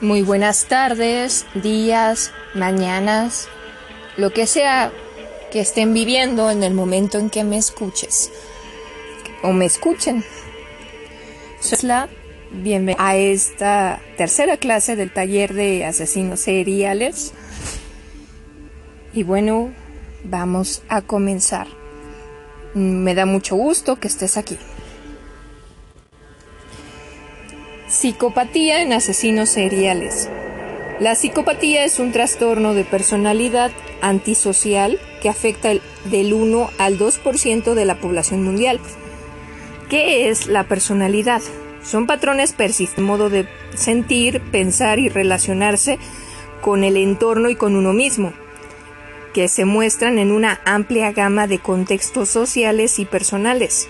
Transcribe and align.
Muy 0.00 0.22
buenas 0.22 0.66
tardes, 0.66 1.44
días, 1.54 2.30
mañanas, 2.54 3.48
lo 4.16 4.30
que 4.30 4.46
sea 4.46 4.92
que 5.50 5.58
estén 5.58 5.92
viviendo 5.92 6.52
en 6.52 6.62
el 6.62 6.72
momento 6.72 7.18
en 7.18 7.30
que 7.30 7.42
me 7.42 7.58
escuches 7.58 8.30
o 9.42 9.52
me 9.52 9.64
escuchen. 9.64 10.22
Soy 11.58 11.78
la 11.82 12.08
bienvenida 12.52 13.04
a 13.04 13.16
esta 13.16 14.00
tercera 14.16 14.56
clase 14.56 14.94
del 14.94 15.12
taller 15.12 15.52
de 15.52 15.84
asesinos 15.84 16.38
seriales. 16.38 17.32
Y 19.12 19.24
bueno, 19.24 19.72
vamos 20.22 20.82
a 20.88 21.02
comenzar. 21.02 21.66
Me 22.72 23.16
da 23.16 23.26
mucho 23.26 23.56
gusto 23.56 23.96
que 23.96 24.06
estés 24.06 24.36
aquí. 24.36 24.58
Psicopatía 27.88 28.82
en 28.82 28.92
asesinos 28.92 29.48
seriales. 29.48 30.28
La 31.00 31.14
psicopatía 31.14 31.86
es 31.86 31.98
un 31.98 32.12
trastorno 32.12 32.74
de 32.74 32.84
personalidad 32.84 33.70
antisocial 34.02 35.00
que 35.22 35.30
afecta 35.30 35.70
del 36.04 36.34
1 36.34 36.70
al 36.76 36.98
2% 36.98 37.72
de 37.72 37.84
la 37.86 37.98
población 37.98 38.42
mundial. 38.42 38.78
¿Qué 39.88 40.28
es 40.28 40.48
la 40.48 40.64
personalidad? 40.64 41.40
Son 41.82 42.06
patrones 42.06 42.52
persistentes, 42.52 43.02
modo 43.02 43.30
de 43.30 43.48
sentir, 43.74 44.42
pensar 44.52 44.98
y 44.98 45.08
relacionarse 45.08 45.98
con 46.60 46.84
el 46.84 46.98
entorno 46.98 47.48
y 47.48 47.56
con 47.56 47.74
uno 47.74 47.94
mismo, 47.94 48.34
que 49.32 49.48
se 49.48 49.64
muestran 49.64 50.18
en 50.18 50.30
una 50.30 50.60
amplia 50.66 51.12
gama 51.12 51.46
de 51.46 51.58
contextos 51.58 52.28
sociales 52.28 52.98
y 52.98 53.06
personales. 53.06 53.88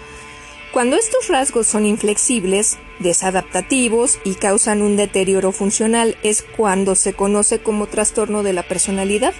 Cuando 0.72 0.94
estos 0.94 1.26
rasgos 1.26 1.66
son 1.66 1.84
inflexibles, 1.84 2.78
desadaptativos 2.98 4.18
y 4.24 4.34
causan 4.34 4.82
un 4.82 4.96
deterioro 4.96 5.52
funcional 5.52 6.16
es 6.22 6.42
cuando 6.42 6.94
se 6.94 7.12
conoce 7.12 7.60
como 7.60 7.86
trastorno 7.86 8.42
de 8.42 8.52
la 8.52 8.62
personalidad. 8.62 9.34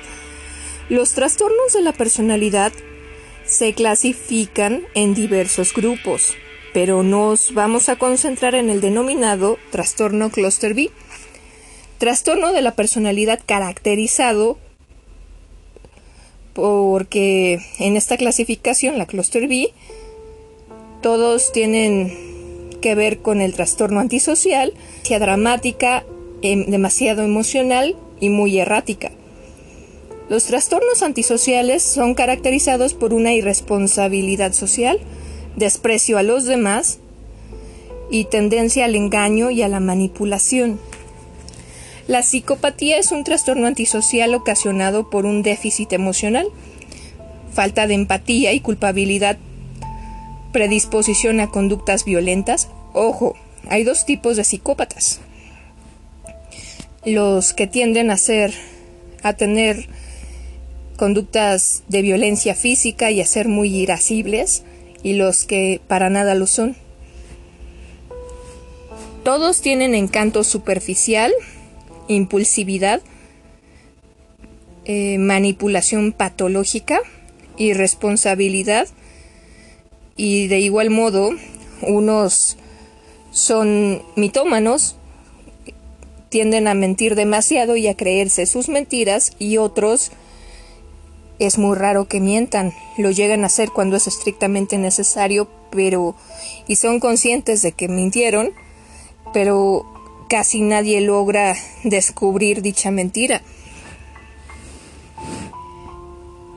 Los 0.89 1.13
trastornos 1.13 1.73
de 1.73 1.83
la 1.83 1.93
personalidad 1.93 2.73
se 3.45 3.73
clasifican 3.75 4.83
en 4.95 5.15
diversos 5.15 5.73
grupos, 5.73 6.35
pero 6.73 7.03
nos 7.03 7.55
vamos 7.55 7.89
a 7.89 7.97
concentrar 7.97 8.55
en 8.55 8.71
el 8.71 8.81
denominado 8.81 9.59
trastorno 9.71 10.31
cluster 10.31 10.75
B. 10.75 10.91
Trastorno 11.99 12.53
de 12.53 12.63
la 12.63 12.75
personalidad 12.75 13.41
caracterizado 13.45 14.59
porque 16.53 17.61
en 17.79 17.97
esta 17.97 18.17
clasificación, 18.17 18.99
la 18.99 19.07
cluster 19.07 19.47
B, 19.47 19.73
todos 21.03 21.53
tienen 21.53 22.38
que 22.81 22.95
ver 22.95 23.19
con 23.19 23.41
el 23.41 23.55
trastorno 23.55 24.01
antisocial, 24.01 24.73
dramática, 25.19 26.05
em, 26.43 26.67
demasiado 26.67 27.23
emocional 27.23 27.97
y 28.21 28.29
muy 28.29 28.59
errática. 28.59 29.11
Los 30.29 30.45
trastornos 30.45 31.03
antisociales 31.03 31.83
son 31.83 32.15
caracterizados 32.15 32.93
por 32.93 33.15
una 33.15 33.33
irresponsabilidad 33.33 34.53
social, 34.53 34.99
desprecio 35.57 36.19
a 36.19 36.23
los 36.23 36.45
demás 36.45 36.99
y 38.11 38.25
tendencia 38.25 38.85
al 38.85 38.95
engaño 38.95 39.51
y 39.51 39.63
a 39.63 39.69
la 39.69 39.81
manipulación. 39.81 40.79
La 42.07 42.23
psicopatía 42.23 42.99
es 42.99 43.13
un 43.13 43.25
trastorno 43.25 43.67
antisocial 43.67 44.35
ocasionado 44.35 45.11
por 45.11 45.25
un 45.25 45.43
déficit 45.43 45.93
emocional, 45.93 46.49
falta 47.53 47.87
de 47.87 47.95
empatía 47.95 48.53
y 48.53 48.61
culpabilidad 48.61 49.39
predisposición 50.53 51.41
a 51.41 51.49
conductas 51.49 52.05
violentas. 52.05 52.69
Ojo, 52.93 53.35
hay 53.69 53.85
dos 53.85 54.05
tipos 54.05 54.37
de 54.37 54.45
psicópatas. 54.45 55.21
Los 57.05 57.53
que 57.53 57.67
tienden 57.67 58.11
a 58.11 58.17
ser 58.17 58.55
a 59.23 59.33
tener 59.33 59.89
conductas 60.97 61.85
de 61.89 62.03
violencia 62.03 62.55
física 62.55 63.11
y 63.11 63.21
a 63.21 63.27
ser 63.27 63.49
muy 63.49 63.75
irascibles 63.75 64.65
y 65.03 65.15
los 65.15 65.45
que 65.45 65.81
para 65.87 66.11
nada 66.11 66.35
lo 66.35 66.47
son. 66.47 66.77
Todos 69.23 69.61
tienen 69.61 69.95
encanto 69.95 70.43
superficial, 70.43 71.33
impulsividad, 72.09 73.01
eh, 74.85 75.19
manipulación 75.19 76.13
patológica, 76.13 77.01
irresponsabilidad 77.59 78.89
y 80.19 80.49
de 80.49 80.59
igual 80.59 80.91
modo 80.91 81.31
unos 81.81 82.59
son 83.31 84.03
mitómanos, 84.17 84.97
tienden 86.29 86.69
a 86.69 86.75
mentir 86.75 87.15
demasiado 87.15 87.77
y 87.77 87.87
a 87.87 87.97
creerse 87.97 88.45
sus 88.45 88.69
mentiras 88.69 89.33
y 89.39 89.57
otros 89.57 90.11
es 91.39 91.57
muy 91.57 91.77
raro 91.77 92.09
que 92.09 92.21
mientan, 92.21 92.75
lo 92.99 93.13
llegan 93.13 93.45
a 93.45 93.47
hacer 93.47 93.71
cuando 93.71 93.97
es 93.97 94.09
estrictamente 94.09 94.77
necesario, 94.77 95.49
pero 95.71 96.17
y 96.67 96.77
son 96.77 96.99
conscientes 96.99 97.63
de 97.63 97.73
que 97.73 97.87
mintieron, 97.87 98.51
pero 99.33 99.87
casi 100.29 100.63
nadie 100.63 101.01
logra 101.01 101.55
descubrir 101.85 102.61
dicha 102.61 102.91
mentira. 102.91 103.41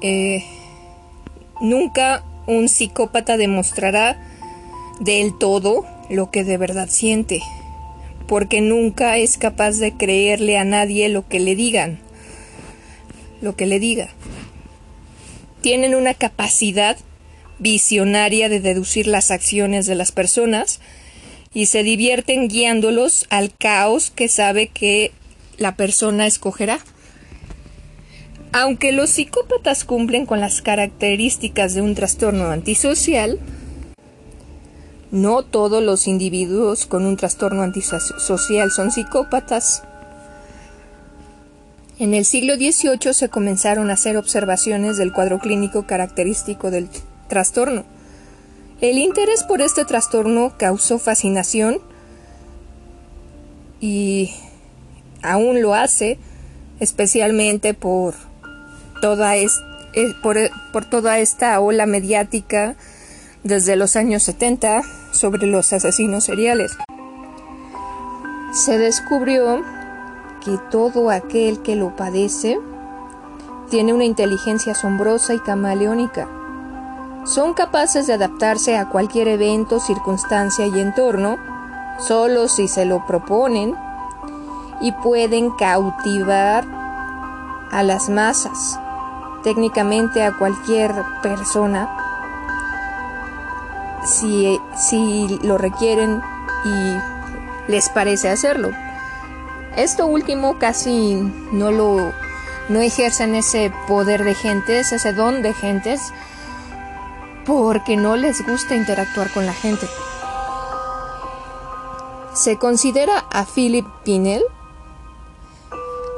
Eh, 0.01 0.44
nunca 1.61 2.23
un 2.51 2.69
psicópata 2.69 3.38
demostrará 3.38 4.19
del 5.00 5.38
todo 5.38 5.85
lo 6.09 6.29
que 6.29 6.44
de 6.44 6.57
verdad 6.57 6.89
siente, 6.89 7.41
porque 8.28 8.62
nunca 8.62 9.17
es 9.17 9.38
capaz 9.38 9.78
de 9.78 9.94
creerle 9.94 10.57
a 10.57 10.66
nadie 10.66 11.09
lo 11.09 11.28
que 11.28 11.39
le 11.39 11.56
digan, 11.56 12.00
lo 13.41 13.56
que 13.56 13.66
le 13.66 13.79
diga. 13.79 14.09
Tienen 15.62 15.95
una 15.95 16.13
capacidad 16.13 16.97
visionaria 17.59 18.50
de 18.50 18.59
deducir 18.59 19.07
las 19.07 19.31
acciones 19.31 19.85
de 19.85 19.95
las 19.95 20.12
personas 20.12 20.79
y 21.53 21.68
se 21.68 21.83
divierten 21.83 22.47
guiándolos 22.47 23.25
al 23.29 23.53
caos 23.56 24.09
que 24.09 24.28
sabe 24.28 24.68
que 24.68 25.12
la 25.57 25.75
persona 25.75 26.25
escogerá. 26.25 26.79
Aunque 28.53 28.91
los 28.91 29.09
psicópatas 29.12 29.85
cumplen 29.85 30.25
con 30.25 30.41
las 30.41 30.62
características 30.62 31.73
de 31.73 31.81
un 31.81 31.95
trastorno 31.95 32.47
antisocial, 32.47 33.39
no 35.09 35.44
todos 35.44 35.81
los 35.81 36.07
individuos 36.07 36.85
con 36.85 37.06
un 37.06 37.16
trastorno 37.16 37.62
antisocial 37.63 38.72
son 38.72 38.91
psicópatas. 38.91 39.84
En 41.97 42.13
el 42.13 42.25
siglo 42.25 42.56
XVIII 42.56 43.13
se 43.13 43.29
comenzaron 43.29 43.89
a 43.89 43.94
hacer 43.94 44.17
observaciones 44.17 44.97
del 44.97 45.13
cuadro 45.13 45.39
clínico 45.39 45.88
característico 45.88 46.72
del 46.72 46.89
trastorno. 47.29 47.85
El 48.81 48.97
interés 48.97 49.44
por 49.44 49.62
este 49.62 49.85
trastorno 49.85 50.56
causó 50.57 51.00
fascinación 51.00 51.79
y 53.79 54.31
aún 55.22 55.62
lo 55.62 55.73
hace, 55.73 56.18
especialmente 56.79 57.73
por 57.73 58.31
toda 59.01 59.35
es, 59.35 59.62
eh, 59.94 60.16
por, 60.23 60.38
por 60.72 60.85
toda 60.85 61.19
esta 61.19 61.59
ola 61.59 61.85
mediática 61.85 62.75
desde 63.44 63.75
los 63.75 63.95
años 63.95 64.23
70 64.23 64.81
sobre 65.12 65.47
los 65.47 65.73
asesinos 65.73 66.23
seriales. 66.23 66.78
Se 68.53 68.78
descubrió 68.78 69.62
que 70.44 70.57
todo 70.69 71.09
aquel 71.09 71.62
que 71.62 71.75
lo 71.75 71.95
padece 71.95 72.57
tiene 73.69 73.94
una 73.94 74.06
inteligencia 74.06 74.73
asombrosa 74.73 75.33
y 75.33 75.39
camaleónica. 75.39 76.29
Son 77.25 77.53
capaces 77.53 78.07
de 78.07 78.13
adaptarse 78.13 78.78
a 78.78 78.89
cualquier 78.89 79.28
evento, 79.28 79.79
circunstancia 79.79 80.66
y 80.66 80.79
entorno, 80.79 81.38
solo 82.00 82.47
si 82.47 82.68
se 82.68 82.85
lo 82.85 83.06
proponen, 83.06 83.75
y 84.81 84.92
pueden 84.92 85.51
cautivar 85.51 86.65
a 87.71 87.83
las 87.83 88.09
masas 88.09 88.80
técnicamente 89.43 90.23
a 90.23 90.38
cualquier 90.38 90.91
persona 91.21 91.89
si, 94.05 94.59
si 94.75 95.39
lo 95.43 95.57
requieren 95.57 96.21
y 96.65 97.71
les 97.71 97.89
parece 97.89 98.29
hacerlo. 98.29 98.71
Esto 99.75 100.05
último 100.05 100.59
casi 100.59 101.15
no 101.51 101.71
lo 101.71 102.11
no 102.69 102.79
ejercen 102.79 103.35
ese 103.35 103.71
poder 103.88 104.23
de 104.23 104.33
gentes, 104.33 104.91
ese 104.91 105.13
don 105.13 105.41
de 105.41 105.53
gentes, 105.53 106.13
porque 107.45 107.97
no 107.97 108.15
les 108.15 108.45
gusta 108.45 108.75
interactuar 108.75 109.29
con 109.31 109.45
la 109.45 109.53
gente. 109.53 109.88
Se 112.33 112.57
considera 112.57 113.25
a 113.29 113.45
Philip 113.45 113.85
Pinel 114.05 114.43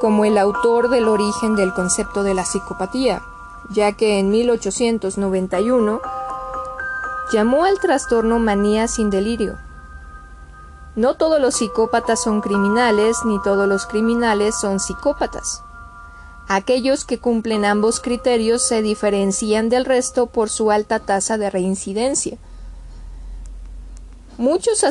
como 0.04 0.26
el 0.26 0.38
autor 0.38 0.90
del 0.90 1.08
origen 1.08 1.56
del 1.56 1.74
concepto 1.74 2.24
de 2.24 2.34
la 2.34 2.44
psicopatía, 2.44 3.22
ya 3.70 3.94
que 3.94 4.20
en 4.20 4.32
1891 4.32 6.02
llamó 7.32 7.64
al 7.64 7.80
trastorno 7.80 8.38
manía 8.38 8.90
sin 8.90 9.10
delirio. 9.10 9.58
No 10.98 11.14
todos 11.14 11.40
los 11.40 11.56
psicópatas 11.56 12.22
son 12.22 12.42
criminales, 12.42 13.16
ni 13.24 13.42
todos 13.44 13.66
los 13.66 13.86
criminales 13.86 14.60
son 14.60 14.82
psicópatas. 14.82 15.64
Aquellos 16.50 17.06
que 17.06 17.20
cumplen 17.20 17.64
ambos 17.64 18.02
criterios 18.02 18.62
se 18.62 18.82
diferencian 18.82 19.70
del 19.70 19.86
resto 19.86 20.26
por 20.26 20.50
su 20.50 20.70
alta 20.70 21.00
tasa 21.00 21.38
de 21.38 21.50
reincidencia. 21.50 22.38
Muchos, 24.38 24.84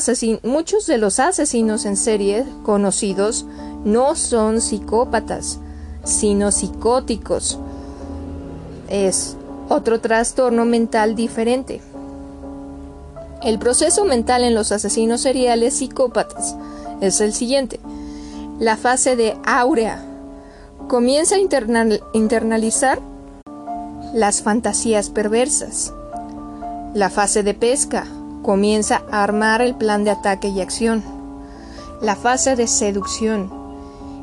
muchos, 0.45 0.87
de 0.87 0.99
los 0.99 1.19
asesinos 1.19 1.85
en 1.85 1.97
serie 1.97 2.45
conocidos 2.63 3.45
no 3.85 4.15
son 4.15 4.61
psicópatas, 4.61 5.59
sino 6.05 6.53
psicóticos. 6.53 7.59
Es 8.89 9.37
otro 9.69 10.01
trastorno 10.01 10.65
mental 10.65 11.17
diferente. 11.17 11.81
El 13.43 13.59
proceso 13.59 14.05
mental 14.05 14.45
en 14.45 14.55
los 14.55 14.71
asesinos 14.71 15.23
seriales 15.23 15.75
psicópatas 15.75 16.55
es 17.01 17.21
el 17.21 17.33
siguiente. 17.33 17.81
La 18.61 18.77
fase 18.77 19.17
de 19.17 19.37
áurea 19.45 20.05
comienza 20.87 21.35
a 21.35 21.41
internalizar 22.13 23.01
las 24.15 24.43
fantasías 24.43 25.11
perversas. 25.11 25.93
La 26.95 27.11
fase 27.11 27.43
de 27.43 27.55
pesca 27.55 28.07
comienza 28.43 29.03
a 29.11 29.23
armar 29.23 29.63
el 29.63 29.75
plan 29.75 30.05
de 30.05 30.11
ataque 30.11 30.49
y 30.49 30.61
acción. 30.61 31.03
La 32.01 32.17
fase 32.17 32.57
de 32.57 32.67
seducción 32.67 33.51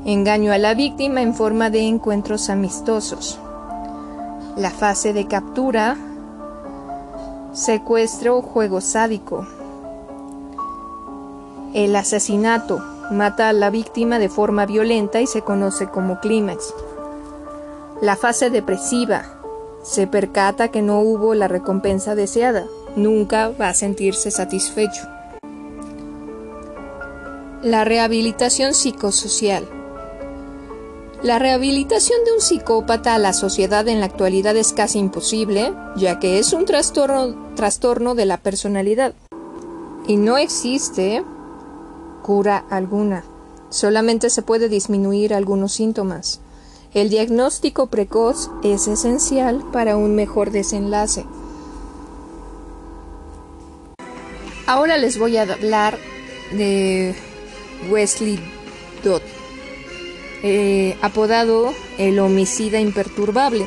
engaño 0.06 0.51
a 0.54 0.57
la 0.57 0.74
víctima 0.74 1.21
en 1.21 1.33
forma 1.33 1.69
de 1.69 1.81
encuentros 1.81 2.50
amistosos. 2.50 3.39
La 4.56 4.71
fase 4.71 5.13
de 5.13 5.27
captura 5.27 5.98
secuestro 7.54 8.38
o 8.38 8.42
juego 8.42 8.81
sádico. 8.81 9.45
El 11.74 11.95
asesinato 11.95 12.80
mata 13.12 13.50
a 13.50 13.54
la 13.54 13.69
víctima 13.69 14.19
de 14.19 14.30
forma 14.30 14.66
violenta 14.66 15.21
y 15.21 15.27
se 15.27 15.42
conoce 15.42 15.88
como 15.88 16.19
clímax. 16.19 16.74
La 18.01 18.16
fase 18.16 18.50
depresiva 18.50 19.24
se 19.83 20.07
percata 20.07 20.69
que 20.69 20.81
no 20.81 21.00
hubo 21.00 21.33
la 21.36 21.48
recompensa 21.48 22.16
deseada, 22.16 22.66
nunca 22.95 23.50
va 23.50 23.69
a 23.69 23.74
sentirse 23.74 24.31
satisfecho. 24.31 25.03
La 27.62 27.83
rehabilitación 27.83 28.74
psicosocial 28.74 29.68
la 31.21 31.38
rehabilitación 31.38 32.24
de 32.24 32.31
un 32.31 32.39
psicópata 32.39 33.13
a 33.13 33.18
la 33.18 33.33
sociedad 33.33 33.86
en 33.89 34.00
la 34.00 34.06
actualidad 34.06 34.56
es 34.56 34.71
casi 34.71 35.00
imposible, 35.00 35.74
ya 35.97 36.18
que 36.18 36.39
es 36.39 36.53
un 36.53 36.63
trastorno, 36.63 38.15
de 38.15 38.25
la 38.25 38.38
personalidad. 38.38 39.13
Y 40.07 40.15
no 40.15 40.38
existe 40.38 41.21
cura 42.24 42.63
alguna. 42.69 43.25
Solamente 43.68 44.30
se 44.30 44.44
puede 44.44 44.69
disminuir 44.69 45.33
algunos 45.33 45.74
síntomas. 45.74 46.39
El 46.94 47.09
diagnóstico 47.09 47.88
precoz 47.88 48.50
es 48.63 48.88
esencial 48.88 49.65
para 49.74 49.97
un 49.97 50.15
mejor 50.15 50.51
desenlace. 50.51 51.25
Ahora 54.69 55.00
les 55.00 55.18
voy 55.18 55.36
a 55.36 55.42
hablar 55.42 55.98
de 56.51 57.16
Wesley 57.89 58.38
Dodd. 59.04 59.24
Eh, 60.44 60.95
apodado 61.01 61.74
el 61.98 62.19
homicida 62.19 62.80
imperturbable. 62.80 63.66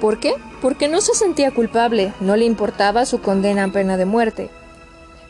¿Por 0.00 0.20
qué? 0.20 0.34
Porque 0.62 0.86
no 0.86 1.00
se 1.00 1.14
sentía 1.14 1.50
culpable, 1.50 2.12
no 2.20 2.36
le 2.36 2.44
importaba 2.44 3.04
su 3.04 3.20
condena 3.20 3.64
a 3.64 3.72
pena 3.72 3.96
de 3.96 4.04
muerte. 4.04 4.48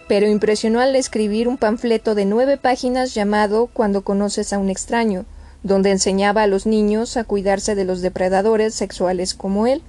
Pero 0.08 0.28
impresionó 0.28 0.80
al 0.80 0.94
escribir 0.94 1.48
un 1.48 1.56
panfleto 1.56 2.14
de 2.14 2.26
nueve 2.26 2.58
páginas 2.58 3.14
llamado 3.14 3.70
Cuando 3.72 4.02
conoces 4.02 4.52
a 4.52 4.58
un 4.58 4.68
extraño, 4.68 5.24
donde 5.62 5.90
enseñaba 5.90 6.42
a 6.42 6.46
los 6.46 6.66
niños 6.66 7.16
a 7.16 7.24
cuidarse 7.24 7.74
de 7.74 7.86
los 7.86 8.02
depredadores 8.02 8.74
sexuales 8.74 9.32
como 9.32 9.66
él. 9.66 9.80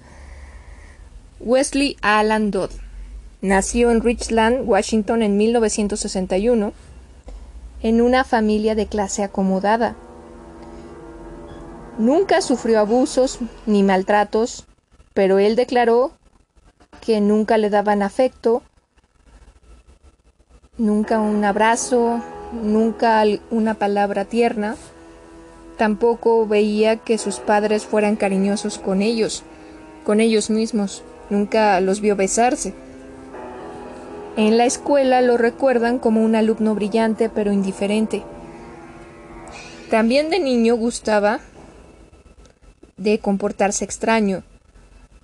Wesley 1.41 1.97
Alan 2.01 2.51
Dodd 2.51 2.71
nació 3.41 3.91
en 3.91 4.01
Richland, 4.01 4.67
Washington 4.67 5.21
en 5.21 5.37
1961 5.37 6.73
en 7.81 8.01
una 8.01 8.23
familia 8.23 8.75
de 8.75 8.87
clase 8.87 9.23
acomodada. 9.23 9.95
Nunca 11.97 12.41
sufrió 12.41 12.79
abusos 12.79 13.39
ni 13.65 13.83
maltratos, 13.83 14.65
pero 15.13 15.39
él 15.39 15.55
declaró 15.55 16.11
que 17.01 17.21
nunca 17.21 17.57
le 17.57 17.69
daban 17.69 18.01
afecto, 18.01 18.61
nunca 20.77 21.19
un 21.19 21.43
abrazo, 21.43 22.21
nunca 22.51 23.23
una 23.49 23.75
palabra 23.75 24.25
tierna, 24.25 24.75
tampoco 25.77 26.47
veía 26.47 26.97
que 26.97 27.17
sus 27.17 27.39
padres 27.39 27.85
fueran 27.85 28.15
cariñosos 28.15 28.79
con 28.79 29.01
ellos, 29.01 29.43
con 30.03 30.19
ellos 30.19 30.49
mismos, 30.49 31.03
nunca 31.29 31.79
los 31.81 32.01
vio 32.01 32.15
besarse. 32.15 32.73
En 34.37 34.57
la 34.57 34.65
escuela 34.65 35.21
lo 35.23 35.35
recuerdan 35.35 35.97
como 35.97 36.23
un 36.23 36.35
alumno 36.35 36.75
brillante 36.75 37.27
pero 37.27 37.51
indiferente. 37.51 38.23
También 39.89 40.29
de 40.29 40.39
niño 40.39 40.75
gustaba 40.75 41.39
de 42.97 43.17
comportarse 43.17 43.83
extraño. 43.83 44.43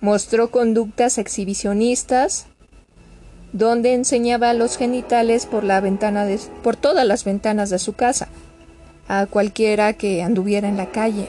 Mostró 0.00 0.50
conductas 0.50 1.18
exhibicionistas, 1.18 2.46
donde 3.52 3.94
enseñaba 3.94 4.52
los 4.52 4.76
genitales 4.76 5.46
por 5.46 5.62
la 5.62 5.80
ventana 5.80 6.24
de, 6.24 6.40
por 6.64 6.74
todas 6.74 7.06
las 7.06 7.24
ventanas 7.24 7.70
de 7.70 7.78
su 7.78 7.92
casa 7.92 8.28
a 9.06 9.26
cualquiera 9.26 9.92
que 9.92 10.22
anduviera 10.22 10.68
en 10.68 10.76
la 10.76 10.90
calle. 10.90 11.28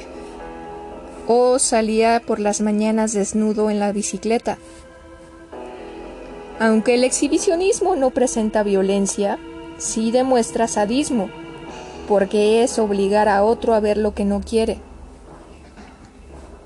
O 1.28 1.60
salía 1.60 2.20
por 2.26 2.40
las 2.40 2.62
mañanas 2.62 3.14
desnudo 3.14 3.70
en 3.70 3.80
la 3.80 3.92
bicicleta. 3.92 4.58
Aunque 6.60 6.96
el 6.96 7.04
exhibicionismo 7.04 7.96
no 7.96 8.12
presenta 8.12 8.64
violencia, 8.64 9.38
sí 9.78 10.12
demuestra 10.12 10.68
sadismo, 10.68 11.30
porque 12.08 12.64
es 12.64 12.80
obligar 12.80 13.28
a 13.28 13.44
otro 13.44 13.74
a 13.74 13.80
ver 13.80 13.98
lo 13.98 14.14
que 14.14 14.26
no 14.26 14.42
quiere. 14.42 14.78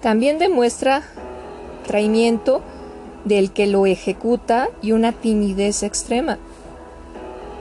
También 0.02 0.38
demuestra 0.38 1.04
traimiento 1.88 2.62
del 3.26 3.52
que 3.52 3.68
lo 3.68 3.86
ejecuta 3.86 4.70
y 4.82 4.92
una 4.92 5.12
timidez 5.12 5.84
extrema. 5.84 6.38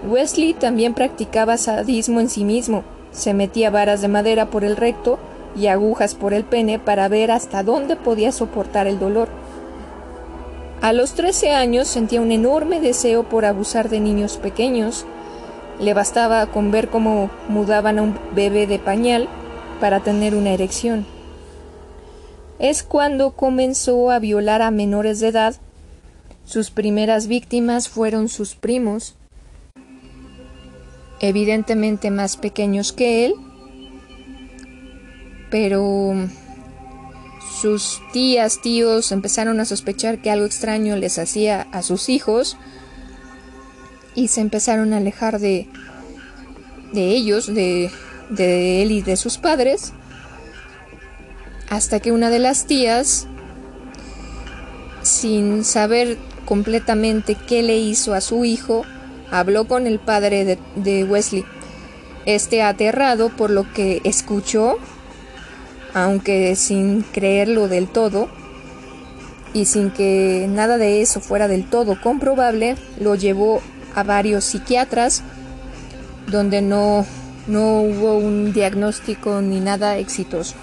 Wesley 0.06 0.54
también 0.54 0.94
practicaba 0.94 1.56
sadismo 1.56 2.20
en 2.20 2.28
sí 2.28 2.44
mismo, 2.44 2.84
se 3.10 3.34
metía 3.34 3.70
varas 3.70 4.00
de 4.00 4.08
madera 4.08 4.50
por 4.50 4.64
el 4.64 4.76
recto 4.76 5.18
y 5.56 5.66
agujas 5.66 6.14
por 6.14 6.34
el 6.34 6.44
pene 6.44 6.78
para 6.78 7.08
ver 7.08 7.30
hasta 7.30 7.62
dónde 7.62 7.96
podía 7.96 8.32
soportar 8.32 8.86
el 8.86 8.98
dolor. 8.98 9.28
A 10.80 10.92
los 10.92 11.14
13 11.14 11.50
años 11.50 11.88
sentía 11.88 12.20
un 12.20 12.30
enorme 12.30 12.80
deseo 12.80 13.28
por 13.28 13.44
abusar 13.44 13.88
de 13.88 13.98
niños 13.98 14.36
pequeños. 14.36 15.06
Le 15.80 15.92
bastaba 15.92 16.46
con 16.46 16.70
ver 16.70 16.88
cómo 16.88 17.30
mudaban 17.48 17.98
a 17.98 18.02
un 18.02 18.18
bebé 18.34 18.68
de 18.68 18.78
pañal 18.78 19.28
para 19.80 20.00
tener 20.00 20.36
una 20.36 20.50
erección. 20.50 21.04
Es 22.60 22.84
cuando 22.84 23.32
comenzó 23.32 24.12
a 24.12 24.20
violar 24.20 24.62
a 24.62 24.70
menores 24.70 25.18
de 25.18 25.28
edad. 25.28 25.56
Sus 26.44 26.70
primeras 26.70 27.26
víctimas 27.26 27.88
fueron 27.88 28.28
sus 28.28 28.54
primos, 28.54 29.16
evidentemente 31.20 32.10
más 32.10 32.36
pequeños 32.36 32.92
que 32.92 33.26
él, 33.26 33.34
pero 35.50 36.14
sus 37.60 38.00
tías, 38.12 38.60
tíos 38.60 39.12
empezaron 39.12 39.60
a 39.60 39.64
sospechar 39.64 40.18
que 40.18 40.30
algo 40.30 40.46
extraño 40.46 40.96
les 40.96 41.18
hacía 41.18 41.66
a 41.72 41.82
sus 41.82 42.08
hijos 42.08 42.56
y 44.14 44.28
se 44.28 44.40
empezaron 44.40 44.92
a 44.92 44.98
alejar 44.98 45.38
de, 45.38 45.68
de 46.92 47.10
ellos, 47.10 47.52
de, 47.52 47.90
de 48.30 48.82
él 48.82 48.92
y 48.92 49.02
de 49.02 49.16
sus 49.16 49.38
padres, 49.38 49.92
hasta 51.68 52.00
que 52.00 52.12
una 52.12 52.30
de 52.30 52.38
las 52.38 52.66
tías, 52.66 53.26
sin 55.02 55.64
saber 55.64 56.16
completamente 56.44 57.34
qué 57.34 57.62
le 57.62 57.78
hizo 57.78 58.14
a 58.14 58.20
su 58.20 58.44
hijo, 58.44 58.84
habló 59.30 59.66
con 59.66 59.86
el 59.86 59.98
padre 59.98 60.44
de, 60.44 60.58
de 60.76 61.04
Wesley. 61.04 61.44
Este 62.24 62.62
aterrado 62.62 63.30
por 63.30 63.50
lo 63.50 63.72
que 63.72 64.00
escuchó, 64.04 64.78
aunque 65.94 66.54
sin 66.56 67.02
creerlo 67.02 67.68
del 67.68 67.88
todo, 67.88 68.28
y 69.54 69.64
sin 69.64 69.90
que 69.90 70.46
nada 70.48 70.78
de 70.78 71.00
eso 71.00 71.20
fuera 71.20 71.48
del 71.48 71.68
todo 71.68 72.00
comprobable, 72.00 72.76
lo 73.00 73.14
llevó 73.14 73.60
a 73.94 74.02
varios 74.02 74.44
psiquiatras 74.44 75.22
donde 76.30 76.60
no, 76.62 77.06
no 77.46 77.80
hubo 77.80 78.18
un 78.18 78.52
diagnóstico 78.52 79.40
ni 79.40 79.60
nada 79.60 79.98
exitoso. 79.98 80.54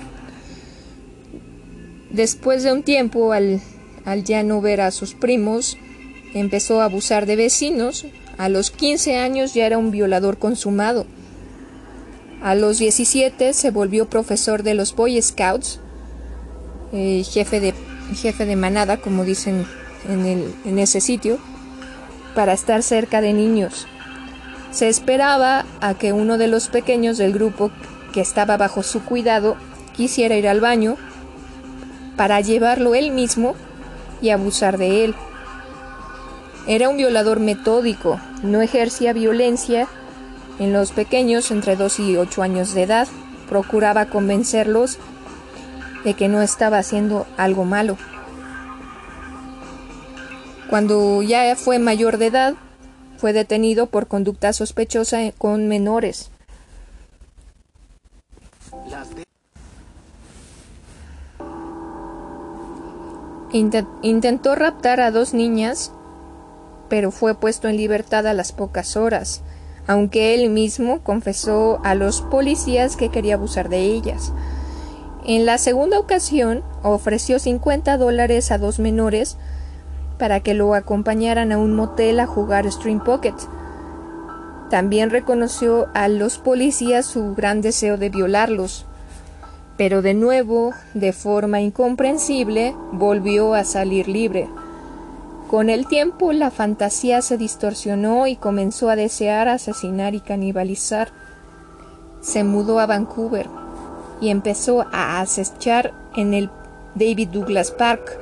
Después 2.12 2.64
de 2.64 2.72
un 2.72 2.84
tiempo, 2.84 3.34
al, 3.34 3.60
al 4.06 4.24
ya 4.24 4.44
no 4.44 4.62
ver 4.62 4.82
a 4.82 4.92
sus 4.92 5.16
primos, 5.16 5.78
empezó 6.34 6.82
a 6.82 6.86
abusar 6.86 7.26
de 7.26 7.36
vecinos, 7.36 8.06
A 8.38 8.50
los 8.50 8.70
15 8.70 9.16
años 9.18 9.54
ya 9.54 9.66
era 9.66 9.78
un 9.78 9.92
violador 9.92 10.38
consumado. 10.38 11.06
A 12.42 12.54
los 12.56 12.78
17 12.78 13.54
se 13.54 13.72
volvió 13.72 14.08
profesor 14.10 14.64
de 14.64 14.74
los 14.74 14.96
Boy 14.96 15.22
Scouts, 15.22 15.80
eh, 16.94 17.24
jefe, 17.24 17.60
de, 17.60 17.74
jefe 18.16 18.46
de 18.46 18.56
manada, 18.56 18.98
como 18.98 19.24
dicen 19.24 19.66
en, 20.08 20.80
ese 20.80 21.02
sitio, 21.02 21.40
para 22.36 22.54
estar 22.54 22.84
cerca 22.84 23.22
de 23.22 23.34
niños. 23.34 23.88
Se 24.72 24.90
esperaba 24.90 25.66
a 25.82 25.94
que 25.96 26.14
uno 26.14 26.38
de 26.38 26.48
los 26.48 26.68
pequeños 26.68 27.18
del 27.18 27.34
grupo 27.34 27.72
que 28.14 28.22
estaba 28.22 28.58
bajo 28.58 28.84
su 28.84 29.04
cuidado 29.04 29.56
quisiera 29.96 30.36
ir 30.36 30.48
al 30.48 30.60
baño 30.60 30.98
para 32.18 32.42
llevarlo 32.42 32.96
él 32.96 33.12
mismo 33.12 33.56
y 34.22 34.30
abusar 34.30 34.78
de 34.78 35.06
él. 35.06 35.16
Era 36.68 36.90
un 36.90 36.98
violador 36.98 37.40
metódico, 37.40 38.20
no 38.44 38.62
ejercía 38.62 39.14
violencia 39.14 39.88
en 40.60 40.74
los 40.74 40.92
pequeños 40.92 41.52
entre 41.52 41.76
2 41.76 42.00
y 42.00 42.18
8 42.18 42.42
años 42.42 42.74
de 42.74 42.84
edad, 42.84 43.08
procuraba 43.50 44.08
convencerlos 44.08 44.98
de 46.04 46.14
que 46.14 46.28
no 46.28 46.42
estaba 46.42 46.78
haciendo 46.78 47.26
algo 47.38 47.66
malo. 47.66 47.98
Cuando 50.70 51.22
ya 51.22 51.56
fue 51.56 51.80
mayor 51.80 52.18
de 52.18 52.28
edad, 52.28 52.56
fue 53.18 53.34
detenido 53.34 53.88
por 53.88 54.08
conducta 54.08 54.54
sospechosa 54.54 55.20
con 55.38 55.68
menores. 55.68 56.32
intentó 64.02 64.54
raptar 64.54 65.00
a 65.00 65.12
dos 65.12 65.34
niñas, 65.34 65.94
pero 66.90 67.10
fue 67.12 67.36
puesto 67.36 67.70
en 67.70 67.78
libertad 67.78 68.28
a 68.28 68.34
las 68.34 68.52
pocas 68.52 68.98
horas, 68.98 69.44
aunque 69.88 70.34
él 70.34 70.50
mismo 70.50 71.02
confesó 71.02 71.80
a 71.84 71.96
los 71.96 72.22
policías 72.22 72.96
que 72.96 73.10
quería 73.10 73.36
abusar 73.36 73.70
de 73.70 73.80
ellas. 73.80 74.34
En 75.26 75.46
la 75.46 75.58
segunda 75.58 76.00
ocasión 76.00 76.64
ofreció 76.84 77.40
50 77.40 77.98
dólares 77.98 78.52
a 78.52 78.58
dos 78.58 78.80
menores 78.80 79.38
para 80.18 80.40
que 80.40 80.54
lo 80.54 80.76
acompañaran 80.76 81.52
a 81.52 81.58
un 81.58 81.74
motel 81.74 82.20
a 82.20 82.28
jugar 82.28 82.72
Stream 82.72 83.04
Pocket. 83.04 83.36
También 84.70 85.10
reconoció 85.10 85.88
a 85.94 86.08
los 86.08 86.38
policías 86.38 87.06
su 87.06 87.36
gran 87.36 87.62
deseo 87.62 87.98
de 87.98 88.10
violarlos, 88.10 88.86
pero 89.78 90.02
de 90.02 90.14
nuevo, 90.14 90.74
de 90.94 91.12
forma 91.12 91.62
incomprensible, 91.62 92.76
volvió 92.92 93.54
a 93.54 93.64
salir 93.64 94.08
libre. 94.08 94.48
Con 95.56 95.70
el 95.70 95.88
tiempo 95.88 96.34
la 96.34 96.52
fantasía 96.52 97.22
se 97.22 97.38
distorsionó 97.38 98.28
y 98.28 98.36
comenzó 98.36 98.90
a 98.90 98.98
desear 98.98 99.48
asesinar 99.48 100.14
y 100.14 100.20
canibalizar. 100.20 101.14
Se 102.20 102.44
mudó 102.44 102.82
a 102.82 102.86
Vancouver 102.86 103.48
y 104.20 104.32
empezó 104.32 104.86
a 104.92 105.22
acechar 105.22 105.94
en 106.18 106.34
el 106.34 106.50
David 106.96 107.30
Douglas 107.30 107.72
Park, 107.72 108.20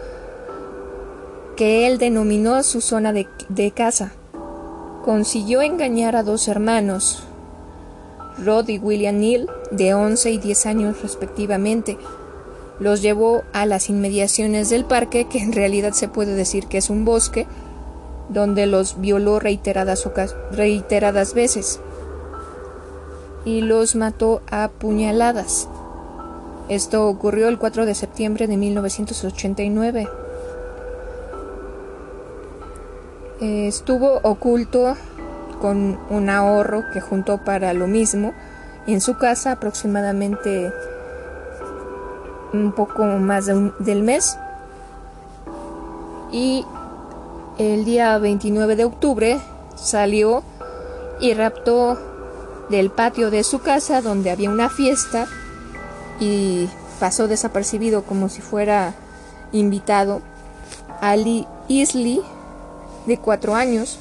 que 1.57 1.87
él 1.87 1.97
denominó 1.97 2.61
su 2.61 2.81
zona 2.81 3.11
de, 3.11 3.27
de 3.49 3.71
casa. 3.71 4.11
Consiguió 5.03 5.63
engañar 5.63 6.15
a 6.15 6.21
dos 6.21 6.47
hermanos, 6.47 7.23
Rod 8.45 8.69
y 8.69 8.77
William 8.77 9.17
Neal, 9.17 9.49
de 9.71 9.95
11 9.95 10.29
y 10.29 10.37
10 10.37 10.65
años 10.67 11.01
respectivamente. 11.01 11.97
Los 12.83 13.01
llevó 13.01 13.43
a 13.53 13.65
las 13.65 13.89
inmediaciones 13.89 14.69
del 14.69 14.83
parque, 14.83 15.23
que 15.29 15.39
en 15.39 15.53
realidad 15.53 15.93
se 15.93 16.09
puede 16.09 16.35
decir 16.35 16.67
que 16.67 16.79
es 16.79 16.89
un 16.89 17.05
bosque, 17.05 17.47
donde 18.27 18.65
los 18.65 18.99
violó 18.99 19.39
reiteradas, 19.39 20.05
reiteradas 20.51 21.33
veces 21.33 21.79
y 23.45 23.61
los 23.61 23.95
mató 23.95 24.41
a 24.51 24.67
puñaladas. 24.67 25.69
Esto 26.67 27.07
ocurrió 27.07 27.47
el 27.47 27.57
4 27.57 27.85
de 27.85 27.95
septiembre 27.95 28.47
de 28.47 28.57
1989. 28.57 30.09
Estuvo 33.39 34.19
oculto 34.23 34.97
con 35.61 35.97
un 36.09 36.29
ahorro 36.29 36.83
que 36.91 36.99
juntó 36.99 37.45
para 37.45 37.73
lo 37.73 37.87
mismo 37.87 38.33
en 38.87 38.99
su 38.99 39.17
casa 39.17 39.53
aproximadamente 39.53 40.73
un 42.53 42.71
poco 42.71 43.03
más 43.03 43.47
del 43.47 44.03
mes 44.03 44.37
y 46.31 46.65
el 47.57 47.85
día 47.85 48.17
29 48.17 48.75
de 48.75 48.85
octubre 48.85 49.39
salió 49.75 50.43
y 51.19 51.33
raptó 51.33 51.97
del 52.69 52.89
patio 52.89 53.29
de 53.29 53.43
su 53.43 53.59
casa 53.59 54.01
donde 54.01 54.31
había 54.31 54.49
una 54.49 54.69
fiesta 54.69 55.27
y 56.19 56.67
pasó 56.99 57.27
desapercibido 57.27 58.03
como 58.03 58.29
si 58.29 58.41
fuera 58.41 58.93
invitado 59.51 60.21
Ali 61.01 61.47
Isley 61.67 62.21
de 63.05 63.17
cuatro 63.17 63.55
años. 63.55 63.99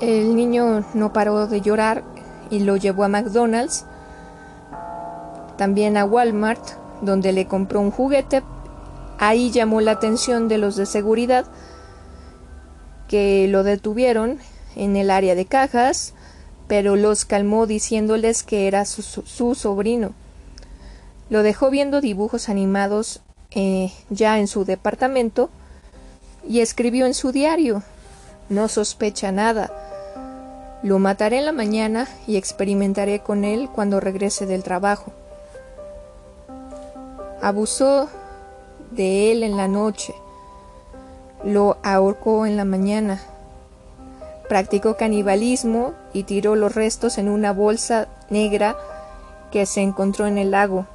El 0.00 0.36
niño 0.36 0.84
no 0.94 1.12
paró 1.12 1.46
de 1.46 1.60
llorar 1.60 2.04
y 2.50 2.60
lo 2.60 2.76
llevó 2.76 3.04
a 3.04 3.08
McDonald's, 3.08 3.84
también 5.58 5.98
a 5.98 6.06
Walmart, 6.06 6.62
donde 7.02 7.32
le 7.32 7.46
compró 7.46 7.80
un 7.80 7.90
juguete. 7.90 8.42
Ahí 9.18 9.50
llamó 9.50 9.82
la 9.82 9.90
atención 9.90 10.48
de 10.48 10.56
los 10.56 10.76
de 10.76 10.86
seguridad 10.86 11.44
que 13.08 13.48
lo 13.48 13.64
detuvieron 13.64 14.38
en 14.76 14.96
el 14.96 15.10
área 15.10 15.34
de 15.34 15.46
cajas, 15.46 16.14
pero 16.68 16.94
los 16.96 17.24
calmó 17.24 17.66
diciéndoles 17.66 18.42
que 18.42 18.68
era 18.68 18.84
su, 18.84 19.54
sobrino. 19.54 20.12
Lo 21.28 21.42
dejó 21.42 21.70
viendo 21.70 22.00
dibujos 22.00 22.48
animados 22.48 23.20
eh, 23.50 23.92
ya 24.10 24.38
en 24.38 24.46
su 24.46 24.64
departamento 24.64 25.50
y 26.46 26.60
escribió 26.60 27.06
en 27.06 27.14
su 27.14 27.32
diario 27.32 27.82
No 28.48 28.68
sospecha 28.68 29.32
nada. 29.32 29.72
Lo 30.82 30.98
mataré 30.98 31.38
en 31.38 31.46
la 31.46 31.52
mañana 31.52 32.06
y 32.26 32.36
experimentaré 32.36 33.20
con 33.20 33.44
él 33.44 33.68
cuando 33.74 33.98
regrese 33.98 34.46
del 34.46 34.62
trabajo. 34.62 35.12
Abusó 37.40 38.08
de 38.90 39.32
él 39.32 39.42
en 39.42 39.56
la 39.56 39.68
noche. 39.68 40.14
Lo 41.44 41.78
ahorcó 41.82 42.46
en 42.46 42.56
la 42.56 42.64
mañana 42.64 43.20
Practicó 44.48 44.96
canibalismo 44.96 45.92
y 46.14 46.22
tiró 46.22 46.56
los 46.56 46.74
restos 46.74 47.18
en 47.18 47.28
una 47.28 47.52
bolsa 47.52 48.08
negra 48.30 48.76
que 49.52 49.66
se 49.66 49.82
encontró 49.82 50.26
en 50.26 50.38
el 50.38 50.52
lago. 50.52 50.86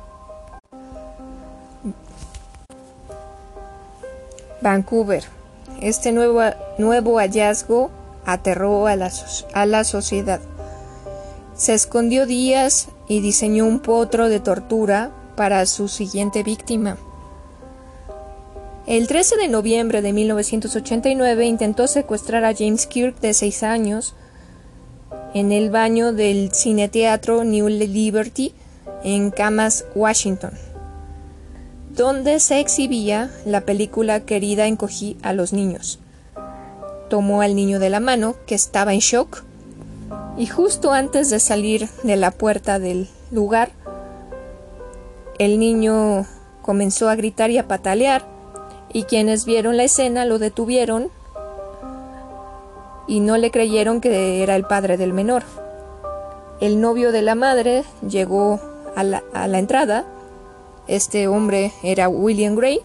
Vancouver. 4.61 5.25
Este 5.81 6.11
nuevo, 6.11 6.41
nuevo 6.79 7.19
hallazgo 7.19 7.91
aterró 8.25 8.87
a 8.87 8.95
la, 8.95 9.11
a 9.53 9.65
la 9.67 9.83
sociedad. 9.83 10.39
Se 11.55 11.75
escondió 11.75 12.25
días 12.25 12.87
y 13.07 13.21
diseñó 13.21 13.65
un 13.65 13.81
potro 13.81 14.29
de 14.29 14.39
tortura 14.39 15.11
para 15.35 15.65
su 15.65 15.87
siguiente 15.87 16.43
víctima. 16.43 16.97
El 18.85 19.07
13 19.07 19.37
de 19.37 19.47
noviembre 19.47 20.01
de 20.01 20.11
1989 20.11 21.45
intentó 21.45 21.87
secuestrar 21.87 22.43
a 22.43 22.53
James 22.53 22.85
Kirk 22.85 23.19
de 23.21 23.33
6 23.33 23.63
años 23.63 24.13
en 25.33 25.51
el 25.51 25.69
baño 25.69 26.11
del 26.13 26.51
cineteatro 26.51 27.43
New 27.43 27.69
Liberty 27.69 28.53
en 29.03 29.31
Camas, 29.31 29.85
Washington, 29.95 30.51
donde 31.95 32.39
se 32.39 32.59
exhibía 32.59 33.31
la 33.45 33.61
película 33.61 34.21
Querida 34.21 34.67
encogí 34.67 35.17
a 35.21 35.33
los 35.33 35.53
niños. 35.53 35.99
Tomó 37.09 37.41
al 37.41 37.55
niño 37.55 37.79
de 37.79 37.89
la 37.89 37.99
mano, 37.99 38.35
que 38.45 38.55
estaba 38.55 38.93
en 38.93 38.99
shock, 38.99 39.43
y 40.37 40.47
justo 40.47 40.91
antes 40.91 41.29
de 41.29 41.39
salir 41.39 41.89
de 42.03 42.15
la 42.15 42.31
puerta 42.31 42.79
del 42.79 43.07
lugar, 43.31 43.71
el 45.39 45.59
niño 45.59 46.25
comenzó 46.61 47.09
a 47.09 47.15
gritar 47.15 47.51
y 47.51 47.57
a 47.57 47.67
patalear 47.67 48.25
y 48.91 49.03
quienes 49.03 49.45
vieron 49.45 49.77
la 49.77 49.83
escena 49.83 50.25
lo 50.25 50.39
detuvieron 50.39 51.09
y 53.07 53.19
no 53.19 53.37
le 53.37 53.51
creyeron 53.51 53.99
que 53.99 54.43
era 54.43 54.55
el 54.55 54.63
padre 54.63 54.97
del 54.97 55.13
menor. 55.13 55.43
El 56.61 56.79
novio 56.79 57.11
de 57.11 57.21
la 57.21 57.35
madre 57.35 57.83
llegó 58.07 58.61
a 58.95 59.03
la, 59.03 59.59
entrada. 59.59 60.05
Este 60.87 61.27
hombre 61.27 61.73
era 61.81 62.07
William 62.07 62.55
Gray, 62.55 62.79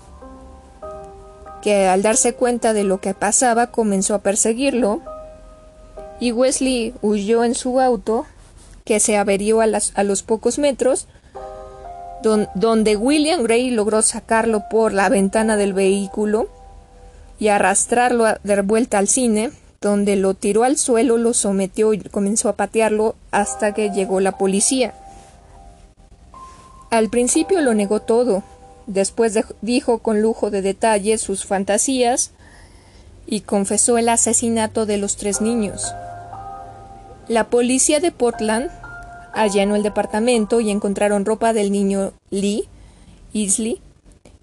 que 1.62 1.86
al 1.86 2.02
darse 2.02 2.34
cuenta 2.34 2.72
de 2.72 2.84
lo 2.84 3.00
que 3.00 3.14
pasaba 3.14 3.68
comenzó 3.68 4.14
a 4.14 4.20
perseguirlo 4.20 5.00
y 6.18 6.32
Wesley 6.32 6.94
huyó 7.02 7.44
en 7.44 7.54
su 7.54 7.80
auto, 7.80 8.26
que 8.84 8.98
se 8.98 9.16
averió 9.18 9.60
a 9.60 9.66
los 9.66 10.22
pocos 10.22 10.58
metros 10.58 11.06
donde 12.22 12.96
William 12.96 13.42
Gray 13.42 13.70
logró 13.70 14.02
sacarlo 14.02 14.64
por 14.70 14.92
la 14.92 15.08
ventana 15.08 15.56
del 15.56 15.72
vehículo 15.72 16.48
y 17.38 17.48
arrastrarlo 17.48 18.26
de 18.42 18.62
vuelta 18.62 18.98
al 18.98 19.08
cine, 19.08 19.50
donde 19.80 20.16
lo 20.16 20.34
tiró 20.34 20.64
al 20.64 20.76
suelo, 20.76 21.16
lo 21.18 21.34
sometió 21.34 21.94
y 21.94 22.00
comenzó 22.00 22.48
a 22.48 22.56
patearlo 22.56 23.14
hasta 23.30 23.74
que 23.74 23.90
llegó 23.90 24.20
la 24.20 24.32
policía. 24.32 24.94
Al 26.90 27.10
principio 27.10 27.60
lo 27.60 27.74
negó 27.74 28.00
todo, 28.00 28.42
después 28.86 29.38
dijo 29.60 29.98
con 29.98 30.20
lujo 30.20 30.50
de 30.50 30.62
detalles 30.62 31.20
sus 31.20 31.44
fantasías 31.44 32.32
y 33.26 33.42
confesó 33.42 33.98
el 33.98 34.08
asesinato 34.08 34.86
de 34.86 34.96
los 34.96 35.16
tres 35.16 35.40
niños. 35.40 35.92
La 37.28 37.44
policía 37.50 38.00
de 38.00 38.10
Portland 38.10 38.70
allanó 39.32 39.76
el 39.76 39.82
departamento 39.82 40.60
y 40.60 40.70
encontraron 40.70 41.24
ropa 41.24 41.52
del 41.52 41.70
niño 41.70 42.12
Lee, 42.30 42.68
Isley, 43.32 43.80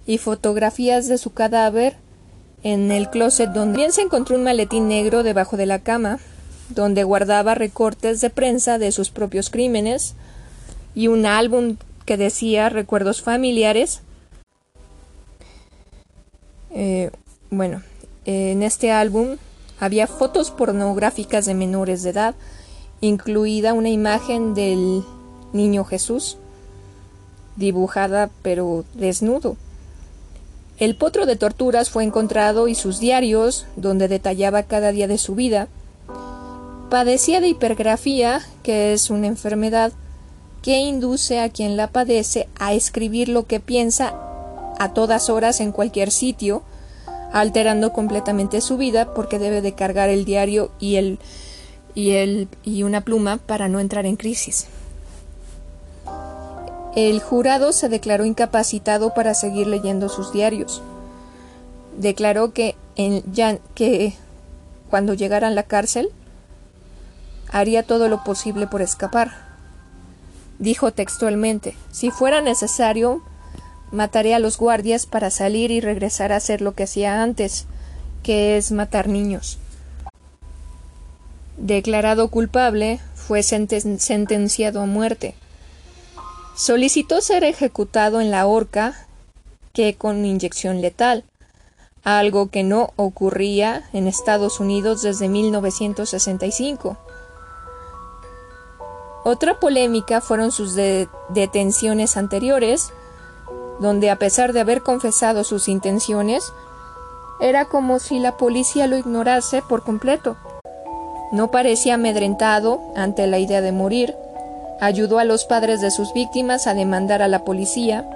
y 0.06 0.18
fotografías 0.18 1.08
de 1.08 1.18
su 1.18 1.34
cadáver 1.34 1.98
en 2.64 2.92
el 2.92 3.10
closet 3.10 3.52
donde 3.52 3.74
también 3.74 3.92
se 3.92 4.02
encontró 4.02 4.36
un 4.36 4.44
maletín 4.44 4.88
negro 4.88 5.24
debajo 5.24 5.58
de 5.58 5.66
la 5.66 5.80
cama, 5.80 6.20
donde 6.70 7.04
guardaba 7.04 7.56
recortes 7.56 8.22
de 8.22 8.30
prensa 8.30 8.78
de 8.78 8.92
sus 8.92 9.12
propios 9.12 9.50
crímenes 9.50 10.16
y 10.96 11.08
un 11.08 11.26
álbum 11.26 11.78
que 12.06 12.18
decía 12.18 12.70
recuerdos 12.70 13.22
familiares. 13.22 14.02
Eh, 16.72 17.12
bueno, 17.52 17.84
en 18.26 18.64
este 18.64 18.92
álbum 18.92 19.38
había 19.80 20.08
fotos 20.08 20.52
pornográficas 20.52 21.46
de 21.46 21.54
menores 21.54 22.04
de 22.04 22.10
edad, 22.12 22.36
incluida 23.02 23.74
una 23.74 23.90
imagen 23.90 24.54
del 24.54 25.04
niño 25.54 25.84
Jesús, 25.84 26.38
dibujada 27.56 28.30
pero 28.42 28.86
desnudo. 28.94 29.58
El 30.78 30.98
potro 30.98 31.26
de 31.26 31.38
torturas 31.38 31.90
fue 31.90 32.04
encontrado 32.04 32.68
y 32.68 32.76
sus 32.76 33.00
diarios, 33.00 33.66
donde 33.78 34.10
detallaba 34.10 34.64
cada 34.64 34.92
día 34.92 35.08
de 35.08 35.18
su 35.18 35.34
vida. 35.34 35.70
Padecía 36.90 37.40
de 37.40 37.48
hipergrafía, 37.48 38.42
que 38.62 38.94
es 38.94 39.10
una 39.10 39.28
enfermedad 39.28 39.94
que 40.62 40.80
induce 40.80 41.40
a 41.40 41.50
quien 41.50 41.78
la 41.78 41.88
padece 41.88 42.50
a 42.60 42.74
escribir 42.74 43.30
lo 43.30 43.46
que 43.46 43.60
piensa 43.60 44.16
a 44.78 44.94
todas 44.94 45.30
horas 45.30 45.62
en 45.62 45.72
cualquier 45.72 46.12
sitio, 46.12 46.64
alterando 47.32 47.94
completamente 47.94 48.60
su 48.62 48.76
vida 48.76 49.14
porque 49.14 49.40
debe 49.40 49.62
de 49.62 49.74
cargar 49.74 50.10
el 50.10 50.26
diario 50.26 50.72
y 50.80 50.96
el 50.96 51.20
y 51.96 52.12
el 52.12 52.48
y 52.64 52.84
una 52.84 53.02
pluma 53.02 53.38
para 53.38 53.68
no 53.70 53.80
entrar 53.80 54.06
en 54.06 54.18
crisis. 54.18 54.68
El 56.96 57.20
jurado 57.20 57.74
se 57.74 57.90
declaró 57.90 58.26
incapacitado 58.26 59.14
para 59.14 59.34
seguir 59.34 59.68
leyendo 59.68 60.08
sus 60.08 60.32
diarios. 60.32 60.82
Declaró 61.98 62.54
que, 62.54 62.76
en, 62.96 63.24
ya, 63.34 63.58
que 63.74 64.14
cuando 64.90 65.14
llegara 65.14 65.48
a 65.48 65.52
la 65.52 65.64
cárcel 65.64 66.10
haría 67.52 67.84
todo 67.84 68.08
lo 68.08 68.24
posible 68.24 68.68
por 68.68 68.82
escapar. 68.82 69.46
Dijo 70.58 70.92
textualmente, 70.92 71.76
si 71.92 72.12
fuera 72.12 72.42
necesario, 72.42 73.22
mataré 73.92 74.34
a 74.34 74.40
los 74.40 74.58
guardias 74.58 75.06
para 75.06 75.30
salir 75.30 75.72
y 75.72 75.82
regresar 75.82 76.32
a 76.32 76.38
hacer 76.38 76.62
lo 76.62 76.74
que 76.76 76.84
hacía 76.84 77.22
antes, 77.22 77.66
que 78.24 78.58
es 78.58 78.72
matar 78.72 79.10
niños. 79.10 79.60
Declarado 81.58 82.28
culpable, 82.30 83.00
fue 83.14 83.42
sentenciado 83.42 84.82
a 84.82 84.86
muerte. 84.86 85.36
Solicitó 86.56 87.22
ser 87.22 87.44
ejecutado 87.44 88.22
en 88.22 88.32
la 88.32 88.46
horca 88.46 89.08
que 89.74 89.96
con 89.96 90.26
inyección 90.26 90.82
letal, 90.82 91.24
algo 92.04 92.50
que 92.50 92.64
no 92.64 92.94
ocurría 92.98 93.90
en 93.94 94.08
Estados 94.08 94.60
Unidos 94.60 95.02
desde 95.02 95.28
1965. 95.28 96.98
Otra 99.24 99.60
polémica 99.60 100.22
fueron 100.22 100.52
sus 100.52 100.76
detenciones 101.30 102.16
anteriores, 102.16 102.94
donde 103.80 104.12
a 104.12 104.20
pesar 104.20 104.54
de 104.54 104.60
haber 104.60 104.84
confesado 104.84 105.44
sus 105.44 105.68
intenciones, 105.68 106.54
era 107.40 107.66
como 107.66 108.00
si 108.00 108.20
la 108.20 108.38
policía 108.38 108.88
lo 108.88 108.98
ignorase 108.98 109.62
por 109.62 109.84
completo. 109.84 110.38
No 111.36 111.52
parecía 111.52 111.96
amedrentado 111.96 112.80
ante 112.96 113.28
la 113.28 113.40
idea 113.40 113.60
de 113.60 113.74
morir, 113.74 114.16
ayudó 114.80 115.20
a 115.20 115.26
los 115.26 115.44
padres 115.44 115.82
de 115.82 115.92
sus 115.92 116.14
víctimas 116.14 116.66
a 116.66 116.74
demandar 116.74 117.22
a 117.22 117.28
la 117.28 117.44
policía 117.44 118.10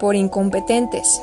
por 0.00 0.16
incompetentes. 0.16 1.22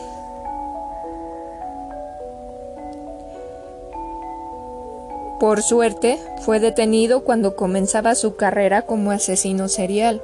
Por 5.38 5.62
suerte, 5.64 6.18
fue 6.40 6.62
detenido 6.62 7.26
cuando 7.26 7.58
comenzaba 7.58 8.16
su 8.16 8.38
carrera 8.38 8.84
como 8.84 9.12
asesino 9.12 9.68
serial. 9.68 10.22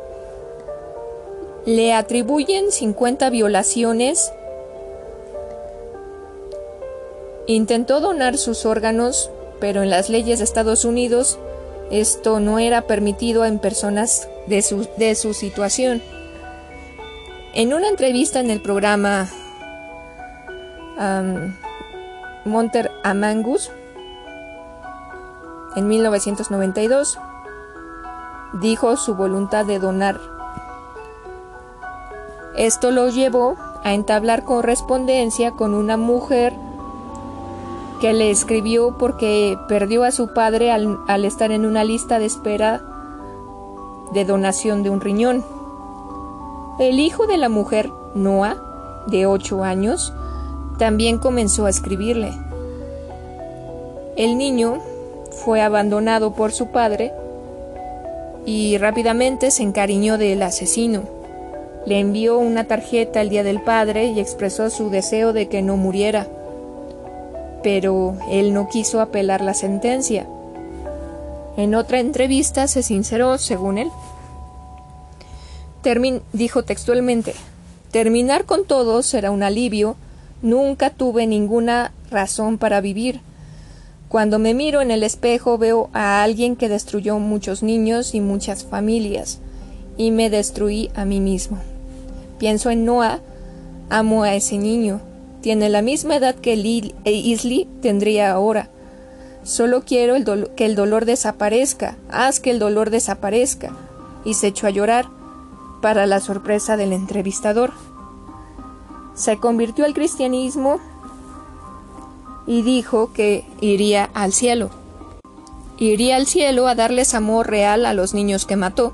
Le 1.65 1.91
atribuyen 1.91 2.71
50 2.71 3.29
violaciones. 3.29 4.31
Intentó 7.45 7.99
donar 7.99 8.37
sus 8.37 8.65
órganos, 8.65 9.29
pero 9.63 9.81
en 9.81 9.89
las 9.89 10.09
leyes 10.09 10.39
de 10.39 10.43
Estados 10.43 10.83
Unidos 10.83 11.39
esto 11.89 12.41
no 12.41 12.59
era 12.59 12.81
permitido 12.81 13.45
en 13.45 13.59
personas 13.59 14.27
de 14.45 14.61
su, 14.61 14.89
de 14.97 15.15
su 15.15 15.33
situación. 15.33 16.01
En 17.53 17.73
una 17.73 17.87
entrevista 17.87 18.41
en 18.41 18.49
el 18.49 18.61
programa 18.61 19.29
Monter 22.43 22.91
Amangus, 23.05 23.71
en 25.77 25.87
1992, 25.87 27.17
dijo 28.59 28.97
su 28.97 29.15
voluntad 29.15 29.65
de 29.65 29.79
donar. 29.79 30.19
Esto 32.57 32.91
lo 32.91 33.07
llevó 33.07 33.55
a 33.85 33.93
entablar 33.93 34.43
correspondencia 34.43 35.51
con 35.51 35.73
una 35.73 35.95
mujer 35.95 36.51
que 38.03 38.11
le 38.11 38.31
escribió 38.31 38.97
porque 38.97 39.57
perdió 39.69 40.03
a 40.03 40.11
su 40.11 40.33
padre 40.33 40.73
al, 40.73 41.23
estar 41.23 41.53
en 41.53 41.65
una 41.65 41.85
lista 41.85 42.19
de 42.19 42.25
espera 42.25 42.81
de 44.11 44.25
donación 44.25 44.83
de 44.83 44.89
un 44.89 44.99
riñón. 44.99 45.45
El 46.79 46.99
hijo 46.99 47.27
de 47.27 47.37
la 47.37 47.47
mujer, 47.47 47.89
Noah, 48.13 48.57
de 49.07 49.25
8 49.25 49.63
años, 49.63 50.11
también 50.77 51.17
comenzó 51.17 51.65
a 51.65 51.69
escribirle. 51.69 52.33
El 54.17 54.37
niño 54.37 54.79
fue 55.31 55.61
abandonado 55.61 56.33
por 56.33 56.51
su 56.51 56.71
padre 56.71 57.13
y 58.45 58.77
rápidamente 58.79 59.49
se 59.49 59.63
encariñó 59.63 60.17
del 60.17 60.43
asesino. 60.43 61.03
Le 61.85 62.01
envió 62.01 62.37
una 62.37 62.65
tarjeta 62.65 63.21
el 63.21 63.29
día 63.29 63.43
del 63.43 63.61
padre 63.61 64.07
y 64.07 64.19
expresó 64.19 64.69
su 64.69 64.89
deseo 64.89 65.31
de 65.31 65.47
que 65.47 65.61
no 65.61 65.77
muriera. 65.77 66.27
Pero 67.63 68.17
él 68.29 68.53
no 68.53 68.67
quiso 68.69 69.01
apelar 69.01 69.41
la 69.41 69.53
sentencia. 69.53 70.27
En 71.57 71.73
otra 71.75 71.99
entrevista 71.99 72.67
se 72.67 72.83
sinceró, 72.83 73.37
según 73.37 73.77
él. 73.77 73.91
dijo 76.33 76.63
textualmente, 76.63 77.33
terminar 77.91 78.45
con 78.45 78.65
todo 78.65 79.01
será 79.01 79.31
un 79.31 79.43
alivio, 79.43 79.95
nunca 80.41 80.89
tuve 80.89 81.25
ninguna 81.25 81.93
razón 82.11 82.57
para 82.57 82.81
vivir 82.81 83.21
cuando 84.13 84.37
me 84.37 84.53
miro 84.53 84.81
en 84.81 84.91
el 84.91 85.01
espejo 85.01 85.57
veo 85.57 85.89
a 85.91 86.21
alguien 86.21 86.55
que 86.55 86.69
destruyó 86.69 87.17
muchos 87.17 87.63
niños 87.63 88.13
y 88.13 88.21
muchas 88.21 88.63
familias, 88.63 89.39
y 89.97 90.11
me 90.11 90.29
destruí 90.29 90.91
a 90.93 91.03
mí 91.03 91.19
mismo. 91.19 91.57
Pienso 92.37 92.69
en 92.69 92.85
Noah, 92.85 93.21
amo 93.89 94.21
a 94.21 94.35
ese 94.35 94.59
niño, 94.59 95.01
tiene 95.43 95.67
la 95.67 95.81
misma 95.81 96.15
edad 96.15 96.35
que 96.35 96.53
e 96.53 97.11
Isley 97.11 97.67
tendría 97.81 98.31
ahora. 98.31 98.69
Solo 99.43 99.83
quiero 99.83 100.15
que 100.55 100.65
el 100.65 100.73
dolor 100.73 101.03
desaparezca, 101.03 101.97
haz 102.09 102.39
que 102.39 102.49
el 102.49 102.59
dolor 102.59 102.91
desaparezca. 102.91 103.75
Y 104.23 104.35
se 104.35 104.47
echó 104.47 104.67
a 104.67 104.69
llorar, 104.69 105.09
para 105.81 106.07
la 106.07 106.21
sorpresa 106.21 106.77
del 106.77 106.93
entrevistador. 106.93 107.73
Se 109.15 109.35
convirtió 109.35 109.83
al 109.83 109.93
cristianismo 109.93 110.79
y 112.47 112.61
dijo 112.61 113.11
que 113.11 113.45
iría 113.59 114.09
al 114.13 114.31
cielo. 114.31 114.69
Iría 115.77 116.15
al 116.15 116.25
cielo 116.25 116.69
a 116.69 116.75
darles 116.75 117.13
amor 117.13 117.49
real 117.49 117.85
a 117.85 117.93
los 117.93 118.13
niños 118.13 118.45
que 118.45 118.55
mató. 118.55 118.93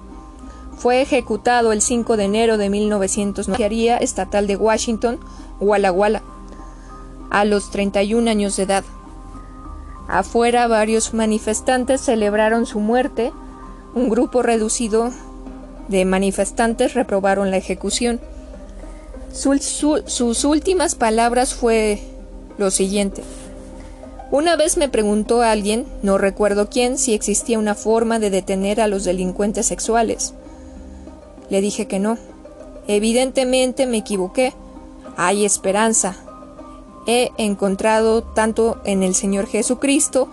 Fue 0.80 1.04
ejecutado 1.04 1.74
el 1.74 1.84
5 1.84 2.18
de 2.18 2.24
enero 2.24 2.58
de 2.58 2.72
1990 2.72 3.98
estatal 3.98 4.48
de 4.48 4.56
Washington, 4.56 5.20
Walla 5.60 5.92
Walla, 5.92 6.24
a 7.30 7.46
los 7.46 7.72
31 7.72 8.30
años 8.30 8.58
de 8.58 8.64
edad. 8.64 8.84
Afuera 10.08 10.68
varios 10.68 11.14
manifestantes 11.14 12.02
celebraron 12.02 12.66
su 12.66 12.80
muerte. 12.80 13.32
Un 13.94 14.10
grupo 14.10 14.42
reducido 14.42 15.12
de 15.88 16.06
manifestantes 16.06 16.94
reprobaron 16.94 17.52
la 17.52 17.58
ejecución. 17.58 18.20
sus 19.32 20.44
últimas 20.44 20.96
palabras 20.96 21.54
fue 21.54 22.02
lo 22.58 22.72
siguiente. 22.72 23.24
Una 24.32 24.56
vez 24.56 24.78
me 24.78 24.90
preguntó 24.90 25.42
alguien, 25.42 25.88
no 26.04 26.20
recuerdo 26.20 26.70
quién, 26.70 27.00
si 27.00 27.16
existía 27.16 27.58
una 27.58 27.74
forma 27.74 28.20
de 28.20 28.30
detener 28.30 28.80
a 28.80 28.88
los 28.88 29.04
delincuentes 29.04 29.66
sexuales. 29.66 30.36
Le 31.50 31.62
dije 31.62 31.88
que 31.88 31.98
no. 31.98 32.18
Evidentemente 32.88 33.88
me 33.88 33.98
equivoqué. 33.98 34.54
Hay 35.18 35.46
esperanza. 35.46 36.16
He 37.12 37.32
encontrado 37.38 38.22
tanto 38.22 38.78
en 38.84 39.02
el 39.02 39.16
Señor 39.16 39.48
Jesucristo 39.48 40.28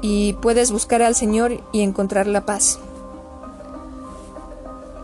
y 0.00 0.34
puedes 0.34 0.70
buscar 0.70 1.02
al 1.02 1.16
Señor 1.16 1.60
y 1.72 1.80
encontrar 1.80 2.28
la 2.28 2.46
paz. 2.46 2.78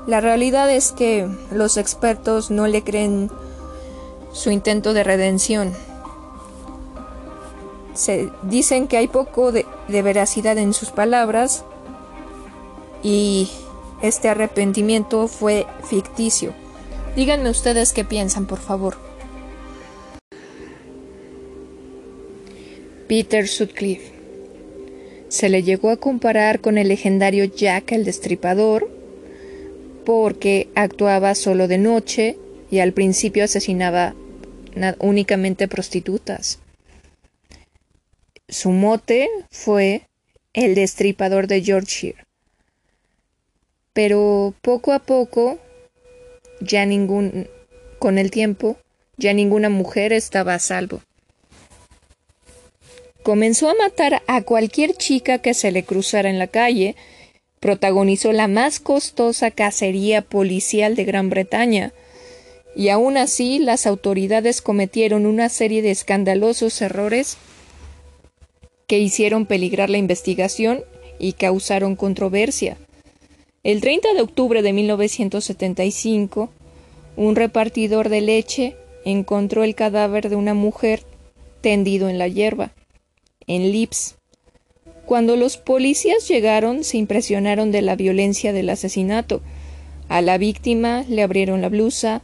La 0.07 0.21
realidad 0.21 0.71
es 0.71 0.93
que 0.93 1.29
los 1.51 1.77
expertos 1.77 2.53
no 2.53 2.69
le 2.69 2.85
creen 2.85 3.33
su 4.33 4.53
intento 4.53 4.95
de 4.95 5.03
redención. 5.03 5.73
Se 7.95 8.31
dicen 8.43 8.87
que 8.87 8.97
hay 8.97 9.09
poco 9.09 9.51
de, 9.51 9.67
de 9.89 10.03
veracidad 10.03 10.57
en 10.57 10.73
sus 10.73 10.91
palabras 10.91 11.65
y 13.03 13.51
este 14.03 14.29
arrepentimiento 14.29 15.27
fue 15.27 15.67
ficticio. 15.83 16.55
Díganme 17.17 17.51
ustedes 17.51 17.93
qué 17.93 18.05
piensan, 18.05 18.47
por 18.47 18.61
favor. 18.61 19.12
Peter 23.13 23.47
Sutcliffe. 23.47 24.11
Se 25.29 25.51
le 25.51 25.63
llegó 25.63 25.91
a 25.91 25.99
comparar 25.99 26.63
con 26.63 26.79
el 26.79 26.89
legendario 26.89 27.45
Jack 27.45 27.93
el 27.93 28.07
Destripador 28.07 28.89
porque 30.07 30.71
actuaba 30.75 31.35
solo 31.35 31.69
de 31.69 31.77
noche 31.77 32.39
y 32.71 32.79
al 32.79 32.95
principio 32.95 33.45
asesinaba 33.45 34.15
únicamente 34.99 35.69
prostitutas. 35.69 36.59
Su 38.49 38.71
mote 38.71 39.29
fue 39.51 40.09
el 40.55 40.75
Destripador 40.75 41.49
de 41.49 41.61
Yorkshire. 41.61 42.25
Pero 43.93 44.55
poco 44.63 44.95
a 44.95 45.01
poco, 45.01 45.59
ya 46.63 46.87
ningún, 46.87 47.47
con 47.99 48.17
el 48.17 48.31
tiempo, 48.31 48.79
ya 49.19 49.35
ninguna 49.35 49.69
mujer 49.69 50.15
estaba 50.15 50.55
a 50.55 50.59
salvo. 50.59 51.03
Comenzó 53.23 53.69
a 53.69 53.75
matar 53.75 54.23
a 54.27 54.43
cualquier 54.43 54.95
chica 54.95 55.39
que 55.39 55.55
se 55.55 55.71
le 55.71 55.85
cruzara 55.85 56.29
en 56.29 56.41
la 56.41 56.49
calle, 56.49 56.97
protagonizó 57.61 58.33
la 58.33 58.49
más 58.49 58.81
costosa 58.81 59.53
cacería 59.53 60.23
policial 60.23 60.97
de 60.97 61.05
Gran 61.05 61.31
Bretaña, 61.31 61.93
y 62.75 62.89
aún 62.89 63.17
así 63.17 63.61
las 63.61 63.87
autoridades 63.87 64.61
cometieron 64.61 65.27
una 65.27 65.49
serie 65.51 65.83
de 65.83 65.93
escandalosos 65.93 66.83
errores 66.83 67.37
que 68.89 68.99
hicieron 68.99 69.47
peligrar 69.47 69.89
la 69.89 69.99
investigación 69.99 70.83
y 71.21 71.35
causaron 71.35 71.95
controversia. 71.95 72.77
El 73.63 73.81
30 73.81 74.15
de 74.15 74.23
octubre 74.23 74.63
de 74.63 74.73
1975, 74.73 76.51
un 77.15 77.37
repartidor 77.37 78.09
de 78.09 78.21
leche 78.21 78.77
encontró 79.05 79.63
el 79.63 79.77
cadáver 79.77 80.29
de 80.29 80.35
una 80.35 80.55
mujer 80.55 81.05
tendido 81.61 82.09
en 82.09 82.19
la 82.19 82.27
hierba 82.27 82.73
en 83.47 83.73
Lips. 83.73 84.17
Cuando 85.07 85.37
los 85.37 85.57
policías 85.57 86.29
llegaron, 86.29 86.85
se 86.85 86.97
impresionaron 86.97 87.73
de 87.73 87.83
la 87.83 87.97
violencia 87.97 88.53
del 88.53 88.71
asesinato. 88.71 89.43
A 90.09 90.21
la 90.23 90.39
víctima 90.39 91.05
le 91.09 91.23
abrieron 91.23 91.61
la 91.61 91.69
blusa, 91.69 92.23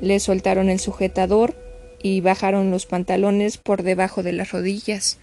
le 0.00 0.20
soltaron 0.20 0.68
el 0.68 0.78
sujetador 0.78 1.56
y 2.02 2.20
bajaron 2.20 2.70
los 2.70 2.86
pantalones 2.86 3.56
por 3.56 3.82
debajo 3.82 4.22
de 4.22 4.32
las 4.32 4.52
rodillas. 4.52 5.18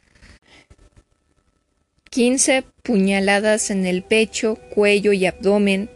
Quince 2.09 2.63
puñaladas 2.83 3.71
en 3.71 3.85
el 3.85 4.03
pecho, 4.03 4.57
cuello 4.73 5.13
y 5.13 5.25
abdomen, 5.25 5.89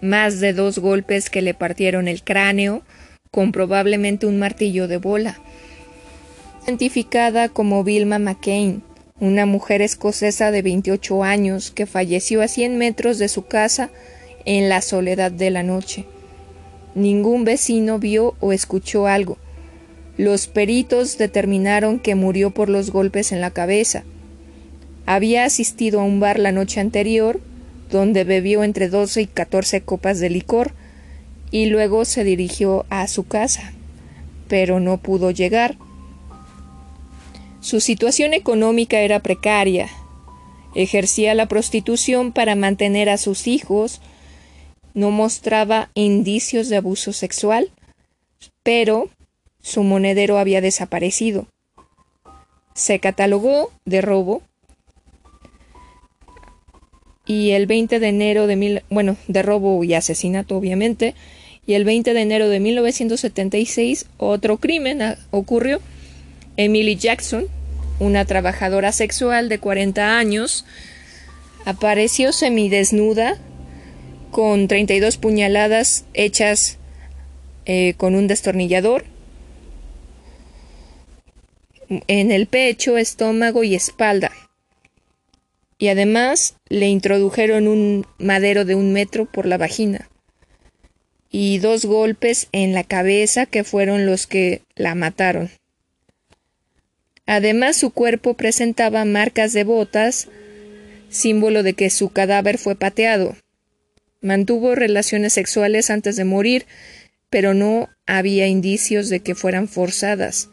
más 0.00 0.40
de 0.40 0.52
dos 0.52 0.78
golpes 0.78 1.28
que 1.28 1.42
le 1.42 1.52
partieron 1.52 2.08
el 2.08 2.22
cráneo, 2.22 2.82
con 3.30 3.52
probablemente 3.52 4.26
un 4.26 4.38
martillo 4.38 4.88
de 4.88 4.96
bola 4.96 5.42
identificada 6.68 7.48
como 7.48 7.82
Vilma 7.82 8.18
McCain, 8.18 8.82
una 9.20 9.46
mujer 9.46 9.80
escocesa 9.80 10.50
de 10.50 10.60
28 10.60 11.24
años 11.24 11.70
que 11.70 11.86
falleció 11.86 12.42
a 12.42 12.48
100 12.48 12.76
metros 12.76 13.16
de 13.16 13.28
su 13.28 13.46
casa 13.46 13.88
en 14.44 14.68
la 14.68 14.82
soledad 14.82 15.32
de 15.32 15.48
la 15.50 15.62
noche. 15.62 16.04
Ningún 16.94 17.44
vecino 17.44 17.98
vio 17.98 18.34
o 18.40 18.52
escuchó 18.52 19.06
algo. 19.06 19.38
Los 20.18 20.46
peritos 20.46 21.16
determinaron 21.16 21.98
que 22.00 22.14
murió 22.14 22.50
por 22.50 22.68
los 22.68 22.90
golpes 22.90 23.32
en 23.32 23.40
la 23.40 23.50
cabeza. 23.50 24.04
Había 25.06 25.46
asistido 25.46 26.00
a 26.00 26.04
un 26.04 26.20
bar 26.20 26.38
la 26.38 26.52
noche 26.52 26.80
anterior, 26.80 27.40
donde 27.90 28.24
bebió 28.24 28.62
entre 28.62 28.90
12 28.90 29.22
y 29.22 29.26
14 29.26 29.80
copas 29.80 30.20
de 30.20 30.28
licor, 30.28 30.72
y 31.50 31.64
luego 31.64 32.04
se 32.04 32.24
dirigió 32.24 32.84
a 32.90 33.08
su 33.08 33.26
casa, 33.26 33.72
pero 34.48 34.80
no 34.80 34.98
pudo 34.98 35.30
llegar 35.30 35.78
su 37.60 37.80
situación 37.80 38.34
económica 38.34 39.00
era 39.00 39.20
precaria. 39.20 39.88
Ejercía 40.74 41.34
la 41.34 41.46
prostitución 41.46 42.32
para 42.32 42.54
mantener 42.54 43.08
a 43.08 43.16
sus 43.16 43.46
hijos. 43.46 44.00
No 44.94 45.10
mostraba 45.10 45.90
indicios 45.94 46.68
de 46.68 46.76
abuso 46.76 47.12
sexual, 47.12 47.70
pero 48.62 49.08
su 49.60 49.82
monedero 49.82 50.38
había 50.38 50.60
desaparecido. 50.60 51.46
Se 52.74 53.00
catalogó 53.00 53.72
de 53.84 54.00
robo 54.00 54.42
y 57.26 57.50
el 57.50 57.66
20 57.66 58.00
de 58.00 58.08
enero 58.08 58.46
de 58.46 58.56
mil, 58.56 58.82
bueno, 58.88 59.16
de 59.26 59.42
robo 59.42 59.82
y 59.84 59.94
asesinato 59.94 60.56
obviamente, 60.56 61.14
y 61.66 61.74
el 61.74 61.84
20 61.84 62.14
de 62.14 62.22
enero 62.22 62.48
de 62.48 62.60
1976 62.60 64.06
otro 64.16 64.56
crimen 64.56 65.02
ocurrió 65.30 65.80
Emily 66.58 66.96
Jackson, 66.96 67.46
una 68.00 68.24
trabajadora 68.24 68.90
sexual 68.90 69.48
de 69.48 69.60
40 69.60 70.18
años, 70.18 70.64
apareció 71.64 72.32
semidesnuda 72.32 73.38
con 74.32 74.66
32 74.66 75.18
puñaladas 75.18 76.04
hechas 76.14 76.78
eh, 77.64 77.94
con 77.96 78.16
un 78.16 78.26
destornillador 78.26 79.04
en 81.88 82.32
el 82.32 82.48
pecho, 82.48 82.98
estómago 82.98 83.62
y 83.62 83.76
espalda. 83.76 84.32
Y 85.78 85.88
además 85.88 86.56
le 86.68 86.88
introdujeron 86.88 87.68
un 87.68 88.04
madero 88.18 88.64
de 88.64 88.74
un 88.74 88.92
metro 88.92 89.26
por 89.26 89.46
la 89.46 89.58
vagina 89.58 90.08
y 91.30 91.58
dos 91.58 91.84
golpes 91.84 92.48
en 92.50 92.72
la 92.72 92.82
cabeza 92.82 93.46
que 93.46 93.62
fueron 93.62 94.06
los 94.06 94.26
que 94.26 94.62
la 94.74 94.96
mataron. 94.96 95.50
Además, 97.28 97.76
su 97.76 97.90
cuerpo 97.90 98.32
presentaba 98.32 99.04
marcas 99.04 99.52
de 99.52 99.62
botas, 99.62 100.28
símbolo 101.10 101.62
de 101.62 101.74
que 101.74 101.90
su 101.90 102.08
cadáver 102.08 102.56
fue 102.56 102.74
pateado. 102.74 103.36
Mantuvo 104.22 104.74
relaciones 104.74 105.34
sexuales 105.34 105.90
antes 105.90 106.16
de 106.16 106.24
morir, 106.24 106.64
pero 107.28 107.52
no 107.52 107.90
había 108.06 108.46
indicios 108.46 109.10
de 109.10 109.20
que 109.20 109.34
fueran 109.34 109.68
forzadas. 109.68 110.48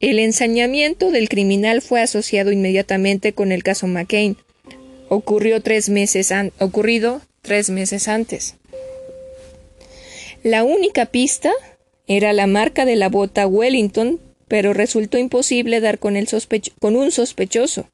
El 0.00 0.20
ensañamiento 0.20 1.10
del 1.10 1.28
criminal 1.28 1.82
fue 1.82 2.00
asociado 2.00 2.50
inmediatamente 2.50 3.34
con 3.34 3.52
el 3.52 3.62
caso 3.62 3.86
McCain. 3.86 4.38
Ocurrió 5.10 5.60
tres 5.60 5.90
meses 5.90 6.32
ocurrido 6.60 7.20
tres 7.42 7.68
meses 7.68 8.08
antes. 8.08 8.54
La 10.42 10.64
única 10.64 11.04
pista 11.04 11.52
era 12.06 12.32
la 12.32 12.46
marca 12.46 12.86
de 12.86 12.96
la 12.96 13.10
bota 13.10 13.46
Wellington 13.46 14.18
pero 14.48 14.72
resultó 14.72 15.18
imposible 15.18 15.80
dar 15.80 15.98
con, 15.98 16.16
un 16.16 17.10
sospechoso, 17.10 17.88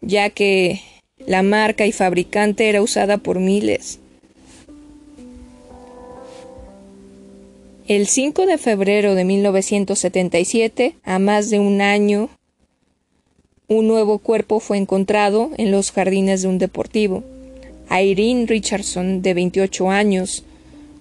ya 0.00 0.30
que 0.30 0.80
la 1.18 1.42
marca 1.42 1.86
y 1.86 1.92
fabricante 1.92 2.68
era 2.68 2.82
usada 2.82 3.18
por 3.18 3.38
miles. 3.38 3.98
El 7.86 8.06
5 8.06 8.46
de 8.46 8.58
febrero 8.58 9.14
de 9.14 9.24
1977, 9.24 10.96
a 11.02 11.18
más 11.18 11.50
de 11.50 11.58
un 11.58 11.82
año, 11.82 12.30
un 13.68 13.86
nuevo 13.86 14.18
cuerpo 14.18 14.60
fue 14.60 14.78
encontrado 14.78 15.50
en 15.58 15.70
los 15.70 15.92
jardines 15.92 16.42
de 16.42 16.48
un 16.48 16.58
deportivo. 16.58 17.24
Irene 17.90 18.46
Richardson, 18.46 19.20
de 19.20 19.34
28 19.34 19.90
años, 19.90 20.44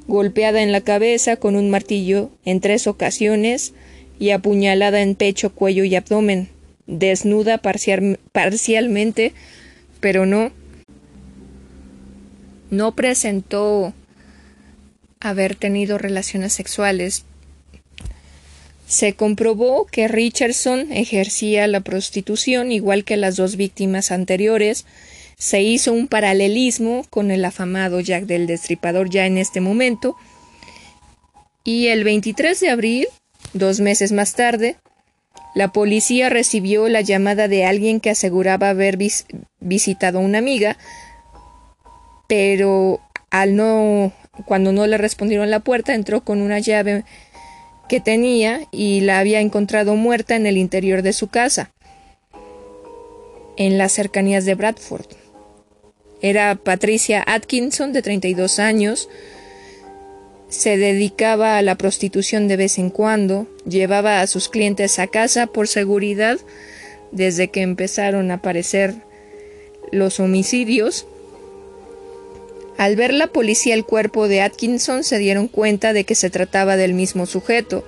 golpeada 0.08 0.62
en 0.62 0.72
la 0.72 0.82
cabeza 0.82 1.38
con 1.38 1.56
un 1.56 1.70
martillo 1.70 2.30
en 2.44 2.60
tres 2.60 2.88
ocasiones, 2.88 3.74
y 4.22 4.30
apuñalada 4.30 5.02
en 5.02 5.16
pecho, 5.16 5.52
cuello 5.52 5.84
y 5.84 5.96
abdomen, 5.96 6.48
desnuda 6.86 7.58
parcialmente, 7.58 9.34
pero 10.00 10.28
no. 10.28 10.52
No 12.70 12.96
presentó 12.96 13.96
haber 15.20 15.56
tenido 15.56 15.98
relaciones 15.98 16.54
sexuales. 16.54 17.26
Se 18.86 19.14
comprobó 19.14 19.88
que 19.88 20.08
Richardson 20.08 20.92
ejercía 20.92 21.66
la 21.66 21.80
prostitución 21.80 22.72
igual 22.72 23.04
que 23.04 23.18
las 23.18 23.38
dos 23.38 23.56
víctimas 23.56 24.12
anteriores. 24.12 24.86
Se 25.40 25.64
hizo 25.64 25.94
un 25.94 26.08
paralelismo 26.08 27.08
con 27.10 27.32
el 27.32 27.44
afamado 27.44 28.00
Jack 28.00 28.26
del 28.26 28.46
Destripador 28.46 29.10
ya 29.10 29.26
en 29.26 29.40
este 29.40 29.62
momento. 29.62 30.16
Y 31.64 31.88
el 31.88 32.04
23 32.04 32.60
de 32.60 32.70
abril, 32.70 33.08
dos 33.54 33.80
meses 33.80 34.12
más 34.12 34.34
tarde, 34.34 34.78
la 35.54 35.70
policía 35.74 36.30
recibió 36.30 36.88
la 36.88 37.02
llamada 37.02 37.48
de 37.48 37.66
alguien 37.66 38.00
que 38.00 38.10
aseguraba 38.10 38.70
haber 38.70 38.98
visitado 39.60 40.20
a 40.20 40.22
una 40.22 40.38
amiga, 40.38 40.78
pero 42.28 43.02
al 43.30 43.56
no, 43.56 44.14
cuando 44.46 44.72
no 44.72 44.88
le 44.88 44.98
respondieron 44.98 45.50
la 45.50 45.60
puerta, 45.60 45.94
entró 45.94 46.22
con 46.24 46.42
una 46.42 46.60
llave 46.60 47.04
que 47.90 48.00
tenía 48.00 48.62
y 48.72 49.02
la 49.02 49.20
había 49.20 49.42
encontrado 49.42 49.96
muerta 49.96 50.38
en 50.38 50.46
el 50.46 50.58
interior 50.58 51.02
de 51.02 51.12
su 51.12 51.28
casa, 51.28 51.72
en 53.58 53.78
las 53.78 53.92
cercanías 53.92 54.46
de 54.46 54.56
Bradford. 54.56 55.08
Era 56.22 56.56
Patricia 56.56 57.24
Atkinson, 57.28 57.92
de 57.92 58.02
32 58.02 58.60
años, 58.60 59.10
se 60.52 60.76
dedicaba 60.76 61.58
a 61.58 61.62
la 61.62 61.76
prostitución 61.76 62.50
de 62.50 62.58
vez 62.58 62.78
en 62.78 62.90
cuando, 62.90 63.48
llevaba 63.66 64.20
a 64.20 64.28
sus 64.28 64.50
clientes 64.50 65.00
a 65.00 65.08
casa 65.08 65.48
por 65.48 65.70
seguridad 65.70 66.40
desde 67.12 67.48
que 67.48 67.62
empezaron 67.62 68.30
a 68.30 68.36
aparecer 68.36 68.96
los 69.94 70.20
homicidios. 70.20 71.08
Al 72.78 72.98
ver 72.98 73.14
la 73.14 73.28
policía 73.28 73.74
el 73.74 73.86
cuerpo 73.86 74.28
de 74.28 74.42
Atkinson 74.42 75.06
se 75.06 75.20
dieron 75.20 75.48
cuenta 75.48 75.94
de 75.94 76.04
que 76.04 76.16
se 76.16 76.30
trataba 76.30 76.76
del 76.76 76.94
mismo 76.94 77.28
sujeto, 77.28 77.86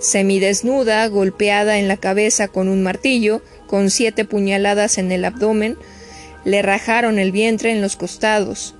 semidesnuda, 0.00 1.06
golpeada 1.06 1.78
en 1.78 1.86
la 1.86 1.98
cabeza 1.98 2.48
con 2.48 2.68
un 2.68 2.82
martillo, 2.82 3.42
con 3.68 3.90
siete 3.90 4.24
puñaladas 4.24 4.98
en 4.98 5.12
el 5.12 5.24
abdomen, 5.24 5.76
le 6.44 6.62
rajaron 6.62 7.20
el 7.20 7.30
vientre 7.30 7.70
en 7.70 7.80
los 7.80 7.94
costados. 7.94 8.74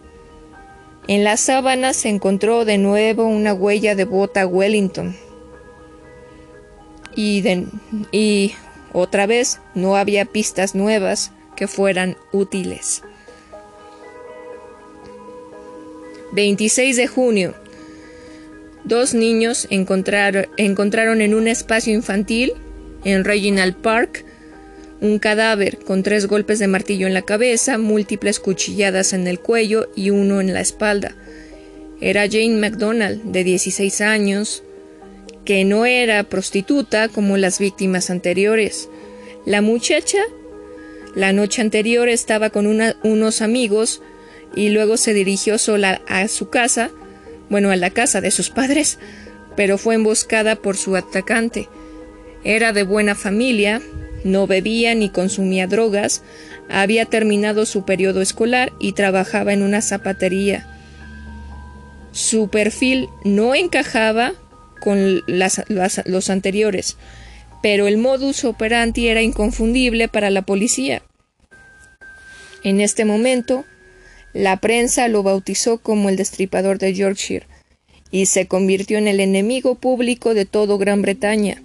En 1.08 1.24
las 1.24 1.40
sábanas 1.40 1.96
se 1.96 2.08
encontró 2.08 2.64
de 2.64 2.78
nuevo 2.78 3.26
una 3.26 3.52
huella 3.54 3.94
de 3.94 4.04
bota 4.04 4.46
Wellington. 4.46 5.16
Y, 7.16 7.42
y 8.12 8.54
otra 8.92 9.26
vez 9.26 9.60
no 9.74 9.96
había 9.96 10.24
pistas 10.24 10.74
nuevas 10.74 11.32
que 11.56 11.66
fueran 11.66 12.16
útiles. 12.32 13.02
26 16.32 16.96
de 16.96 17.06
junio. 17.06 17.54
Dos 18.84 19.14
niños 19.14 19.68
encontraron 19.70 21.20
en 21.20 21.34
un 21.34 21.46
espacio 21.46 21.92
infantil, 21.92 22.54
en 23.04 23.24
Reginald 23.24 23.76
Park, 23.76 24.24
un 25.02 25.18
cadáver 25.18 25.78
con 25.80 26.02
tres 26.02 26.26
golpes 26.26 26.58
de 26.58 26.68
martillo 26.68 27.06
en 27.06 27.12
la 27.12 27.22
cabeza, 27.22 27.76
múltiples 27.76 28.40
cuchilladas 28.40 29.12
en 29.12 29.26
el 29.26 29.40
cuello 29.40 29.90
y 29.94 30.08
uno 30.08 30.40
en 30.40 30.54
la 30.54 30.60
espalda. 30.60 31.14
Era 32.00 32.26
Jane 32.26 32.56
MacDonald, 32.56 33.22
de 33.24 33.44
16 33.44 34.00
años, 34.00 34.62
que 35.44 35.64
no 35.64 35.84
era 35.84 36.22
prostituta 36.22 37.08
como 37.08 37.36
las 37.36 37.58
víctimas 37.58 38.08
anteriores. 38.08 38.88
La 39.44 39.60
muchacha 39.60 40.18
la 41.14 41.34
noche 41.34 41.60
anterior 41.60 42.08
estaba 42.08 42.48
con 42.50 42.66
unos 42.66 43.42
amigos 43.42 44.00
y 44.56 44.70
luego 44.70 44.96
se 44.96 45.12
dirigió 45.12 45.58
sola 45.58 46.00
a 46.08 46.26
su 46.28 46.48
casa, 46.48 46.90
bueno, 47.50 47.70
a 47.70 47.76
la 47.76 47.90
casa 47.90 48.22
de 48.22 48.30
sus 48.30 48.48
padres, 48.48 48.98
pero 49.54 49.76
fue 49.76 49.94
emboscada 49.94 50.56
por 50.56 50.76
su 50.78 50.96
atacante. 50.96 51.68
Era 52.44 52.72
de 52.72 52.82
buena 52.82 53.14
familia, 53.14 53.82
no 54.24 54.46
bebía 54.46 54.94
ni 54.94 55.10
consumía 55.10 55.66
drogas, 55.66 56.22
había 56.68 57.06
terminado 57.06 57.66
su 57.66 57.84
periodo 57.84 58.20
escolar 58.20 58.72
y 58.80 58.92
trabajaba 58.92 59.52
en 59.52 59.62
una 59.62 59.82
zapatería. 59.82 60.66
Su 62.12 62.48
perfil 62.48 63.08
no 63.24 63.54
encajaba 63.54 64.34
con 64.80 65.22
los 65.26 66.30
anteriores, 66.30 66.96
pero 67.62 67.86
el 67.86 67.96
modus 67.96 68.44
operandi 68.44 69.08
era 69.08 69.22
inconfundible 69.22 70.08
para 70.08 70.30
la 70.30 70.42
policía. 70.42 71.02
En 72.64 72.80
este 72.80 73.04
momento, 73.04 73.64
la 74.32 74.58
prensa 74.58 75.08
lo 75.08 75.22
bautizó 75.22 75.78
como 75.78 76.08
el 76.08 76.16
destripador 76.16 76.78
de 76.78 76.94
Yorkshire 76.94 77.46
y 78.10 78.26
se 78.26 78.46
convirtió 78.46 78.98
en 78.98 79.08
el 79.08 79.20
enemigo 79.20 79.74
público 79.74 80.34
de 80.34 80.44
todo 80.44 80.78
Gran 80.78 81.02
Bretaña. 81.02 81.62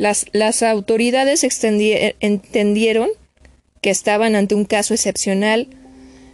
Las, 0.00 0.24
las 0.32 0.62
autoridades 0.62 1.44
entendieron 1.44 3.10
que 3.82 3.90
estaban 3.90 4.34
ante 4.34 4.54
un 4.54 4.64
caso 4.64 4.94
excepcional 4.94 5.68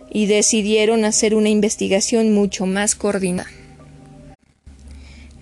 y 0.08 0.26
decidieron 0.26 1.04
hacer 1.04 1.34
una 1.34 1.48
investigación 1.48 2.32
mucho 2.32 2.64
más 2.66 2.94
coordinada. 2.94 3.50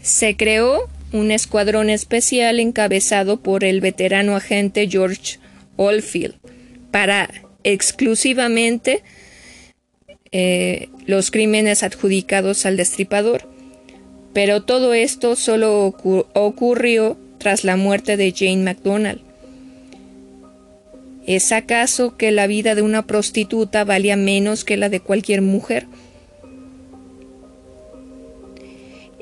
Se 0.00 0.38
creó 0.38 0.88
un 1.12 1.32
escuadrón 1.32 1.90
especial 1.90 2.60
encabezado 2.60 3.42
por 3.42 3.62
el 3.62 3.82
veterano 3.82 4.36
agente 4.36 4.88
George 4.88 5.38
Oldfield 5.76 6.36
para 6.90 7.28
exclusivamente 7.62 9.02
eh, 10.32 10.88
los 11.04 11.30
crímenes 11.30 11.82
adjudicados 11.82 12.64
al 12.64 12.78
destripador. 12.78 13.46
Pero 14.32 14.62
todo 14.62 14.94
esto 14.94 15.36
solo 15.36 15.94
ocurrió 16.32 17.18
tras 17.44 17.62
la 17.62 17.76
muerte 17.76 18.16
de 18.16 18.32
Jane 18.32 18.62
MacDonald. 18.64 19.20
¿Es 21.26 21.52
acaso 21.52 22.16
que 22.16 22.32
la 22.32 22.46
vida 22.46 22.74
de 22.74 22.80
una 22.80 23.06
prostituta 23.06 23.84
valía 23.84 24.16
menos 24.16 24.64
que 24.64 24.78
la 24.78 24.88
de 24.88 25.00
cualquier 25.00 25.42
mujer? 25.42 25.86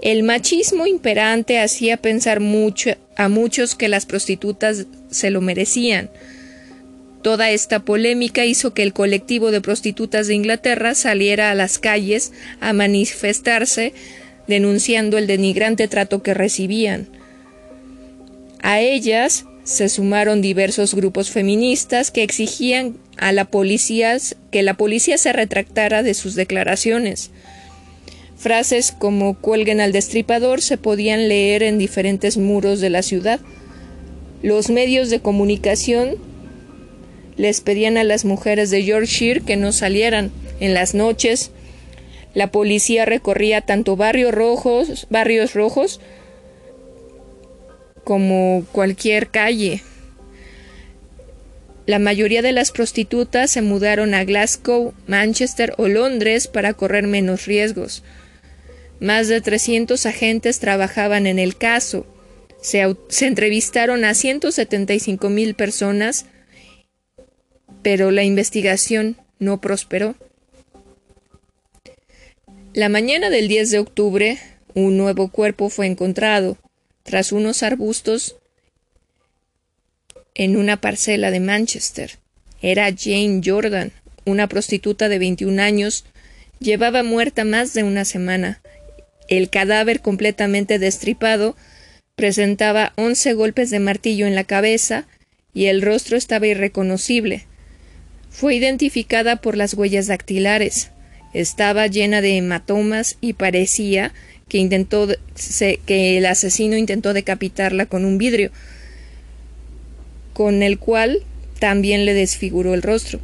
El 0.01 0.23
machismo 0.23 0.87
imperante 0.87 1.59
hacía 1.59 1.97
pensar 1.97 2.39
mucho 2.39 2.91
a 3.17 3.29
muchos 3.29 3.75
que 3.75 3.89
las 3.89 4.07
prostitutas 4.07 4.87
se 5.11 5.31
lo 5.31 5.41
merecían, 5.41 6.09
Toda 7.23 7.51
esta 7.51 7.79
polémica 7.79 8.45
hizo 8.45 8.75
que 8.75 8.83
el 8.83 8.93
colectivo 8.93 9.53
de 9.53 9.61
prostitutas 9.61 10.27
de 10.27 10.35
Inglaterra 10.35 10.97
saliera 10.97 11.53
a 11.53 11.55
las 11.55 11.79
calles 11.79 12.33
a 12.61 12.73
manifestarse 12.73 13.95
denunciando 14.49 15.19
el 15.19 15.29
denigrante 15.29 15.87
trato 15.87 16.25
que 16.25 16.35
recibían. 16.35 17.22
A 18.63 18.81
ellas 18.81 19.45
se 19.65 19.89
sumaron 19.89 20.41
diversos 20.41 20.95
grupos 20.95 21.31
feministas 21.31 22.11
que 22.11 22.23
exigían 22.23 22.97
a 23.17 23.33
la 23.33 23.45
policía 23.45 24.17
que 24.51 24.63
la 24.63 24.75
policía 24.75 25.19
se 25.19 25.33
retractara 25.33 26.03
de 26.03 26.15
sus 26.15 26.35
declaraciones. 26.35 27.31
Frases 28.37 28.93
como 28.93 29.39
cuelguen 29.39 29.81
al 29.81 29.93
destripador 29.93 30.63
se 30.63 30.79
podían 30.79 31.29
leer 31.29 31.63
en 31.63 31.79
diferentes 31.79 32.37
muros 32.37 32.81
de 32.81 32.91
la 32.91 33.03
ciudad. 33.03 33.41
Los 34.43 34.71
medios 34.71 35.11
de 35.11 35.21
comunicación 35.21 36.17
les 37.37 37.61
pedían 37.61 37.97
a 37.97 38.05
las 38.05 38.25
mujeres 38.25 38.71
de 38.71 38.85
Yorkshire 38.85 39.41
que 39.41 39.57
no 39.57 39.73
salieran 39.73 40.33
en 40.61 40.75
las 40.75 40.95
noches. 40.95 41.51
La 42.35 42.51
policía 42.51 43.05
recorría 43.05 43.61
tanto 43.61 43.97
barrios 43.97 44.33
rojos, 44.33 45.07
barrios 45.11 45.55
rojos 45.55 46.01
como 48.05 48.65
cualquier 48.73 49.29
calle. 49.29 49.83
La 51.87 51.99
mayoría 51.99 52.43
de 52.43 52.53
las 52.53 52.71
prostitutas 52.71 53.51
se 53.51 53.63
mudaron 53.63 54.15
a 54.15 54.25
Glasgow, 54.25 54.95
Manchester 55.07 55.75
o 55.79 55.89
Londres 55.89 56.47
para 56.47 56.75
correr 56.75 57.07
menos 57.07 57.47
riesgos. 57.47 58.03
Más 59.01 59.29
de 59.29 59.41
300 59.41 60.07
agentes 60.07 60.61
trabajaban 60.61 61.27
en 61.27 61.39
el 61.39 61.57
caso. 61.57 62.07
Se, 62.61 62.85
se 63.09 63.27
entrevistaron 63.27 64.05
a 64.05 64.15
175 64.15 65.29
mil 65.29 65.55
personas 65.55 66.27
pero 67.83 68.11
la 68.11 68.23
investigación 68.23 69.17
no 69.39 69.61
prosperó. 69.61 70.15
La 72.73 72.89
mañana 72.89 73.29
del 73.29 73.49
10 73.49 73.71
de 73.71 73.79
octubre, 73.81 74.39
un 74.75 74.97
nuevo 74.97 75.29
cuerpo 75.29 75.69
fue 75.69 75.87
encontrado 75.87 76.57
tras 77.03 77.33
unos 77.33 77.63
arbustos 77.63 78.37
en 80.35 80.57
una 80.57 80.81
parcela 80.81 81.31
de 81.31 81.41
Manchester. 81.41 82.19
Era 82.61 82.91
Jane 82.97 83.41
Jordan, 83.45 83.93
una 84.25 84.49
prostituta 84.49 85.09
de 85.09 85.19
21 85.19 85.61
años, 85.61 86.05
llevaba 86.61 87.03
muerta 87.03 87.45
más 87.45 87.75
de 87.75 87.83
una 87.83 88.05
semana. 88.05 88.61
El 89.29 89.51
cadáver 89.51 90.01
completamente 90.01 90.79
destripado 90.79 91.57
presentaba 92.15 92.93
once 92.97 93.33
golpes 93.33 93.71
de 93.71 93.81
martillo 93.81 94.27
en 94.27 94.35
la 94.35 94.45
cabeza 94.45 95.07
y 95.55 95.67
el 95.67 95.83
rostro 95.83 96.17
estaba 96.17 96.47
irreconocible. 96.47 97.47
Fue 98.31 98.55
identificada 98.55 99.37
por 99.37 99.57
las 99.57 99.75
huellas 99.75 100.07
dactilares. 100.07 100.91
Estaba 101.35 101.87
llena 101.87 102.21
de 102.21 102.37
hematomas 102.37 103.17
y 103.21 103.35
parecía 103.35 104.13
que 104.53 104.59
intentó 104.59 105.09
que 105.87 106.19
el 106.19 106.27
asesino 106.27 106.77
intentó 106.77 107.15
decapitarla 107.15 107.87
con 107.87 108.05
un 108.05 108.19
vidrio, 108.19 108.51
con 110.35 110.63
el 110.63 110.79
cual 110.79 111.23
también 111.59 112.05
le 112.05 112.13
desfiguró 112.13 112.75
el 112.75 112.83
rostro. 112.83 113.19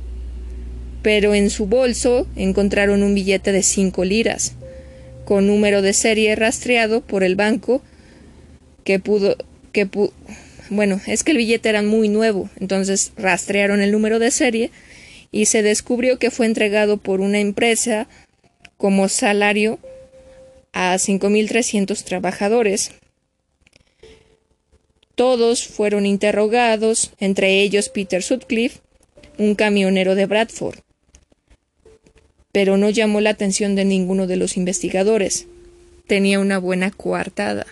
Pero 1.02 1.34
en 1.34 1.50
su 1.50 1.66
bolso 1.66 2.26
encontraron 2.34 3.02
un 3.02 3.14
billete 3.14 3.52
de 3.52 3.62
cinco 3.62 4.06
liras, 4.06 4.54
con 5.26 5.46
número 5.46 5.82
de 5.82 5.92
serie 5.92 6.34
rastreado 6.34 7.02
por 7.02 7.22
el 7.22 7.36
banco, 7.36 7.82
que 8.82 8.98
pudo, 8.98 9.36
que 9.72 9.86
bueno, 10.70 10.98
es 11.06 11.24
que 11.24 11.32
el 11.32 11.36
billete 11.36 11.68
era 11.68 11.82
muy 11.82 12.08
nuevo, 12.08 12.48
entonces 12.58 13.12
rastrearon 13.18 13.82
el 13.82 13.92
número 13.92 14.18
de 14.18 14.30
serie 14.30 14.70
y 15.30 15.44
se 15.44 15.62
descubrió 15.62 16.18
que 16.18 16.30
fue 16.30 16.46
entregado 16.46 16.96
por 16.96 17.20
una 17.20 17.38
empresa 17.38 18.08
como 18.78 19.10
salario 19.10 19.78
a 20.72 20.94
5.300 20.94 22.02
trabajadores. 22.04 22.92
Todos 25.14 25.66
fueron 25.66 26.06
interrogados, 26.06 27.12
entre 27.18 27.60
ellos 27.62 27.88
Peter 27.88 28.22
Sutcliffe, 28.22 28.80
un 29.36 29.54
camionero 29.54 30.14
de 30.14 30.26
Bradford. 30.26 30.78
Pero 32.52 32.76
no 32.76 32.90
llamó 32.90 33.20
la 33.20 33.30
atención 33.30 33.74
de 33.74 33.84
ninguno 33.84 34.26
de 34.26 34.36
los 34.36 34.56
investigadores. 34.56 35.46
Tenía 36.06 36.38
una 36.40 36.58
buena 36.58 36.90
coartada. 36.90 37.66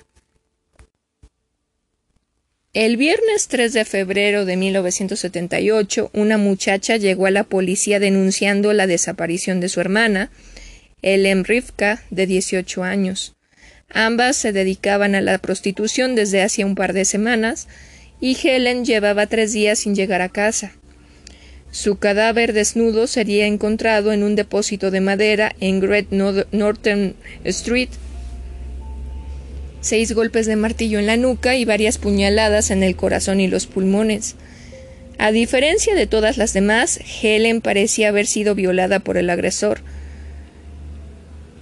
El 2.76 2.98
viernes 2.98 3.48
3 3.48 3.72
de 3.72 3.85
febrero 3.87 4.44
de 4.44 4.59
1978, 4.59 6.11
una 6.12 6.37
muchacha 6.37 6.98
llegó 6.98 7.24
a 7.24 7.30
la 7.30 7.44
policía 7.44 7.98
denunciando 8.00 8.74
la 8.74 8.87
desaparición 8.87 9.61
de 9.61 9.70
su 9.70 9.80
hermana, 9.80 10.30
Ellen 11.02 11.44
Rivka, 11.44 12.02
de 12.11 12.26
18 12.26 12.82
años. 12.82 13.37
Ambas 13.90 14.37
se 14.37 14.52
dedicaban 14.52 15.14
a 15.14 15.20
la 15.20 15.38
prostitución 15.38 16.14
desde 16.14 16.42
hacía 16.42 16.66
un 16.66 16.74
par 16.74 16.92
de 16.92 17.04
semanas, 17.04 17.68
y 18.20 18.37
Helen 18.42 18.85
llevaba 18.85 19.26
tres 19.26 19.52
días 19.52 19.80
sin 19.80 19.94
llegar 19.94 20.22
a 20.22 20.30
casa. 20.30 20.72
Su 21.70 21.98
cadáver 21.98 22.54
desnudo 22.54 23.06
sería 23.06 23.46
encontrado 23.46 24.12
en 24.12 24.22
un 24.22 24.37
depósito 24.37 24.90
de 24.90 25.00
madera 25.02 25.54
en 25.61 25.80
Great 25.80 26.11
Northern 26.11 27.14
Street, 27.44 27.90
seis 29.82 30.12
golpes 30.12 30.46
de 30.46 30.56
martillo 30.56 30.98
en 30.98 31.06
la 31.06 31.18
nuca 31.18 31.56
y 31.56 31.66
varias 31.66 31.98
puñaladas 31.98 32.70
en 32.70 32.82
el 32.82 32.96
corazón 32.96 33.40
y 33.40 33.48
los 33.48 33.66
pulmones. 33.66 34.37
A 35.18 35.30
diferencia 35.32 35.94
de 35.94 36.06
todas 36.06 36.38
las 36.38 36.54
demás, 36.54 36.98
Helen 37.22 37.61
parecía 37.61 38.09
haber 38.09 38.26
sido 38.26 38.54
violada 38.54 39.00
por 39.00 39.18
el 39.18 39.28
agresor. 39.30 39.80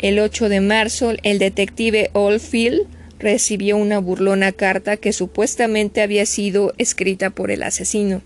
El 0.04 0.18
8 0.18 0.50
de 0.50 0.60
marzo, 0.60 1.14
el 1.22 1.38
detective 1.38 2.10
Oldfield 2.12 2.82
recibió 3.18 3.78
una 3.78 4.00
burlona 4.00 4.52
carta 4.52 4.98
que 4.98 5.14
supuestamente 5.14 6.02
había 6.02 6.26
sido 6.26 6.74
escrita 6.76 7.30
por 7.30 7.50
el 7.50 7.62
asesino. 7.62 8.20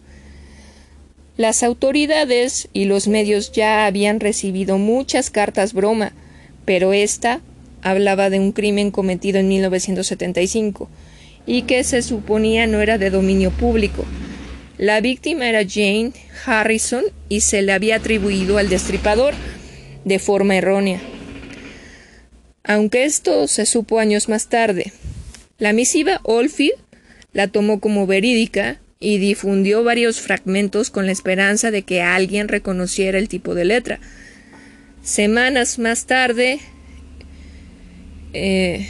Las 1.37 1.63
autoridades 1.63 2.69
y 2.73 2.87
los 2.87 3.07
medios 3.07 3.53
ya 3.53 3.87
habían 3.87 4.19
recibido 4.19 4.77
muchas 4.77 5.31
cartas 5.31 5.73
broma, 5.73 6.11
pero 6.65 6.93
esta 6.93 7.43
hablaba 7.81 8.29
de 8.29 8.41
un 8.41 8.51
crimen 8.51 8.91
cometido 8.91 9.39
en 9.39 9.47
1975 9.47 10.89
y 11.47 11.63
que 11.63 11.85
se 11.85 12.03
suponía 12.03 12.67
no 12.67 12.81
era 12.81 12.99
de 12.99 13.11
dominio 13.11 13.53
público. 13.53 14.05
La 14.79 15.01
víctima 15.01 15.49
era 15.49 15.61
Jane 15.61 16.11
Harrison 16.45 17.05
y 17.29 17.43
se 17.43 17.63
le 17.63 17.73
había 17.73 17.95
atribuido 17.95 18.59
al 18.59 18.69
destripador 18.69 19.33
de 20.05 20.19
forma 20.19 20.57
errónea. 20.57 21.01
Aunque 22.65 23.05
esto 23.05 23.47
se 23.49 23.67
supo 23.67 23.99
años 23.99 24.29
más 24.29 24.49
tarde, 24.49 24.93
la 25.59 25.73
misiva 25.73 26.21
Oldfield 26.23 26.79
la 27.33 27.49
tomó 27.49 27.81
como 27.81 28.07
verídica 28.07 28.81
y 29.01 29.19
difundió 29.19 29.85
varios 29.85 30.21
fragmentos 30.21 30.91
con 30.91 31.07
la 31.07 31.13
esperanza 31.13 31.71
de 31.71 31.83
que 31.83 32.03
alguien 32.03 32.49
reconociera 32.49 33.19
el 33.19 33.29
tipo 33.29 33.55
de 33.55 33.65
letra. 33.65 34.01
Semanas 35.03 35.79
más 35.79 36.07
tarde, 36.07 36.61
eh, 38.33 38.89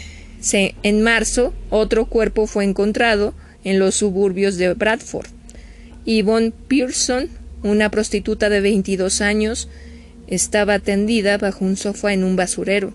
en 0.82 1.02
marzo, 1.02 1.52
otro 1.70 2.06
cuerpo 2.06 2.46
fue 2.46 2.64
encontrado 2.64 3.34
en 3.64 3.78
los 3.78 3.96
suburbios 3.96 4.56
de 4.56 4.72
Bradford. 4.74 5.28
Yvonne 6.06 6.52
Pearson, 6.68 7.28
una 7.62 7.90
prostituta 7.90 8.48
de 8.48 8.60
22 8.60 9.20
años, 9.20 9.68
estaba 10.26 10.78
tendida 10.78 11.38
bajo 11.38 11.64
un 11.64 11.76
sofá 11.76 12.12
en 12.12 12.24
un 12.24 12.36
basurero. 12.36 12.94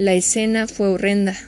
La 0.00 0.14
escena 0.14 0.66
fue 0.66 0.88
horrenda. 0.88 1.38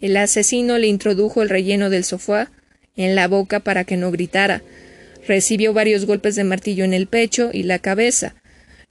El 0.00 0.16
asesino 0.16 0.76
le 0.76 0.88
introdujo 0.88 1.40
el 1.40 1.48
relleno 1.48 1.88
del 1.88 2.02
sofá 2.02 2.50
en 2.96 3.14
la 3.14 3.28
boca 3.28 3.60
para 3.60 3.84
que 3.84 3.96
no 3.96 4.10
gritara. 4.10 4.60
Recibió 5.28 5.72
varios 5.72 6.04
golpes 6.04 6.34
de 6.34 6.42
martillo 6.42 6.82
en 6.82 6.94
el 6.94 7.06
pecho 7.06 7.50
y 7.52 7.62
la 7.62 7.78
cabeza, 7.78 8.34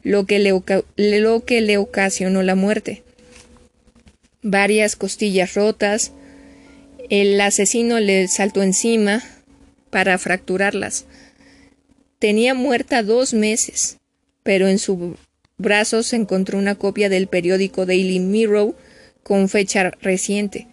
lo 0.02 0.26
que 0.26 0.40
lo 0.40 1.44
que 1.44 1.60
le 1.60 1.78
ocasionó 1.78 2.42
la 2.42 2.56
muerte 2.56 3.04
varias 4.42 4.96
costillas 4.96 5.54
rotas. 5.54 6.14
El 7.10 7.42
asesino 7.42 8.00
le 8.00 8.30
saltó 8.30 8.64
encima 8.64 9.22
para 9.90 10.18
fracturarlas. 10.18 11.04
Tenía 12.18 12.54
muerta 12.54 13.04
dos 13.04 13.34
meses, 13.34 13.98
pero 14.44 14.70
en 14.70 14.80
su 14.80 15.18
brazo 15.60 16.04
se 16.04 16.16
encontró 16.16 16.60
una 16.60 16.76
copia 16.76 17.10
del 17.10 17.26
periódico 17.26 17.88
Daily 17.88 18.20
Mirror 18.20 18.76
con 19.24 19.50
fecha 19.50 19.90
reciente. 20.02 20.68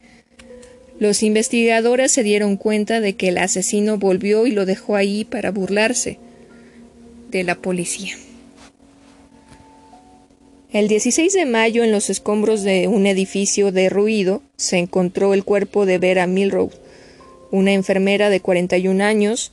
Los 0.99 1.23
investigadores 1.23 2.13
se 2.13 2.23
dieron 2.23 2.59
cuenta 2.59 3.01
de 3.01 3.17
que 3.17 3.29
el 3.29 3.39
asesino 3.39 3.97
volvió 3.97 4.47
y 4.47 4.51
lo 4.51 4.67
dejó 4.67 4.95
ahí 4.95 5.25
para 5.25 5.51
burlarse 5.51 6.19
de 7.31 7.45
la 7.45 7.55
policía. 7.55 8.15
El 10.71 10.89
16 10.89 11.33
de 11.33 11.47
mayo, 11.47 11.83
en 11.83 11.91
los 11.91 12.11
escombros 12.11 12.63
de 12.63 12.87
un 12.87 13.07
edificio 13.07 13.73
derruido, 13.73 14.43
se 14.57 14.77
encontró 14.77 15.33
el 15.33 15.45
cuerpo 15.45 15.87
de 15.87 15.97
Vera 15.97 16.27
Milrose, 16.27 16.77
una 17.51 17.73
enfermera 17.73 18.29
de 18.29 18.41
41 18.41 19.03
años 19.03 19.53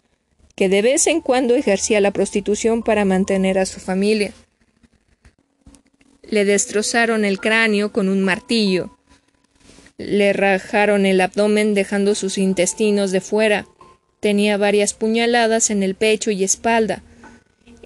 que 0.58 0.68
de 0.68 0.82
vez 0.82 1.08
en 1.08 1.22
cuando 1.22 1.56
ejercía 1.56 2.02
la 2.02 2.12
prostitución 2.12 2.84
para 2.84 3.06
mantener 3.06 3.60
a 3.60 3.66
su 3.66 3.80
familia. 3.80 4.34
Le 6.32 6.46
destrozaron 6.46 7.24
el 7.24 7.40
cráneo 7.40 7.92
con 7.92 8.10
un 8.10 8.24
martillo, 8.24 8.98
le 10.00 10.34
rajaron 10.34 11.06
el 11.06 11.22
abdomen 11.22 11.76
dejando 11.76 12.16
sus 12.16 12.40
intestinos 12.40 13.12
de 13.12 13.22
fuera, 13.22 13.68
tenía 14.20 14.58
varias 14.58 14.96
puñaladas 14.96 15.70
en 15.70 15.84
el 15.84 15.94
pecho 15.94 16.32
y 16.32 16.44
espalda, 16.44 17.04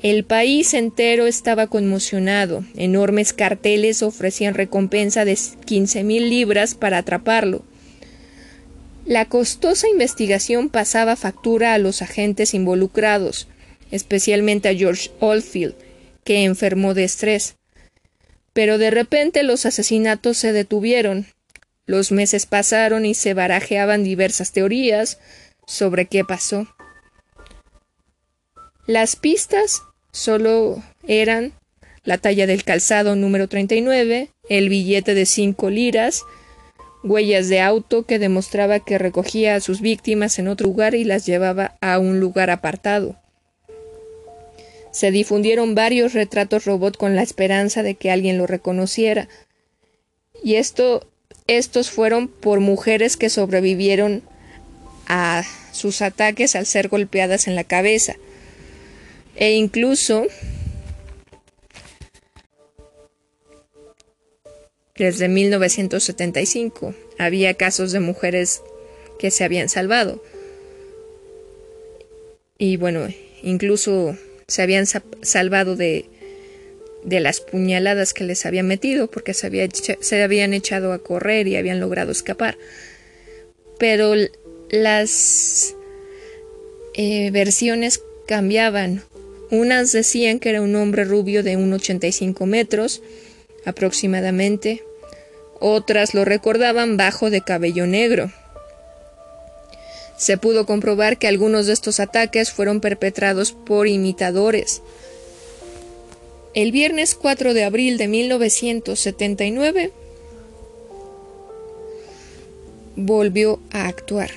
el 0.05 0.23
país 0.23 0.75
entero 0.75 1.25
estaba 1.25 1.65
conmocionado. 1.65 2.63
Enormes 2.75 3.33
carteles 3.33 4.03
ofrecían 4.03 4.53
recompensa 4.53 5.25
de 5.25 5.35
quince 5.65 6.03
mil 6.03 6.29
libras 6.29 6.75
para 6.75 6.99
atraparlo. 6.99 7.63
La 9.05 9.25
costosa 9.25 9.87
investigación 9.87 10.69
pasaba 10.69 11.15
factura 11.15 11.73
a 11.73 11.79
los 11.79 12.03
agentes 12.03 12.53
involucrados, 12.53 13.47
especialmente 13.89 14.69
a 14.69 14.75
George 14.75 15.09
Oldfield, 15.19 15.73
que 16.23 16.43
enfermó 16.43 16.93
de 16.93 17.03
estrés. 17.03 17.55
Pero 18.55 18.77
de 18.77 18.89
repente 18.89 19.43
los 19.43 19.65
asesinatos 19.65 20.37
se 20.37 20.53
detuvieron. 20.53 21.25
Los 21.85 22.13
meses 22.13 22.45
pasaron 22.45 23.05
y 23.05 23.13
se 23.13 23.33
barajeaban 23.33 24.05
diversas 24.05 24.53
teorías 24.53 25.19
sobre 25.67 26.05
qué 26.05 26.23
pasó. 26.23 26.65
Las 28.87 29.17
pistas 29.17 29.81
solo 30.13 30.81
eran 31.05 31.51
la 32.05 32.17
talla 32.17 32.47
del 32.47 32.63
calzado 32.63 33.17
número 33.17 33.49
39, 33.49 34.29
el 34.47 34.69
billete 34.69 35.15
de 35.15 35.25
cinco 35.25 35.69
liras, 35.69 36.21
huellas 37.03 37.49
de 37.49 37.59
auto 37.59 38.05
que 38.05 38.19
demostraba 38.19 38.79
que 38.79 38.97
recogía 38.97 39.55
a 39.55 39.59
sus 39.59 39.81
víctimas 39.81 40.39
en 40.39 40.47
otro 40.47 40.67
lugar 40.67 40.95
y 40.95 41.03
las 41.03 41.25
llevaba 41.25 41.75
a 41.81 41.99
un 41.99 42.21
lugar 42.21 42.51
apartado. 42.51 43.17
Se 44.95 45.11
difundieron 45.11 45.75
varios 45.75 46.13
retratos 46.13 46.63
robot 46.63 46.95
con 46.95 47.17
la 47.17 47.21
esperanza 47.21 47.83
de 47.83 47.95
que 47.95 48.11
alguien 48.11 48.37
lo 48.37 48.47
reconociera. 48.47 49.27
Y 50.41 50.55
esto, 50.55 51.05
estos 51.47 51.91
fueron 51.91 52.29
por 52.29 52.61
mujeres 52.61 53.17
que 53.17 53.29
sobrevivieron 53.29 54.23
a 55.07 55.43
sus 55.73 56.01
ataques 56.01 56.55
al 56.55 56.65
ser 56.65 56.87
golpeadas 56.87 57.49
en 57.49 57.55
la 57.55 57.65
cabeza 57.65 58.15
e 59.35 59.51
incluso 59.51 60.27
desde 64.95 65.27
1975 65.27 66.95
había 67.19 67.53
casos 67.55 67.91
de 67.91 67.99
mujeres 67.99 68.61
que 69.19 69.29
se 69.29 69.43
habían 69.43 69.67
salvado. 69.67 70.23
Y 72.57 72.77
bueno, 72.77 73.09
incluso 73.43 74.17
se 74.47 74.61
habían 74.61 74.85
salvado 74.85 75.75
de, 75.75 76.05
de 77.03 77.19
las 77.19 77.39
puñaladas 77.39 78.13
que 78.13 78.23
les 78.23 78.45
había 78.45 78.63
metido 78.63 79.09
porque 79.09 79.33
se, 79.33 79.69
se 79.99 80.23
habían 80.23 80.53
echado 80.53 80.91
a 80.91 80.99
correr 80.99 81.47
y 81.47 81.55
habían 81.55 81.79
logrado 81.79 82.11
escapar. 82.11 82.57
Pero 83.77 84.13
las 84.69 85.75
eh, 86.93 87.31
versiones 87.31 88.01
cambiaban. 88.27 89.03
Unas 89.51 89.91
decían 89.91 90.39
que 90.39 90.49
era 90.49 90.61
un 90.61 90.75
hombre 90.75 91.03
rubio 91.03 91.43
de 91.43 91.57
1,85 91.57 92.45
metros 92.45 93.01
aproximadamente. 93.65 94.83
Otras 95.59 96.13
lo 96.13 96.25
recordaban 96.25 96.97
bajo 96.97 97.29
de 97.29 97.41
cabello 97.41 97.85
negro. 97.85 98.31
Se 100.17 100.37
pudo 100.37 100.65
comprobar 100.65 101.17
que 101.17 101.27
algunos 101.27 101.67
de 101.67 101.73
estos 101.73 101.99
ataques 101.99 102.51
fueron 102.51 102.79
perpetrados 102.79 103.51
por 103.51 103.87
imitadores. 103.87 104.81
El 106.53 106.71
viernes 106.71 107.15
4 107.15 107.53
de 107.53 107.65
abril 107.65 107.97
de 107.97 108.07
1979 108.07 109.91
volvió 112.95 113.59
a 113.71 113.87
actuar. 113.87 114.31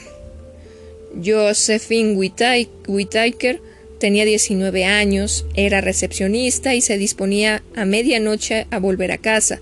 Josephine 1.25 2.17
Whittaker 2.17 3.61
tenía 3.99 4.25
19 4.25 4.85
años, 4.85 5.47
era 5.55 5.81
recepcionista 5.81 6.75
y 6.75 6.81
se 6.81 6.99
disponía 6.99 7.63
a 7.75 7.85
medianoche 7.85 8.67
a 8.71 8.79
volver 8.79 9.13
a 9.13 9.19
casa. 9.19 9.61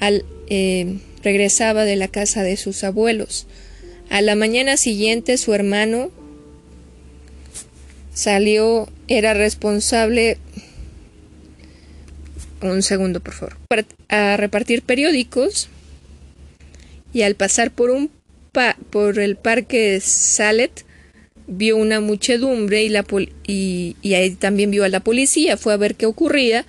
Al, 0.00 0.24
eh, 0.48 0.98
regresaba 1.22 1.84
de 1.84 1.96
la 1.96 2.08
casa 2.08 2.42
de 2.42 2.56
sus 2.56 2.84
abuelos. 2.84 3.46
A 4.10 4.22
la 4.22 4.36
mañana 4.36 4.76
siguiente 4.76 5.36
su 5.38 5.54
hermano 5.54 6.10
salió, 8.12 8.88
era 9.08 9.34
responsable. 9.34 10.38
Un 12.62 12.82
segundo, 12.82 13.20
por 13.20 13.34
favor, 13.34 13.56
a 14.08 14.36
repartir 14.36 14.82
periódicos 14.82 15.68
y 17.12 17.22
al 17.22 17.34
pasar 17.34 17.70
por 17.70 17.90
un 17.90 18.10
por 18.90 19.18
el 19.18 19.36
parque 19.36 20.00
Salet 20.00 20.84
vio 21.46 21.76
una 21.76 22.00
muchedumbre 22.00 22.84
y, 22.84 22.88
la 22.88 23.04
y, 23.46 23.96
y 24.00 24.14
ahí 24.14 24.30
también 24.30 24.70
vio 24.70 24.84
a 24.84 24.88
la 24.88 25.00
policía, 25.00 25.56
fue 25.56 25.72
a 25.72 25.76
ver 25.76 25.96
qué 25.96 26.06
ocurría 26.06 26.64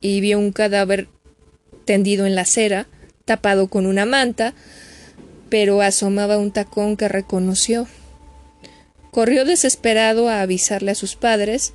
y 0.00 0.20
vio 0.20 0.38
un 0.38 0.52
cadáver 0.52 1.08
tendido 1.84 2.26
en 2.26 2.34
la 2.34 2.42
acera, 2.42 2.86
tapado 3.24 3.68
con 3.68 3.86
una 3.86 4.04
manta, 4.06 4.54
pero 5.48 5.80
asomaba 5.82 6.38
un 6.38 6.50
tacón 6.50 6.96
que 6.96 7.08
reconoció. 7.08 7.86
Corrió 9.10 9.44
desesperado 9.44 10.28
a 10.28 10.40
avisarle 10.42 10.90
a 10.90 10.94
sus 10.94 11.16
padres, 11.16 11.72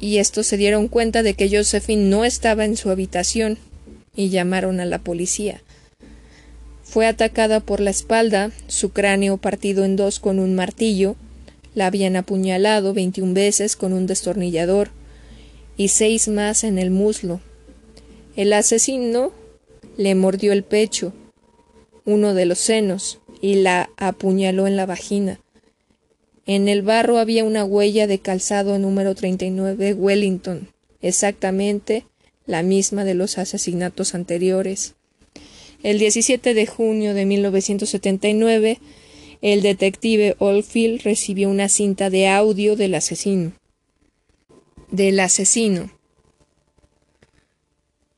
y 0.00 0.18
estos 0.18 0.46
se 0.46 0.56
dieron 0.56 0.88
cuenta 0.88 1.22
de 1.22 1.34
que 1.34 1.48
Josephine 1.48 2.08
no 2.08 2.24
estaba 2.24 2.64
en 2.64 2.76
su 2.76 2.90
habitación 2.90 3.58
y 4.14 4.30
llamaron 4.30 4.80
a 4.80 4.84
la 4.84 4.98
policía. 4.98 5.60
Fue 6.82 7.06
atacada 7.06 7.60
por 7.60 7.80
la 7.80 7.90
espalda, 7.90 8.50
su 8.66 8.90
cráneo 8.90 9.36
partido 9.36 9.84
en 9.84 9.96
dos 9.96 10.20
con 10.20 10.38
un 10.38 10.54
martillo, 10.54 11.16
la 11.74 11.86
habían 11.86 12.16
apuñalado 12.16 12.94
veintiún 12.94 13.34
veces 13.34 13.76
con 13.76 13.92
un 13.92 14.06
destornillador 14.06 14.90
y 15.76 15.88
seis 15.88 16.28
más 16.28 16.64
en 16.64 16.78
el 16.78 16.90
muslo. 16.90 17.40
El 18.36 18.52
asesino 18.52 19.32
le 19.96 20.14
mordió 20.14 20.52
el 20.52 20.64
pecho, 20.64 21.12
uno 22.08 22.32
de 22.32 22.46
los 22.46 22.58
senos, 22.58 23.20
y 23.42 23.56
la 23.56 23.90
apuñaló 23.98 24.66
en 24.66 24.76
la 24.76 24.86
vagina. 24.86 25.40
En 26.46 26.66
el 26.68 26.80
barro 26.80 27.18
había 27.18 27.44
una 27.44 27.64
huella 27.64 28.06
de 28.06 28.18
calzado 28.18 28.78
número 28.78 29.14
39 29.14 29.92
Wellington, 29.92 30.68
exactamente 31.02 32.06
la 32.46 32.62
misma 32.62 33.04
de 33.04 33.12
los 33.12 33.36
asesinatos 33.36 34.14
anteriores. 34.14 34.94
El 35.82 35.98
17 35.98 36.54
de 36.54 36.66
junio 36.66 37.12
de 37.12 37.26
1979, 37.26 38.80
el 39.42 39.60
detective 39.60 40.34
Oldfield 40.38 41.02
recibió 41.02 41.50
una 41.50 41.68
cinta 41.68 42.08
de 42.08 42.26
audio 42.26 42.74
del 42.74 42.94
asesino. 42.94 43.52
Del 44.90 45.20
asesino. 45.20 45.92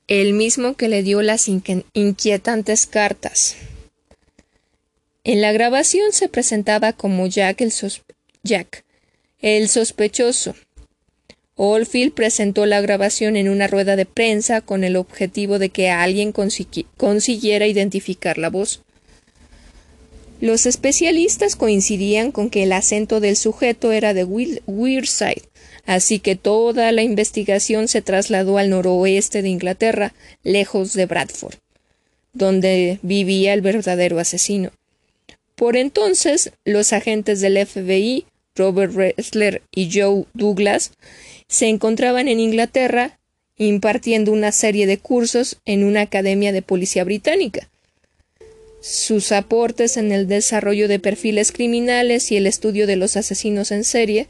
El 0.06 0.32
mismo 0.32 0.74
que 0.74 0.88
le 0.88 1.02
dio 1.02 1.22
las 1.22 1.48
inquietantes 1.48 2.86
cartas. 2.86 3.56
En 5.24 5.40
la 5.40 5.52
grabación 5.52 6.12
se 6.12 6.28
presentaba 6.28 6.92
como 6.92 7.26
Jack 7.26 7.60
el, 7.60 7.72
Jack, 8.42 8.84
el 9.40 9.68
sospechoso, 9.68 10.54
Oldfield 11.62 12.14
presentó 12.14 12.64
la 12.64 12.80
grabación 12.80 13.36
en 13.36 13.50
una 13.50 13.66
rueda 13.66 13.94
de 13.94 14.06
prensa 14.06 14.62
con 14.62 14.82
el 14.82 14.96
objetivo 14.96 15.58
de 15.58 15.68
que 15.68 15.90
alguien 15.90 16.32
consiguiera 16.32 17.66
identificar 17.66 18.38
la 18.38 18.48
voz. 18.48 18.80
Los 20.40 20.64
especialistas 20.64 21.56
coincidían 21.56 22.32
con 22.32 22.48
que 22.48 22.62
el 22.62 22.72
acento 22.72 23.20
del 23.20 23.36
sujeto 23.36 23.92
era 23.92 24.14
de 24.14 24.24
Wearside, 24.24 25.42
así 25.84 26.18
que 26.18 26.34
toda 26.34 26.92
la 26.92 27.02
investigación 27.02 27.88
se 27.88 28.00
trasladó 28.00 28.56
al 28.56 28.70
noroeste 28.70 29.42
de 29.42 29.50
Inglaterra, 29.50 30.14
lejos 30.42 30.94
de 30.94 31.04
Bradford, 31.04 31.56
donde 32.32 33.00
vivía 33.02 33.52
el 33.52 33.60
verdadero 33.60 34.18
asesino. 34.18 34.70
Por 35.60 35.76
entonces, 35.76 36.52
los 36.64 36.94
agentes 36.94 37.42
del 37.42 37.58
FBI, 37.66 38.24
Robert 38.56 38.94
Ressler 38.94 39.60
y 39.70 39.90
Joe 39.92 40.24
Douglas, 40.32 40.92
se 41.48 41.68
encontraban 41.68 42.28
en 42.28 42.40
Inglaterra 42.40 43.18
impartiendo 43.58 44.32
una 44.32 44.52
serie 44.52 44.86
de 44.86 44.96
cursos 44.96 45.58
en 45.66 45.84
una 45.84 46.00
academia 46.00 46.52
de 46.52 46.62
policía 46.62 47.04
británica. 47.04 47.68
Sus 48.80 49.32
aportes 49.32 49.98
en 49.98 50.12
el 50.12 50.28
desarrollo 50.28 50.88
de 50.88 50.98
perfiles 50.98 51.52
criminales 51.52 52.32
y 52.32 52.38
el 52.38 52.46
estudio 52.46 52.86
de 52.86 52.96
los 52.96 53.18
asesinos 53.18 53.70
en 53.70 53.84
serie 53.84 54.28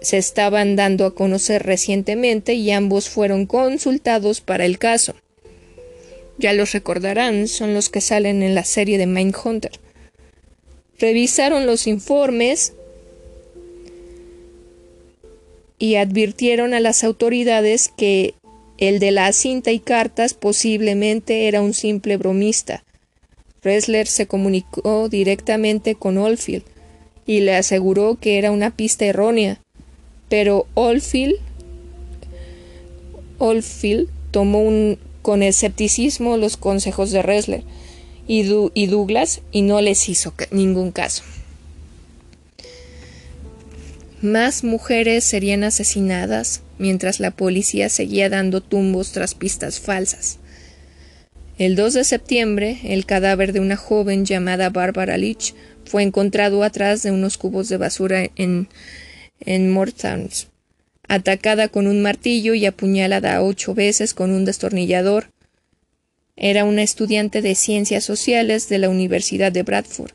se 0.00 0.18
estaban 0.18 0.74
dando 0.74 1.06
a 1.06 1.14
conocer 1.14 1.62
recientemente 1.62 2.54
y 2.54 2.72
ambos 2.72 3.08
fueron 3.08 3.46
consultados 3.46 4.40
para 4.40 4.64
el 4.64 4.80
caso. 4.80 5.14
Ya 6.40 6.54
los 6.54 6.72
recordarán, 6.72 7.48
son 7.48 7.74
los 7.74 7.90
que 7.90 8.00
salen 8.00 8.42
en 8.42 8.54
la 8.54 8.64
serie 8.64 8.96
de 8.96 9.06
Mindhunter. 9.06 9.72
Revisaron 10.98 11.66
los 11.66 11.86
informes 11.86 12.72
y 15.78 15.96
advirtieron 15.96 16.72
a 16.72 16.80
las 16.80 17.04
autoridades 17.04 17.92
que 17.94 18.32
el 18.78 19.00
de 19.00 19.10
la 19.10 19.30
cinta 19.34 19.70
y 19.70 19.80
cartas 19.80 20.32
posiblemente 20.32 21.46
era 21.46 21.60
un 21.60 21.74
simple 21.74 22.16
bromista. 22.16 22.84
Ressler 23.62 24.06
se 24.06 24.26
comunicó 24.26 25.10
directamente 25.10 25.94
con 25.94 26.16
Oldfield 26.16 26.64
y 27.26 27.40
le 27.40 27.54
aseguró 27.54 28.16
que 28.18 28.38
era 28.38 28.50
una 28.50 28.74
pista 28.74 29.04
errónea, 29.04 29.60
pero 30.30 30.66
Oldfield, 30.72 31.36
Oldfield 33.36 34.08
tomó 34.30 34.62
un, 34.62 34.98
con 35.22 35.42
escepticismo 35.42 36.36
los 36.36 36.56
consejos 36.56 37.10
de 37.10 37.22
Ressler 37.22 37.62
y, 38.26 38.46
y 38.74 38.86
Douglas 38.86 39.40
y 39.52 39.62
no 39.62 39.80
les 39.80 40.08
hizo 40.08 40.34
ningún 40.50 40.92
caso. 40.92 41.22
Más 44.22 44.64
mujeres 44.64 45.24
serían 45.24 45.64
asesinadas 45.64 46.62
mientras 46.78 47.20
la 47.20 47.30
policía 47.30 47.88
seguía 47.88 48.28
dando 48.28 48.60
tumbos 48.60 49.12
tras 49.12 49.34
pistas 49.34 49.80
falsas. 49.80 50.38
El 51.56 51.76
2 51.76 51.94
de 51.94 52.04
septiembre, 52.04 52.78
el 52.84 53.04
cadáver 53.04 53.52
de 53.52 53.60
una 53.60 53.76
joven 53.76 54.24
llamada 54.24 54.70
Barbara 54.70 55.18
Leach 55.18 55.54
fue 55.84 56.02
encontrado 56.02 56.62
atrás 56.62 57.02
de 57.02 57.10
unos 57.10 57.36
cubos 57.36 57.68
de 57.68 57.76
basura 57.76 58.30
en, 58.36 58.68
en 59.40 59.70
atacada 61.10 61.68
con 61.68 61.86
un 61.86 62.02
martillo 62.02 62.54
y 62.54 62.66
apuñalada 62.66 63.42
ocho 63.42 63.74
veces 63.74 64.14
con 64.14 64.30
un 64.30 64.44
destornillador. 64.44 65.30
Era 66.36 66.64
una 66.64 66.82
estudiante 66.82 67.42
de 67.42 67.54
ciencias 67.54 68.04
sociales 68.04 68.68
de 68.68 68.78
la 68.78 68.88
Universidad 68.88 69.52
de 69.52 69.62
Bradford 69.62 70.12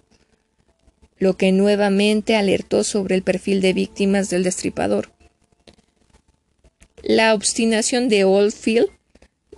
lo 1.17 1.37
que 1.37 1.51
nuevamente 1.51 2.35
alertó 2.35 2.83
sobre 2.83 3.15
el 3.15 3.23
perfil 3.23 3.61
de 3.61 3.73
víctimas 3.73 4.29
del 4.29 4.43
destripador. 4.43 5.11
La 7.01 7.33
obstinación 7.33 8.09
de 8.09 8.23
Oldfield 8.25 8.89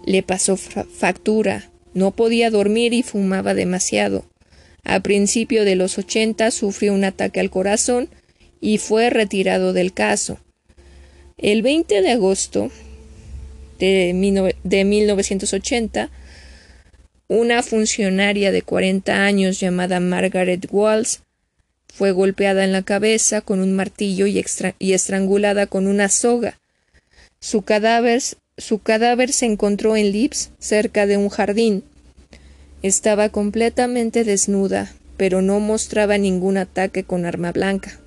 le 0.06 0.24
pasó 0.24 0.58
factura, 0.58 1.72
no 1.94 2.12
podía 2.12 2.52
dormir 2.52 2.94
y 2.94 3.04
fumaba 3.04 3.54
demasiado. 3.54 4.26
A 4.84 5.00
principio 5.02 5.66
de 5.66 5.76
los 5.76 5.98
ochenta 5.98 6.52
sufrió 6.52 6.94
un 6.94 7.04
ataque 7.04 7.40
al 7.40 7.50
corazón 7.50 8.10
y 8.62 8.78
fue 8.78 9.10
retirado 9.10 9.74
del 9.74 9.94
caso. 9.94 10.40
El 11.38 11.62
20 11.62 12.02
de 12.02 12.12
agosto 12.12 12.72
de, 13.78 14.54
de 14.64 14.84
1980, 14.86 16.10
una 17.28 17.62
funcionaria 17.62 18.52
de 18.52 18.64
40 18.64 19.24
años 19.24 19.60
llamada 19.60 20.00
Margaret 20.00 20.68
Walls 20.72 21.22
fue 21.94 22.12
golpeada 22.12 22.64
en 22.64 22.72
la 22.72 22.82
cabeza 22.82 23.42
con 23.42 23.60
un 23.60 23.76
martillo 23.76 24.26
y, 24.26 24.44
estrangulada 24.94 25.68
con 25.68 25.86
una 25.86 26.10
soga. 26.10 26.60
Su 27.40 27.62
cadáver, 27.62 28.22
su 28.58 28.80
cadáver 28.80 29.32
se 29.32 29.46
encontró 29.46 29.96
en 29.96 30.12
Lips, 30.12 30.50
cerca 30.58 31.06
de 31.06 31.18
un 31.18 31.30
jardín. 31.30 31.84
Estaba 32.82 33.30
completamente 33.30 34.24
desnuda, 34.24 34.92
pero 35.18 35.44
no 35.44 35.60
mostraba 35.60 36.18
ningún 36.18 36.58
ataque 36.58 37.04
con 37.04 37.28
arma 37.28 37.52
blanca, 37.52 38.00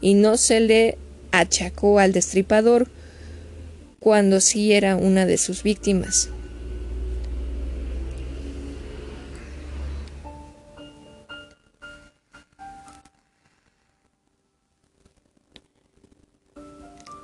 y 0.00 0.14
no 0.14 0.38
se 0.38 0.60
le 0.60 0.96
achacó 1.32 1.98
al 1.98 2.12
destripador 2.12 2.88
cuando 3.98 4.40
sí 4.40 4.72
era 4.72 4.96
una 4.96 5.26
de 5.26 5.38
sus 5.38 5.62
víctimas. 5.62 6.30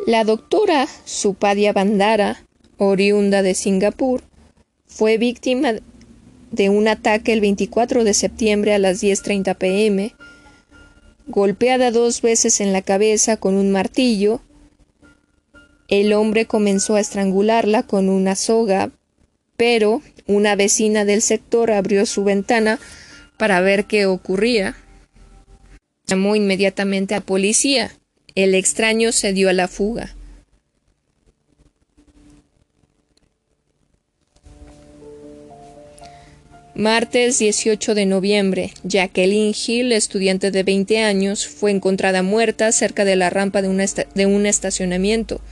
La 0.04 0.24
doctora 0.24 0.88
Supadia 1.04 1.72
Bandara, 1.72 2.44
oriunda 2.76 3.42
de 3.42 3.54
Singapur, 3.54 4.22
fue 4.84 5.16
víctima 5.16 5.74
de 6.50 6.68
un 6.70 6.88
ataque 6.88 7.32
el 7.32 7.40
24 7.40 8.02
de 8.02 8.12
septiembre 8.12 8.74
a 8.74 8.80
las 8.80 9.00
10.30 9.00 9.56
pm, 9.56 10.14
golpeada 11.32 11.90
dos 11.90 12.22
veces 12.22 12.60
en 12.60 12.72
la 12.72 12.82
cabeza 12.82 13.36
con 13.36 13.54
un 13.54 13.72
martillo. 13.72 14.40
El 15.88 16.12
hombre 16.12 16.46
comenzó 16.46 16.94
a 16.94 17.00
estrangularla 17.00 17.82
con 17.82 18.08
una 18.08 18.36
soga, 18.36 18.90
pero 19.56 20.02
una 20.26 20.54
vecina 20.54 21.04
del 21.04 21.22
sector 21.22 21.72
abrió 21.72 22.06
su 22.06 22.22
ventana 22.22 22.78
para 23.38 23.60
ver 23.60 23.86
qué 23.86 24.06
ocurría. 24.06 24.76
Llamó 26.06 26.36
inmediatamente 26.36 27.14
a 27.14 27.20
policía. 27.20 27.90
El 28.34 28.54
extraño 28.54 29.10
se 29.10 29.32
dio 29.32 29.48
a 29.48 29.52
la 29.52 29.68
fuga. 29.68 30.14
Martes 36.74 37.38
18 37.38 37.94
de 37.94 38.06
noviembre, 38.06 38.72
Jacqueline 38.82 39.54
Hill, 39.54 39.92
estudiante 39.92 40.50
de 40.50 40.62
20 40.62 41.00
años, 41.00 41.46
fue 41.46 41.70
encontrada 41.70 42.22
muerta 42.22 42.72
cerca 42.72 43.04
de 43.04 43.14
la 43.14 43.28
rampa 43.28 43.60
de, 43.60 43.68
un 44.26 44.46
estacionamiento, 44.46 45.42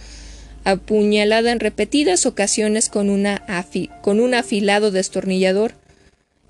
apuñalada 0.65 1.53
en 1.53 1.61
repetidas 1.61 2.25
ocasiones 2.25 2.89
con, 2.89 3.11
una 3.11 3.45
con 4.01 4.19
un 4.19 4.33
afilado 4.33 4.91
destornillador 4.91 5.75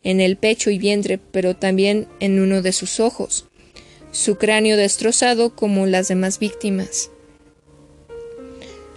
en 0.05 0.21
el 0.21 0.37
pecho 0.37 0.71
y 0.71 0.79
vientre, 0.79 1.19
pero 1.19 1.57
también 1.57 2.07
en 2.21 2.39
uno 2.39 2.63
de 2.63 2.73
sus 2.73 3.01
ojos 3.01 3.47
su 4.13 4.37
cráneo 4.37 4.77
destrozado 4.77 5.55
como 5.55 5.87
las 5.87 6.07
demás 6.07 6.39
víctimas. 6.39 7.11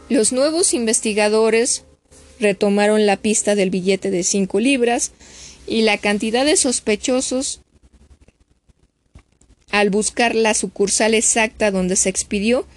Los 0.09 0.33
nuevos 0.33 0.75
investigadores 0.75 1.83
retomaron 2.39 3.05
la 3.05 3.17
pista 3.17 3.55
del 3.55 3.69
billete 3.69 4.11
de 4.11 4.23
cinco 4.23 4.59
libras 4.59 5.11
y 5.67 5.81
la 5.81 5.97
cantidad 5.97 6.45
de 6.45 6.57
sospechosos 6.57 7.61
al 9.71 9.89
buscar 9.89 10.35
la 10.35 10.53
sucursal 10.53 11.13
exacta 11.13 11.71
donde 11.71 11.95
se 11.95 12.09
expidió 12.09 12.67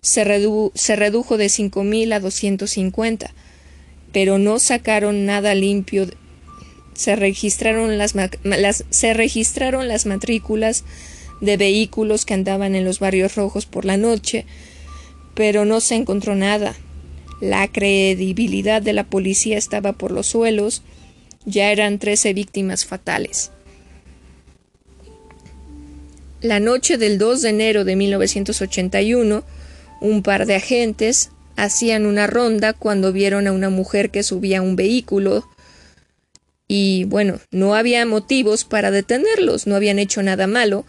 se, 0.00 0.24
redujo 0.24 1.36
de 1.36 1.48
cinco 1.48 1.84
mil 1.84 2.12
a 2.12 2.20
doscientos 2.20 2.70
cincuenta, 2.70 3.34
pero 4.12 4.38
no 4.38 4.58
sacaron 4.58 5.26
nada 5.26 5.54
limpio. 5.54 6.06
Se 6.94 7.16
registraron 7.16 7.98
las, 7.98 8.14
se 8.90 9.14
registraron 9.14 9.88
las 9.88 10.06
matrículas 10.06 10.84
de 11.40 11.56
vehículos 11.56 12.24
que 12.24 12.34
andaban 12.34 12.74
en 12.74 12.84
los 12.84 12.98
barrios 12.98 13.34
rojos 13.36 13.66
por 13.66 13.84
la 13.84 13.96
noche, 13.96 14.46
pero 15.34 15.64
no 15.64 15.80
se 15.80 15.94
encontró 15.94 16.34
nada. 16.34 16.74
La 17.40 17.68
credibilidad 17.68 18.82
de 18.82 18.92
la 18.92 19.04
policía 19.04 19.58
estaba 19.58 19.92
por 19.92 20.10
los 20.10 20.26
suelos, 20.26 20.82
ya 21.48 21.72
eran 21.72 21.98
trece 21.98 22.34
víctimas 22.34 22.84
fatales. 22.84 23.50
La 26.40 26.60
noche 26.60 26.98
del 26.98 27.18
2 27.18 27.42
de 27.42 27.48
enero 27.48 27.84
de 27.84 27.96
1981, 27.96 29.44
un 30.00 30.22
par 30.22 30.46
de 30.46 30.54
agentes 30.54 31.30
hacían 31.56 32.06
una 32.06 32.28
ronda 32.28 32.72
cuando 32.72 33.12
vieron 33.12 33.48
a 33.48 33.52
una 33.52 33.70
mujer 33.70 34.10
que 34.10 34.22
subía 34.22 34.62
un 34.62 34.76
vehículo 34.76 35.44
y 36.68 37.04
bueno, 37.04 37.40
no 37.50 37.74
había 37.74 38.04
motivos 38.04 38.64
para 38.64 38.90
detenerlos, 38.90 39.66
no 39.66 39.74
habían 39.74 39.98
hecho 39.98 40.22
nada 40.22 40.46
malo, 40.46 40.84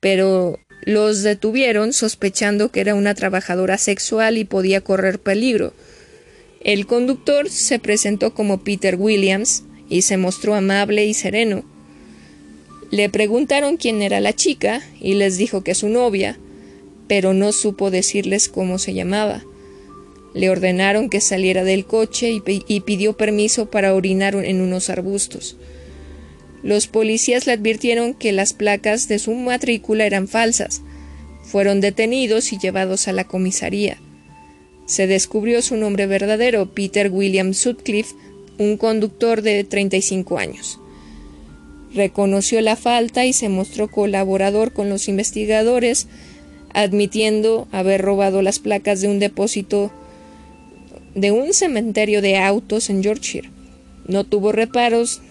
pero 0.00 0.60
los 0.84 1.22
detuvieron 1.22 1.94
sospechando 1.94 2.70
que 2.70 2.80
era 2.80 2.94
una 2.94 3.14
trabajadora 3.14 3.78
sexual 3.78 4.36
y 4.36 4.44
podía 4.44 4.82
correr 4.82 5.18
peligro. 5.18 5.72
El 6.64 6.86
conductor 6.86 7.50
se 7.50 7.80
presentó 7.80 8.34
como 8.34 8.58
Peter 8.58 8.94
Williams 8.94 9.64
y 9.88 10.02
se 10.02 10.16
mostró 10.16 10.54
amable 10.54 11.04
y 11.04 11.12
sereno. 11.12 11.64
Le 12.92 13.08
preguntaron 13.08 13.76
quién 13.76 14.00
era 14.00 14.20
la 14.20 14.32
chica 14.32 14.80
y 15.00 15.14
les 15.14 15.38
dijo 15.38 15.64
que 15.64 15.74
su 15.74 15.88
novia, 15.88 16.38
pero 17.08 17.34
no 17.34 17.50
supo 17.50 17.90
decirles 17.90 18.48
cómo 18.48 18.78
se 18.78 18.94
llamaba. 18.94 19.42
Le 20.34 20.50
ordenaron 20.50 21.10
que 21.10 21.20
saliera 21.20 21.64
del 21.64 21.84
coche 21.84 22.30
y, 22.30 22.42
y 22.46 22.80
pidió 22.80 23.16
permiso 23.16 23.68
para 23.68 23.92
orinar 23.92 24.36
en 24.36 24.60
unos 24.60 24.88
arbustos. 24.88 25.56
Los 26.62 26.86
policías 26.86 27.44
le 27.44 27.54
advirtieron 27.54 28.14
que 28.14 28.30
las 28.30 28.52
placas 28.52 29.08
de 29.08 29.18
su 29.18 29.34
matrícula 29.34 30.06
eran 30.06 30.28
falsas. 30.28 30.80
Fueron 31.42 31.80
detenidos 31.80 32.52
y 32.52 32.58
llevados 32.58 33.08
a 33.08 33.12
la 33.12 33.24
comisaría. 33.24 33.98
Se 34.92 35.06
descubrió 35.06 35.62
su 35.62 35.76
nombre 35.76 36.06
verdadero, 36.06 36.66
Peter 36.66 37.10
William 37.10 37.54
Sutcliffe, 37.54 38.14
un 38.58 38.76
conductor 38.76 39.40
de 39.40 39.64
35 39.64 40.36
años. 40.36 40.78
Reconoció 41.94 42.60
la 42.60 42.76
falta 42.76 43.24
y 43.24 43.32
se 43.32 43.48
mostró 43.48 43.90
colaborador 43.90 44.74
con 44.74 44.90
los 44.90 45.08
investigadores, 45.08 46.08
admitiendo 46.74 47.68
haber 47.72 48.02
robado 48.02 48.42
las 48.42 48.58
placas 48.58 49.00
de 49.00 49.08
un 49.08 49.18
depósito 49.18 49.90
de 51.14 51.30
un 51.30 51.54
cementerio 51.54 52.20
de 52.20 52.36
autos 52.36 52.90
en 52.90 53.02
Yorkshire. 53.02 53.48
No 54.06 54.24
tuvo 54.24 54.52
reparos 54.52 55.22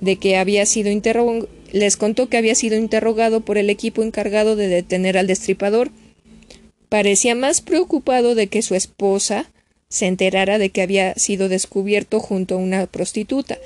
de 0.00 0.16
que 0.16 0.36
había 0.38 0.66
sido 0.66 0.90
les 1.70 1.96
contó 1.96 2.28
que 2.28 2.36
había 2.36 2.56
sido 2.56 2.76
interrogado 2.76 3.42
por 3.42 3.58
el 3.58 3.70
equipo 3.70 4.02
encargado 4.02 4.56
de 4.56 4.66
detener 4.66 5.16
al 5.16 5.28
destripador. 5.28 5.92
Parecía 6.88 7.34
más 7.34 7.60
preocupado 7.60 8.34
de 8.34 8.46
que 8.48 8.62
su 8.62 8.74
esposa 8.74 9.50
se 9.88 10.06
enterara 10.06 10.58
de 10.58 10.70
que 10.70 10.82
había 10.82 11.14
sido 11.14 11.48
descubierto 11.48 12.20
junto 12.20 12.54
a 12.54 12.58
una 12.58 12.86
prostituta 12.86 13.58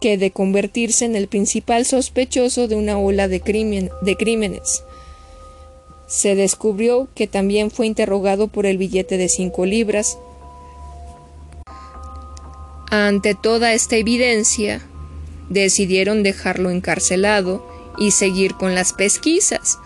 que 0.00 0.18
de 0.18 0.30
convertirse 0.30 1.04
en 1.04 1.16
el 1.16 1.26
principal 1.28 1.86
sospechoso 1.86 2.68
de 2.68 2.76
una 2.76 2.98
ola 2.98 3.28
de, 3.28 3.90
de 4.02 4.16
crímenes. 4.16 4.82
Se 6.06 6.34
descubrió 6.34 7.08
que 7.14 7.26
también 7.26 7.70
fue 7.70 7.86
interrogado 7.86 8.48
por 8.48 8.66
el 8.66 8.78
billete 8.78 9.16
de 9.16 9.28
cinco 9.28 9.66
libras, 9.66 10.18
ante 12.90 13.34
toda 13.34 13.72
esta 13.72 13.96
evidencia, 13.96 14.80
decidieron 15.48 16.22
dejarlo 16.22 16.70
encarcelado 16.70 17.66
y 17.98 18.12
seguir 18.12 18.54
con 18.54 18.74
las 18.74 18.92
pesquisas. 18.92 19.78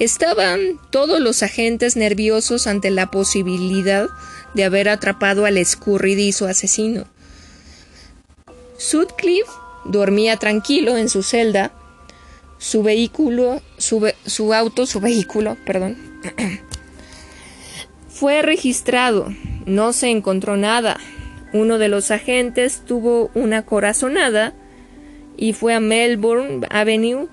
Estaban 0.00 0.80
todos 0.88 1.20
los 1.20 1.42
agentes 1.42 1.94
nerviosos 1.94 2.66
ante 2.66 2.90
la 2.90 3.10
posibilidad 3.10 4.08
de 4.54 4.64
haber 4.64 4.88
atrapado 4.88 5.44
al 5.44 5.58
escurridizo 5.58 6.46
asesino. 6.46 7.04
Sutcliffe 8.78 9.52
dormía 9.84 10.38
tranquilo 10.38 10.96
en 10.96 11.10
su 11.10 11.22
celda. 11.22 11.72
Su 12.56 12.82
vehículo, 12.82 13.60
su, 13.76 14.10
su 14.24 14.54
auto, 14.54 14.86
su 14.86 15.00
vehículo, 15.00 15.58
perdón, 15.66 15.98
fue 18.08 18.40
registrado. 18.40 19.28
No 19.66 19.92
se 19.92 20.08
encontró 20.08 20.56
nada. 20.56 20.98
Uno 21.52 21.76
de 21.76 21.88
los 21.88 22.10
agentes 22.10 22.82
tuvo 22.86 23.30
una 23.34 23.66
corazonada 23.66 24.54
y 25.36 25.52
fue 25.52 25.74
a 25.74 25.80
Melbourne 25.80 26.66
Avenue 26.70 27.28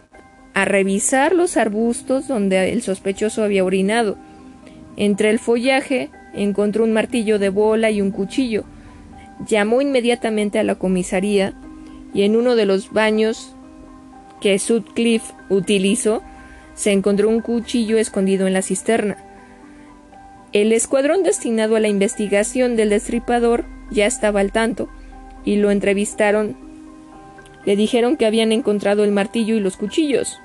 a 0.58 0.66
revisar 0.66 1.36
los 1.36 1.56
arbustos 1.56 2.28
donde 2.28 2.74
el 2.74 2.82
sospechoso 2.82 3.44
había 3.44 3.64
orinado. 3.64 4.18
Entre 4.96 5.30
el 5.30 5.38
follaje 5.38 6.10
encontró 6.34 6.84
un 6.84 6.94
martillo 6.94 7.38
de 7.38 7.50
bola 7.50 7.92
y 7.92 8.02
un 8.02 8.10
cuchillo. 8.10 8.64
Llamó 9.48 9.84
inmediatamente 9.84 10.58
a 10.58 10.64
la 10.64 10.74
comisaría 10.74 11.54
y 12.12 12.24
en 12.24 12.36
uno 12.36 12.56
de 12.56 12.66
los 12.66 12.92
baños 12.92 13.54
que 14.42 14.58
Sutcliffe 14.58 15.32
utilizó 15.50 16.24
se 16.74 16.92
encontró 16.92 17.30
un 17.30 17.42
cuchillo 17.42 18.00
escondido 18.00 18.48
en 18.48 18.54
la 18.54 18.64
cisterna. 18.64 19.18
El 20.54 20.74
escuadrón 20.74 21.22
destinado 21.22 21.76
a 21.76 21.80
la 21.80 21.88
investigación 21.88 22.76
del 22.76 22.90
destripador 22.90 23.66
ya 23.92 24.08
estaba 24.08 24.40
al 24.40 24.52
tanto 24.52 24.90
y 25.46 25.58
lo 25.58 25.70
entrevistaron. 25.70 26.58
Le 27.64 27.76
dijeron 27.76 28.18
que 28.18 28.26
habían 28.26 28.52
encontrado 28.52 29.04
el 29.04 29.12
martillo 29.12 29.56
y 29.56 29.60
los 29.60 29.78
cuchillos. 29.78 30.40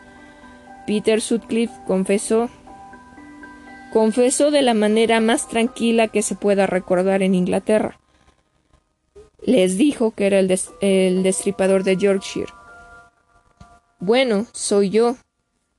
Peter 0.93 1.23
Sutcliffe 1.23 1.73
confesó 1.87 2.51
confesó 3.95 4.51
de 4.51 4.61
la 4.61 4.75
manera 4.75 5.21
más 5.21 5.49
tranquila 5.49 6.09
que 6.09 6.21
se 6.21 6.35
pueda 6.35 6.67
recordar 6.67 7.23
en 7.23 7.35
Inglaterra. 7.35 7.99
Les 9.43 9.79
dijo 9.79 10.11
que 10.11 10.27
era 10.27 10.39
el, 10.39 10.55
el 10.83 11.23
destripador 11.23 11.83
de 11.83 11.97
Yorkshire. 11.97 12.53
Bueno, 14.01 14.45
soy 14.53 14.91
yo. 14.91 15.17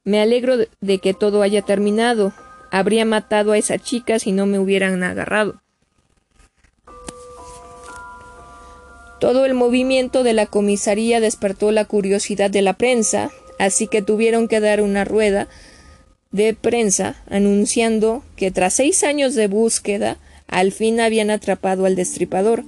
Me 0.03 0.19
alegro 0.19 0.55
de 0.81 0.97
que 0.97 1.13
todo 1.13 1.43
haya 1.43 1.61
terminado. 1.61 2.33
Habría 2.71 3.05
matado 3.05 3.51
a 3.51 3.59
esa 3.59 3.77
chica 3.77 4.17
si 4.17 4.31
no 4.31 4.47
me 4.47 4.57
hubieran 4.57 5.03
agarrado. 5.03 5.61
Todo 9.19 9.45
el 9.45 9.53
movimiento 9.53 10.23
de 10.23 10.33
la 10.33 10.47
comisaría 10.47 11.19
despertó 11.19 11.71
la 11.71 11.85
curiosidad 11.85 12.49
de 12.49 12.63
la 12.63 12.73
prensa, 12.73 13.29
así 13.65 13.87
que 13.87 14.01
tuvieron 14.01 14.47
que 14.47 14.59
dar 14.59 14.81
una 14.81 15.05
rueda 15.05 15.47
de 16.31 16.53
prensa 16.53 17.15
anunciando 17.29 18.23
que 18.35 18.51
tras 18.51 18.73
seis 18.73 19.03
años 19.03 19.35
de 19.35 19.47
búsqueda 19.47 20.17
al 20.47 20.71
fin 20.71 20.99
habían 20.99 21.29
atrapado 21.29 21.85
al 21.85 21.95
destripador. 21.95 22.63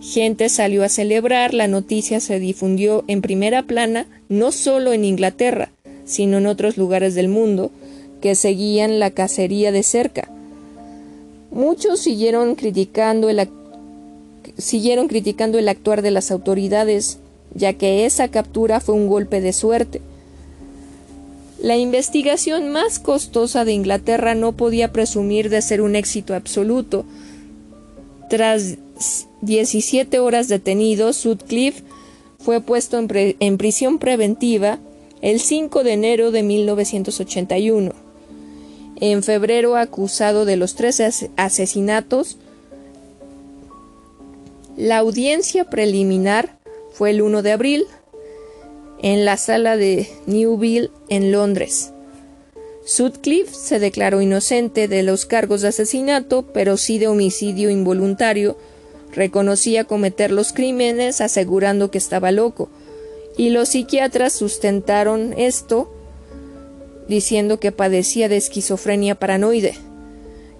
Gente 0.00 0.48
salió 0.48 0.82
a 0.82 0.88
celebrar, 0.88 1.52
la 1.52 1.68
noticia 1.68 2.20
se 2.20 2.40
difundió 2.40 3.04
en 3.06 3.20
primera 3.20 3.62
plana 3.62 4.06
no 4.28 4.50
solo 4.50 4.92
en 4.92 5.04
Inglaterra, 5.04 5.70
sino 6.04 6.38
en 6.38 6.46
otros 6.46 6.76
lugares 6.78 7.14
del 7.14 7.28
mundo, 7.28 7.70
que 8.22 8.34
seguían 8.34 8.98
la 8.98 9.10
cacería 9.10 9.72
de 9.72 9.82
cerca. 9.82 10.28
Muchos 11.50 12.00
siguieron 12.00 12.54
criticando 12.54 13.28
el, 13.28 13.48
siguieron 14.56 15.08
criticando 15.08 15.58
el 15.58 15.68
actuar 15.68 16.02
de 16.02 16.10
las 16.10 16.30
autoridades, 16.30 17.18
ya 17.54 17.74
que 17.74 18.06
esa 18.06 18.28
captura 18.28 18.80
fue 18.80 18.94
un 18.94 19.08
golpe 19.08 19.40
de 19.40 19.52
suerte. 19.52 20.00
La 21.64 21.78
investigación 21.78 22.72
más 22.72 22.98
costosa 22.98 23.64
de 23.64 23.72
Inglaterra 23.72 24.34
no 24.34 24.52
podía 24.52 24.92
presumir 24.92 25.48
de 25.48 25.62
ser 25.62 25.80
un 25.80 25.96
éxito 25.96 26.34
absoluto. 26.34 27.06
Tras 28.28 28.76
17 29.40 30.18
horas 30.18 30.48
detenido, 30.48 31.14
Sutcliffe 31.14 31.82
fue 32.38 32.60
puesto 32.60 32.98
en, 32.98 33.56
prisión 33.56 33.98
preventiva 33.98 34.78
el 35.22 35.40
5 35.40 35.84
de 35.84 35.92
enero 35.94 36.32
de 36.32 36.42
1981. 36.42 37.92
En 39.00 39.22
febrero, 39.22 39.76
acusado 39.76 40.44
de 40.44 40.58
los 40.58 40.74
tres 40.74 41.00
asesinatos, 41.36 42.36
la 44.76 44.98
audiencia 44.98 45.64
preliminar 45.64 46.58
fue 46.92 47.08
el 47.08 47.22
1 47.22 47.40
de 47.40 47.52
abril 47.52 47.86
en 49.02 49.24
la 49.24 49.36
sala 49.36 49.76
de 49.76 50.08
Newville 50.26 50.90
en 51.08 51.32
Londres. 51.32 51.92
Sutcliffe 52.84 53.54
se 53.54 53.78
declaró 53.78 54.20
inocente 54.20 54.88
de 54.88 55.02
los 55.02 55.24
cargos 55.24 55.62
de 55.62 55.68
asesinato, 55.68 56.42
pero 56.52 56.76
sí 56.76 56.98
de 56.98 57.08
homicidio 57.08 57.70
involuntario. 57.70 58.58
Reconocía 59.12 59.84
cometer 59.84 60.30
los 60.30 60.52
crímenes 60.52 61.20
asegurando 61.20 61.90
que 61.90 61.98
estaba 61.98 62.30
loco, 62.30 62.68
y 63.36 63.50
los 63.50 63.70
psiquiatras 63.70 64.32
sustentaron 64.32 65.34
esto 65.38 65.90
diciendo 67.08 67.58
que 67.58 67.72
padecía 67.72 68.28
de 68.28 68.36
esquizofrenia 68.36 69.14
paranoide. 69.14 69.74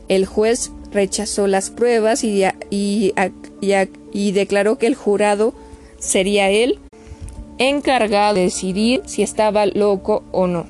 El 0.08 0.26
juez 0.26 0.70
rechazó 0.92 1.46
las 1.46 1.70
pruebas 1.70 2.24
y, 2.24 2.44
y 2.70 4.32
declaró 4.32 4.78
que 4.78 4.86
el 4.86 4.94
jurado 4.94 5.54
sería 5.98 6.50
él 6.50 6.78
encargado 7.58 8.34
de 8.34 8.42
decidir 8.42 9.02
si 9.06 9.22
estaba 9.22 9.66
loco 9.66 10.22
o 10.32 10.46
no. 10.46 10.66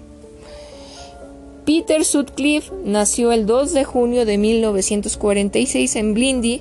Peter 1.64 2.04
Sutcliffe 2.04 2.70
nació 2.84 3.32
el 3.32 3.46
2 3.46 3.72
de 3.72 3.84
junio 3.84 4.26
de 4.26 4.36
1946 4.36 5.96
en 5.96 6.12
Blindy, 6.12 6.60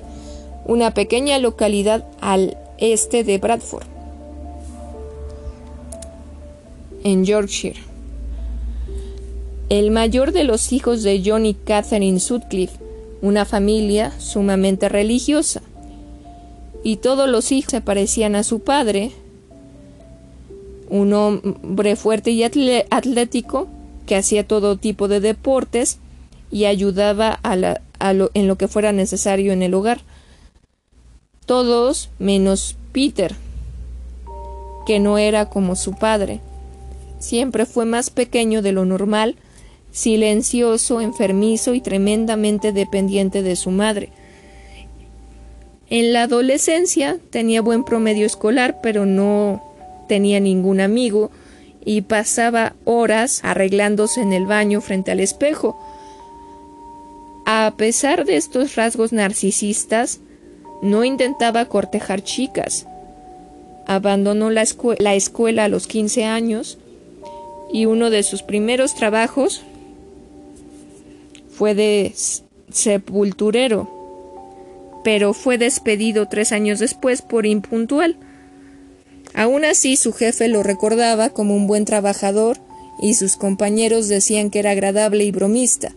una 0.64 0.94
pequeña 0.94 1.38
localidad 1.38 2.06
al 2.20 2.56
este 2.78 3.22
de 3.22 3.36
Bradford, 3.38 3.86
en 7.02 7.26
Yorkshire. 7.26 7.78
El 9.68 9.90
mayor 9.90 10.32
de 10.32 10.44
los 10.44 10.72
hijos 10.72 11.02
de 11.02 11.22
John 11.24 11.44
y 11.44 11.54
Catherine 11.54 12.20
Sutcliffe, 12.20 12.78
una 13.20 13.44
familia 13.44 14.12
sumamente 14.18 14.88
religiosa. 14.88 15.62
Y 16.82 16.96
todos 16.96 17.28
los 17.28 17.50
hijos 17.52 17.70
se 17.70 17.80
parecían 17.80 18.36
a 18.36 18.42
su 18.42 18.60
padre, 18.60 19.12
un 20.94 21.12
hombre 21.12 21.96
fuerte 21.96 22.30
y 22.30 22.44
atlético 22.44 23.66
que 24.06 24.14
hacía 24.14 24.46
todo 24.46 24.76
tipo 24.76 25.08
de 25.08 25.18
deportes 25.18 25.98
y 26.52 26.66
ayudaba 26.66 27.40
en 28.00 28.46
lo 28.46 28.56
que 28.56 28.68
fuera 28.68 28.92
necesario 28.92 29.52
en 29.52 29.64
el 29.64 29.74
hogar. 29.74 30.02
Todos 31.46 32.10
menos 32.20 32.76
Peter, 32.92 33.34
que 34.86 35.00
no 35.00 35.18
era 35.18 35.50
como 35.50 35.74
su 35.74 35.94
padre. 35.94 36.38
Siempre 37.18 37.66
fue 37.66 37.86
más 37.86 38.10
pequeño 38.10 38.62
de 38.62 38.70
lo 38.70 38.84
normal, 38.84 39.34
silencioso, 39.90 41.00
enfermizo 41.00 41.74
y 41.74 41.80
tremendamente 41.80 42.70
dependiente 42.70 43.42
de 43.42 43.56
su 43.56 43.72
madre. 43.72 44.10
En 45.90 46.12
la 46.12 46.22
adolescencia 46.22 47.18
tenía 47.30 47.62
buen 47.62 47.82
promedio 47.82 48.26
escolar, 48.26 48.78
pero 48.80 49.06
no 49.06 49.73
tenía 50.08 50.40
ningún 50.40 50.80
amigo 50.80 51.30
y 51.84 52.02
pasaba 52.02 52.74
horas 52.84 53.40
arreglándose 53.42 54.20
en 54.20 54.32
el 54.32 54.46
baño 54.46 54.80
frente 54.80 55.10
al 55.10 55.20
espejo. 55.20 55.78
A 57.46 57.74
pesar 57.76 58.24
de 58.24 58.36
estos 58.36 58.74
rasgos 58.74 59.12
narcisistas, 59.12 60.20
no 60.82 61.04
intentaba 61.04 61.66
cortejar 61.66 62.22
chicas. 62.22 62.86
Abandonó 63.86 64.50
la, 64.50 64.64
la 64.98 65.14
escuela 65.14 65.64
a 65.64 65.68
los 65.68 65.86
15 65.86 66.24
años 66.24 66.78
y 67.72 67.86
uno 67.86 68.10
de 68.10 68.22
sus 68.22 68.42
primeros 68.42 68.94
trabajos 68.94 69.62
fue 71.50 71.74
de 71.74 72.14
sepulturero, 72.70 73.90
pero 75.04 75.34
fue 75.34 75.58
despedido 75.58 76.28
tres 76.28 76.52
años 76.52 76.78
después 76.78 77.22
por 77.22 77.46
impuntual. 77.46 78.16
Aún 79.34 79.64
así, 79.64 79.96
su 79.96 80.12
jefe 80.12 80.48
lo 80.48 80.62
recordaba 80.62 81.30
como 81.30 81.54
un 81.54 81.66
buen 81.66 81.84
trabajador 81.84 82.58
y 83.00 83.14
sus 83.14 83.36
compañeros 83.36 84.08
decían 84.08 84.50
que 84.50 84.60
era 84.60 84.70
agradable 84.70 85.24
y 85.24 85.32
bromista. 85.32 85.92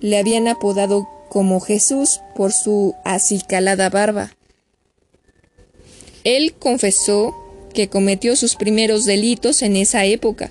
Le 0.00 0.18
habían 0.18 0.48
apodado 0.48 1.08
como 1.28 1.60
Jesús 1.60 2.20
por 2.34 2.52
su 2.52 2.94
acicalada 3.04 3.88
barba. 3.88 4.32
Él 6.24 6.54
confesó 6.54 7.34
que 7.72 7.88
cometió 7.88 8.36
sus 8.36 8.56
primeros 8.56 9.04
delitos 9.04 9.62
en 9.62 9.76
esa 9.76 10.04
época. 10.04 10.50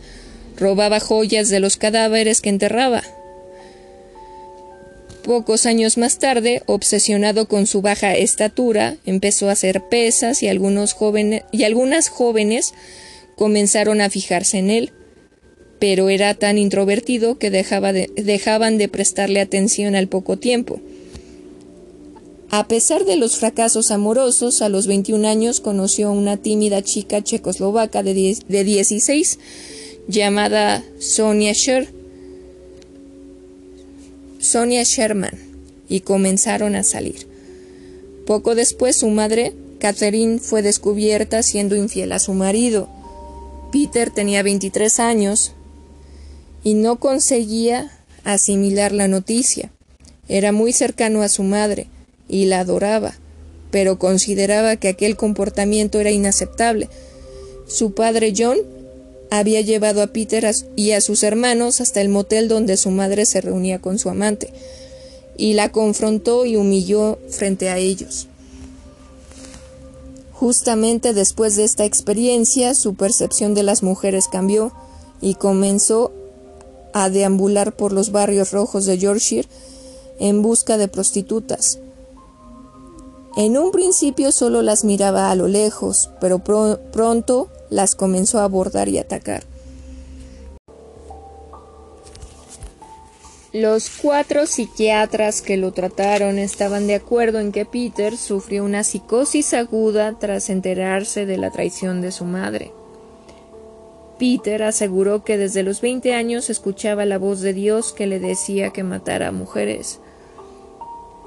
Robaba 0.58 1.00
joyas 1.00 1.50
de 1.50 1.60
los 1.60 1.78
cadáveres 1.78 2.42
que 2.42 2.50
enterraba. 2.50 3.04
Pocos 5.24 5.68
años 5.68 5.98
más 5.98 6.18
tarde, 6.18 6.64
obsesionado 6.66 7.48
con 7.48 7.68
su 7.68 7.82
baja 7.82 8.16
estatura, 8.16 8.98
empezó 9.06 9.50
a 9.50 9.52
hacer 9.52 9.88
pesas 9.88 10.42
y, 10.42 10.48
algunos 10.48 10.94
jóvenes, 10.94 11.44
y 11.52 11.64
algunas 11.64 12.10
jóvenes 12.10 12.74
comenzaron 13.36 14.02
a 14.02 14.10
fijarse 14.10 14.58
en 14.58 14.72
él, 14.72 14.92
pero 15.80 16.10
era 16.10 16.34
tan 16.34 16.58
introvertido 16.58 17.38
que 17.38 17.52
dejaban 17.52 18.78
de 18.78 18.88
prestarle 18.88 19.42
atención 19.42 19.96
al 19.96 20.08
poco 20.08 20.38
tiempo. 20.38 20.82
A 22.50 22.68
pesar 22.68 23.06
de 23.06 23.16
los 23.16 23.38
fracasos 23.38 23.92
amorosos, 23.92 24.62
a 24.62 24.70
los 24.70 24.86
21 24.86 25.28
años 25.28 25.62
conoció 25.62 26.10
a 26.10 26.12
una 26.12 26.36
tímida 26.36 26.82
chica 26.82 27.24
checoslovaca 27.24 28.04
de, 28.04 28.38
de 28.48 28.64
16 28.64 29.40
llamada 30.08 30.84
Sonia 31.00 31.54
Scher, 31.54 32.01
Sonia 34.42 34.82
Sherman 34.82 35.38
y 35.88 36.00
comenzaron 36.02 36.76
a 36.76 36.84
salir. 36.84 37.28
Poco 38.26 38.56
después 38.56 38.98
su 38.98 39.08
madre, 39.10 39.54
Catherine, 39.80 40.40
fue 40.40 40.64
descubierta 40.64 41.44
siendo 41.44 41.76
infiel 41.76 42.12
a 42.12 42.18
su 42.18 42.34
marido. 42.34 42.90
Peter 43.72 44.10
tenía 44.10 44.42
23 44.42 45.00
años 45.00 45.54
y 46.64 46.74
no 46.74 47.00
conseguía 47.00 47.92
asimilar 48.24 48.94
la 48.94 49.08
noticia. 49.08 49.72
Era 50.28 50.52
muy 50.52 50.74
cercano 50.74 51.22
a 51.22 51.30
su 51.30 51.44
madre 51.44 51.86
y 52.28 52.46
la 52.46 52.62
adoraba, 52.62 53.14
pero 53.70 54.00
consideraba 54.00 54.76
que 54.76 54.88
aquel 54.88 55.18
comportamiento 55.18 56.00
era 56.00 56.10
inaceptable. 56.10 56.90
Su 57.68 57.94
padre 57.94 58.34
John 58.36 58.58
había 59.32 59.62
llevado 59.62 60.04
a 60.04 60.08
Peter 60.08 60.54
y 60.76 60.92
a 60.92 61.00
sus 61.02 61.24
hermanos 61.24 61.80
hasta 61.80 62.02
el 62.02 62.10
motel 62.10 62.50
donde 62.50 62.76
su 62.76 62.92
madre 62.92 63.26
se 63.26 63.40
reunía 63.40 63.80
con 63.80 63.98
su 63.98 64.10
amante, 64.10 64.54
y 65.38 65.54
la 65.54 65.72
confrontó 65.72 66.46
y 66.46 66.58
humilló 66.58 67.18
frente 67.30 67.70
a 67.70 67.78
ellos. 67.78 68.28
Justamente 70.34 71.14
después 71.14 71.56
de 71.56 71.64
esta 71.64 71.86
experiencia, 71.86 72.76
su 72.76 72.96
percepción 72.96 73.54
de 73.54 73.64
las 73.64 73.84
mujeres 73.84 74.28
cambió 74.28 74.74
y 75.22 75.36
comenzó 75.36 76.12
a 76.94 77.10
deambular 77.10 77.74
por 77.74 77.94
los 77.94 78.12
barrios 78.12 78.52
rojos 78.52 78.86
de 78.86 78.98
Yorkshire 78.98 79.48
en 80.20 80.42
busca 80.42 80.78
de 80.78 80.90
prostitutas. 80.90 81.80
En 83.38 83.58
un 83.58 83.72
principio 83.72 84.34
solo 84.34 84.62
las 84.62 84.84
miraba 84.84 85.32
a 85.32 85.36
lo 85.36 85.48
lejos, 85.48 86.10
pero 86.20 86.40
pronto 86.40 87.50
las 87.72 87.96
comenzó 87.96 88.40
a 88.40 88.44
abordar 88.44 88.90
y 88.90 89.00
atacar. 89.00 89.44
Los 93.54 93.90
cuatro 93.90 94.46
psiquiatras 94.46 95.42
que 95.42 95.58
lo 95.58 95.72
trataron 95.72 96.38
estaban 96.38 96.88
de 96.88 96.96
acuerdo 96.96 97.40
en 97.40 97.52
que 97.52 97.66
Peter 97.66 98.16
sufrió 98.16 98.64
una 98.64 98.84
psicosis 98.84 99.54
aguda 99.54 100.18
tras 100.20 100.50
enterarse 100.50 101.26
de 101.26 101.38
la 101.38 101.52
traición 101.52 102.02
de 102.02 102.12
su 102.12 102.24
madre. 102.24 102.72
Peter 104.20 104.64
aseguró 104.64 105.24
que 105.24 105.38
desde 105.38 105.64
los 105.64 105.82
20 105.82 106.14
años 106.14 106.50
escuchaba 106.50 107.06
la 107.06 107.18
voz 107.18 107.42
de 107.42 107.54
Dios 107.54 107.92
que 107.92 108.08
le 108.08 108.20
decía 108.20 108.70
que 108.70 108.84
matara 108.84 109.30
a 109.30 109.32
mujeres. 109.32 110.00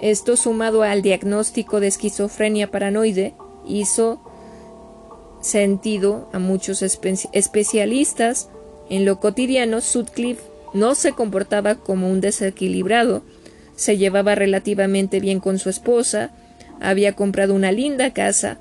Esto 0.00 0.36
sumado 0.36 0.82
al 0.82 1.02
diagnóstico 1.02 1.80
de 1.80 1.88
esquizofrenia 1.88 2.70
paranoide 2.70 3.34
hizo 3.66 4.20
sentido 5.44 6.28
a 6.32 6.38
muchos 6.38 6.82
especialistas. 6.82 8.48
En 8.88 9.04
lo 9.04 9.20
cotidiano, 9.20 9.80
Sutcliffe 9.80 10.42
no 10.72 10.94
se 10.94 11.12
comportaba 11.12 11.76
como 11.76 12.10
un 12.10 12.20
desequilibrado, 12.20 13.22
se 13.76 13.96
llevaba 13.96 14.34
relativamente 14.34 15.20
bien 15.20 15.40
con 15.40 15.58
su 15.58 15.68
esposa, 15.68 16.30
había 16.80 17.12
comprado 17.12 17.54
una 17.54 17.72
linda 17.72 18.12
casa, 18.12 18.58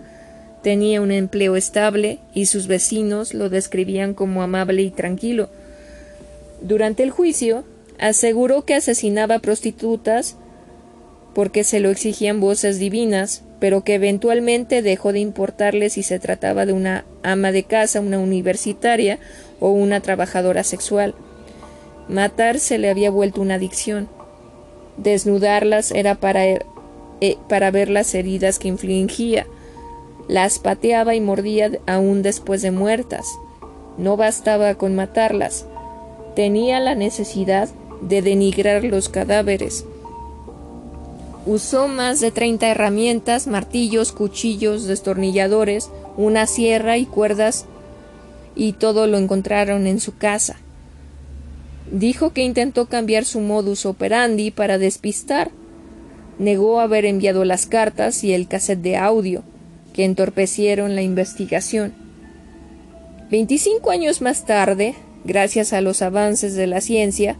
tenía 0.61 1.01
un 1.01 1.11
empleo 1.11 1.55
estable 1.55 2.19
y 2.33 2.45
sus 2.45 2.67
vecinos 2.67 3.33
lo 3.33 3.49
describían 3.49 4.13
como 4.13 4.43
amable 4.43 4.81
y 4.81 4.91
tranquilo. 4.91 5.49
Durante 6.61 7.03
el 7.03 7.11
juicio, 7.11 7.63
aseguró 7.99 8.65
que 8.65 8.75
asesinaba 8.75 9.39
prostitutas 9.39 10.35
porque 11.33 11.63
se 11.63 11.79
lo 11.79 11.89
exigían 11.89 12.39
voces 12.39 12.77
divinas, 12.77 13.41
pero 13.63 13.85
que 13.85 13.93
eventualmente 13.93 14.81
dejó 14.81 15.13
de 15.13 15.19
importarle 15.19 15.89
si 15.89 16.03
se 16.03 16.19
trataba 16.19 16.65
de 16.65 16.73
una 16.73 17.05
ama 17.23 17.53
de 17.53 17.63
casa, 17.63 18.01
una 18.01 18.19
universitaria 18.19 19.19
o 19.61 19.69
una 19.69 20.01
trabajadora 20.01 20.65
sexual. 20.65 21.15
Matar 22.09 22.59
se 22.59 22.77
le 22.77 22.89
había 22.89 23.09
vuelto 23.09 23.39
una 23.39 23.55
adicción. 23.55 24.09
Desnudarlas 24.97 25.91
era 25.91 26.15
para, 26.15 26.45
eh, 26.45 26.59
para 27.47 27.71
ver 27.71 27.87
las 27.87 28.13
heridas 28.15 28.59
que 28.59 28.67
infligía. 28.67 29.47
Las 30.27 30.59
pateaba 30.59 31.15
y 31.15 31.21
mordía 31.21 31.71
aún 31.87 32.21
después 32.21 32.61
de 32.61 32.71
muertas. 32.71 33.25
No 33.97 34.17
bastaba 34.17 34.75
con 34.75 34.93
matarlas. 34.93 35.67
Tenía 36.35 36.81
la 36.81 36.95
necesidad 36.95 37.69
de 38.01 38.21
denigrar 38.21 38.83
los 38.83 39.07
cadáveres 39.07 39.85
Usó 41.45 41.89
más 41.89 42.21
de 42.21 42.31
30 42.31 42.69
herramientas, 42.69 43.47
martillos, 43.47 44.13
cuchillos, 44.13 44.85
destornilladores, 44.85 45.89
una 46.15 46.47
sierra 46.47 46.97
y 46.97 47.05
cuerdas, 47.05 47.65
y 48.55 48.73
todo 48.73 49.07
lo 49.07 49.17
encontraron 49.17 49.85
en 49.85 49.99
su 49.99 50.15
casa. 50.15 50.55
Dijo 51.91 52.31
que 52.31 52.43
intentó 52.43 52.85
cambiar 52.85 53.25
su 53.25 53.41
modus 53.41 53.85
operandi 53.85 54.51
para 54.51 54.77
despistar. 54.77 55.51
Negó 56.39 56.79
haber 56.79 57.03
enviado 57.03 57.43
las 57.43 57.65
cartas 57.65 58.23
y 58.23 58.33
el 58.33 58.47
cassette 58.47 58.81
de 58.81 58.95
audio, 58.95 59.43
que 59.91 60.05
entorpecieron 60.05 60.95
la 60.95 61.01
investigación. 61.01 61.93
Veinticinco 63.29 63.91
años 63.91 64.21
más 64.21 64.45
tarde, 64.45 64.95
gracias 65.25 65.73
a 65.73 65.81
los 65.81 66.01
avances 66.01 66.55
de 66.55 66.67
la 66.67 66.79
ciencia, 66.79 67.35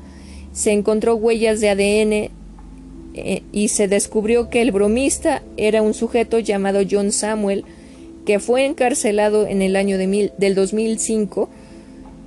se 0.52 0.72
encontró 0.72 1.16
huellas 1.16 1.62
de 1.62 1.70
ADN 1.70 2.43
eh, 3.14 3.44
y 3.52 3.68
se 3.68 3.88
descubrió 3.88 4.50
que 4.50 4.62
el 4.62 4.72
bromista 4.72 5.44
era 5.56 5.82
un 5.82 5.94
sujeto 5.94 6.40
llamado 6.40 6.82
John 6.90 7.12
Samuel, 7.12 7.64
que 8.26 8.40
fue 8.40 8.66
encarcelado 8.66 9.48
en 9.48 9.62
el 9.62 9.76
año 9.76 9.98
del 9.98 10.56
2005, 10.56 11.50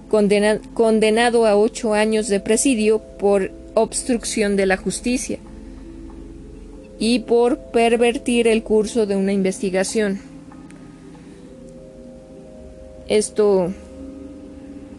condenado 0.08 1.46
a 1.46 1.56
ocho 1.56 1.94
años 1.94 2.28
de 2.28 2.38
presidio 2.38 3.00
por 3.18 3.50
obstrucción 3.74 4.56
de 4.56 4.66
la 4.66 4.76
justicia 4.76 5.38
y 6.98 7.20
por 7.20 7.58
pervertir 7.58 8.46
el 8.46 8.62
curso 8.62 9.06
de 9.06 9.16
una 9.16 9.32
investigación. 9.32 10.20
Esto 13.08 13.72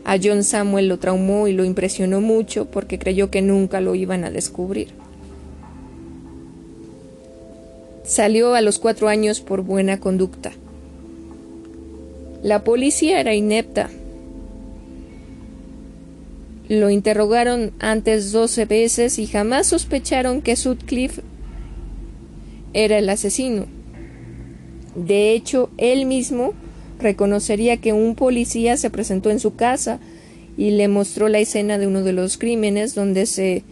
a 0.03 0.17
John 0.21 0.43
Samuel 0.43 0.87
lo 0.87 0.99
traumó 0.99 1.47
y 1.47 1.53
lo 1.53 1.65
impresionó 1.65 2.21
mucho 2.21 2.65
porque 2.65 2.99
creyó 2.99 3.29
que 3.29 3.41
nunca 3.41 3.81
lo 3.81 3.95
iban 3.95 4.23
a 4.23 4.31
descubrir. 4.31 4.89
Salió 8.07 8.55
a 8.55 8.61
los 8.61 8.79
cuatro 8.79 9.09
años 9.09 9.41
por 9.41 9.63
buena 9.63 9.99
conducta. 9.99 10.53
La 12.41 12.63
policía 12.63 13.19
era 13.19 13.35
inepta. 13.35 13.89
Lo 16.69 16.89
interrogaron 16.89 17.73
antes 17.79 18.31
doce 18.31 18.63
veces 18.63 19.19
y 19.19 19.27
jamás 19.27 19.67
sospecharon 19.67 20.41
que 20.41 20.55
Sutcliffe 20.55 21.21
era 22.71 22.97
el 22.97 23.09
asesino. 23.09 23.65
De 24.95 25.33
hecho, 25.33 25.69
él 25.77 26.05
mismo 26.05 26.53
reconocería 26.99 27.75
que 27.75 27.91
un 27.91 28.15
policía 28.15 28.77
se 28.77 28.89
presentó 28.89 29.31
en 29.31 29.41
su 29.41 29.55
casa 29.57 29.99
y 30.55 30.71
le 30.71 30.87
mostró 30.87 31.27
la 31.27 31.39
escena 31.39 31.77
de 31.77 31.87
uno 31.87 32.03
de 32.03 32.13
los 32.13 32.37
crímenes 32.37 32.95
donde 32.95 33.25
se 33.25 33.63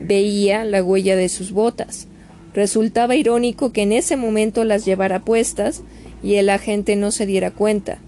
veía 0.00 0.64
la 0.64 0.84
huella 0.84 1.16
de 1.16 1.30
sus 1.30 1.52
botas. 1.52 2.09
Resultaba 2.54 3.14
irónico 3.14 3.72
que 3.72 3.82
en 3.82 3.92
ese 3.92 4.16
momento 4.16 4.64
las 4.64 4.84
llevara 4.84 5.24
puestas 5.24 5.82
y 6.22 6.34
el 6.34 6.48
agente 6.50 6.96
no 6.96 7.10
se 7.10 7.26
diera 7.26 7.50
cuenta. 7.50 7.98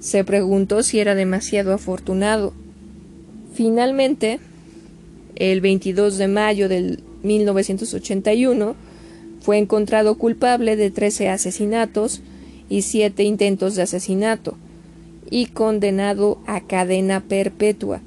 Se 0.00 0.24
preguntó 0.24 0.82
si 0.82 0.98
era 0.98 1.14
demasiado 1.14 1.72
afortunado. 1.72 2.52
Finalmente, 3.54 4.40
el 5.36 5.60
22 5.60 6.18
de 6.18 6.28
mayo 6.28 6.68
del 6.68 7.02
1981, 7.22 8.74
fue 9.40 9.58
encontrado 9.58 10.16
culpable 10.16 10.76
de 10.76 10.90
13 10.90 11.28
asesinatos 11.28 12.20
y 12.68 12.82
siete 12.82 13.24
intentos 13.24 13.74
de 13.74 13.82
asesinato 13.82 14.56
y 15.30 15.46
condenado 15.46 16.38
a 16.46 16.60
cadena 16.60 17.20
perpetua. 17.20 18.02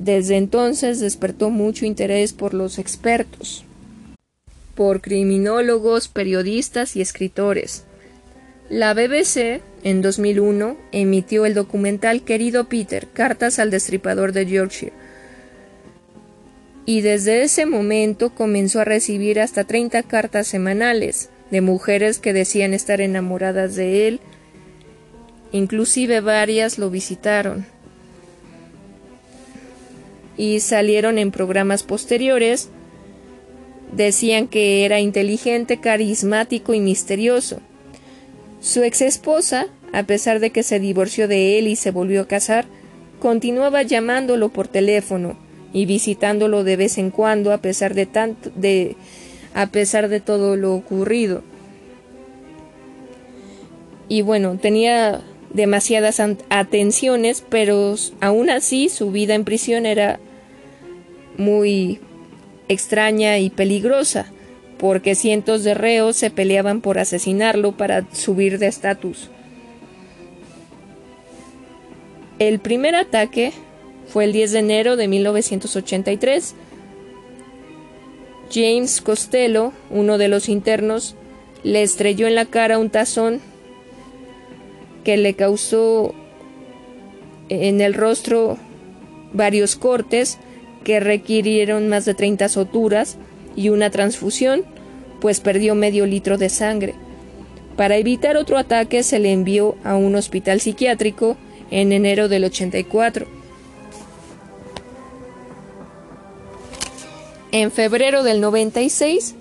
Desde 0.00 0.38
entonces 0.38 0.98
despertó 0.98 1.50
mucho 1.50 1.84
interés 1.84 2.32
por 2.32 2.54
los 2.54 2.78
expertos, 2.78 3.66
por 4.74 5.02
criminólogos, 5.02 6.08
periodistas 6.08 6.96
y 6.96 7.02
escritores. 7.02 7.84
La 8.70 8.94
BBC, 8.94 9.60
en 9.84 10.00
2001, 10.00 10.78
emitió 10.92 11.44
el 11.44 11.52
documental 11.52 12.22
Querido 12.22 12.66
Peter, 12.66 13.08
Cartas 13.12 13.58
al 13.58 13.70
Destripador 13.70 14.32
de 14.32 14.46
Yorkshire, 14.46 14.94
y 16.86 17.02
desde 17.02 17.42
ese 17.42 17.66
momento 17.66 18.34
comenzó 18.34 18.80
a 18.80 18.84
recibir 18.84 19.38
hasta 19.38 19.64
30 19.64 20.02
cartas 20.04 20.46
semanales 20.46 21.28
de 21.50 21.60
mujeres 21.60 22.18
que 22.18 22.32
decían 22.32 22.72
estar 22.72 23.02
enamoradas 23.02 23.76
de 23.76 24.08
él, 24.08 24.20
inclusive 25.52 26.22
varias 26.22 26.78
lo 26.78 26.88
visitaron 26.88 27.66
y 30.40 30.60
salieron 30.60 31.18
en 31.18 31.32
programas 31.32 31.82
posteriores. 31.82 32.70
Decían 33.92 34.48
que 34.48 34.86
era 34.86 34.98
inteligente, 34.98 35.80
carismático 35.80 36.72
y 36.72 36.80
misterioso. 36.80 37.60
Su 38.62 38.82
ex 38.82 39.02
esposa, 39.02 39.66
a 39.92 40.04
pesar 40.04 40.40
de 40.40 40.48
que 40.48 40.62
se 40.62 40.80
divorció 40.80 41.28
de 41.28 41.58
él 41.58 41.68
y 41.68 41.76
se 41.76 41.90
volvió 41.90 42.22
a 42.22 42.26
casar, 42.26 42.64
continuaba 43.18 43.82
llamándolo 43.82 44.48
por 44.48 44.66
teléfono 44.66 45.36
y 45.74 45.84
visitándolo 45.84 46.64
de 46.64 46.76
vez 46.76 46.96
en 46.96 47.10
cuando 47.10 47.52
a 47.52 47.58
pesar 47.58 47.92
de 47.92 48.06
tanto 48.06 48.50
de 48.56 48.96
a 49.52 49.66
pesar 49.66 50.08
de 50.08 50.20
todo 50.20 50.56
lo 50.56 50.74
ocurrido. 50.74 51.42
Y 54.08 54.22
bueno, 54.22 54.56
tenía 54.56 55.20
demasiadas 55.52 56.18
atenciones, 56.48 57.44
pero 57.46 57.94
aún 58.22 58.48
así 58.48 58.88
su 58.88 59.10
vida 59.10 59.34
en 59.34 59.44
prisión 59.44 59.84
era 59.84 60.18
muy 61.40 61.98
extraña 62.68 63.38
y 63.38 63.50
peligrosa, 63.50 64.26
porque 64.78 65.16
cientos 65.16 65.64
de 65.64 65.74
reos 65.74 66.16
se 66.16 66.30
peleaban 66.30 66.80
por 66.80 66.98
asesinarlo 66.98 67.72
para 67.72 68.06
subir 68.12 68.58
de 68.58 68.68
estatus. 68.68 69.28
El 72.38 72.60
primer 72.60 72.94
ataque 72.94 73.52
fue 74.06 74.24
el 74.24 74.32
10 74.32 74.52
de 74.52 74.58
enero 74.60 74.96
de 74.96 75.08
1983. 75.08 76.54
James 78.52 79.00
Costello, 79.00 79.72
uno 79.90 80.18
de 80.18 80.28
los 80.28 80.48
internos, 80.48 81.16
le 81.62 81.82
estrelló 81.82 82.26
en 82.26 82.34
la 82.34 82.46
cara 82.46 82.78
un 82.78 82.90
tazón 82.90 83.40
que 85.04 85.16
le 85.16 85.34
causó 85.34 86.14
en 87.48 87.80
el 87.80 87.94
rostro 87.94 88.58
varios 89.32 89.76
cortes 89.76 90.38
que 90.84 91.00
requirieron 91.00 91.88
más 91.88 92.04
de 92.04 92.14
30 92.14 92.48
soturas 92.48 93.16
y 93.56 93.68
una 93.68 93.90
transfusión, 93.90 94.64
pues 95.20 95.40
perdió 95.40 95.74
medio 95.74 96.06
litro 96.06 96.38
de 96.38 96.48
sangre. 96.48 96.94
Para 97.76 97.96
evitar 97.96 98.36
otro 98.36 98.58
ataque 98.58 99.02
se 99.02 99.18
le 99.18 99.32
envió 99.32 99.76
a 99.84 99.96
un 99.96 100.14
hospital 100.14 100.60
psiquiátrico 100.60 101.36
en 101.70 101.92
enero 101.92 102.28
del 102.28 102.44
84. 102.44 103.26
En 107.52 107.70
febrero 107.72 108.22
del 108.22 108.40
96, 108.40 109.34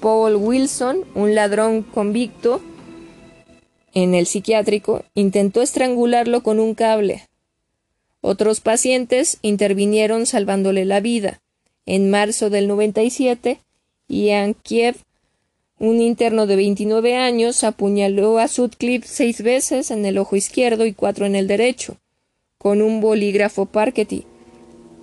Paul 0.00 0.36
Wilson, 0.36 1.04
un 1.14 1.34
ladrón 1.34 1.82
convicto 1.82 2.60
en 3.94 4.14
el 4.14 4.26
psiquiátrico, 4.26 5.04
intentó 5.14 5.60
estrangularlo 5.60 6.42
con 6.42 6.60
un 6.60 6.74
cable. 6.74 7.24
Otros 8.20 8.60
pacientes 8.60 9.38
intervinieron 9.42 10.26
salvándole 10.26 10.84
la 10.84 11.00
vida. 11.00 11.40
En 11.86 12.10
marzo 12.10 12.50
del 12.50 12.68
97, 12.68 13.60
Ian 14.08 14.54
Kiev, 14.54 14.96
un 15.78 16.00
interno 16.00 16.46
de 16.46 16.56
29 16.56 17.16
años, 17.16 17.62
apuñaló 17.62 18.38
a 18.38 18.48
Sutcliffe 18.48 19.06
seis 19.06 19.42
veces 19.42 19.90
en 19.90 20.04
el 20.04 20.18
ojo 20.18 20.34
izquierdo 20.34 20.84
y 20.84 20.92
cuatro 20.92 21.24
en 21.26 21.36
el 21.36 21.46
derecho, 21.46 21.96
con 22.58 22.82
un 22.82 23.00
bolígrafo 23.00 23.66
Parkety. 23.66 24.24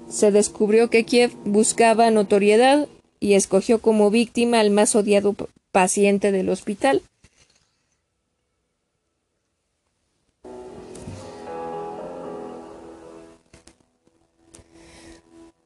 Se 0.10 0.32
descubrió 0.32 0.90
que 0.90 1.06
Kiev 1.06 1.32
buscaba 1.46 2.12
notoriedad 2.12 2.88
y 3.20 3.34
escogió 3.34 3.80
como 3.80 4.12
víctima 4.12 4.60
al 4.60 4.70
más 4.70 4.96
odiado 4.96 5.36
paciente 5.72 6.32
del 6.32 6.50
hospital. 6.50 7.02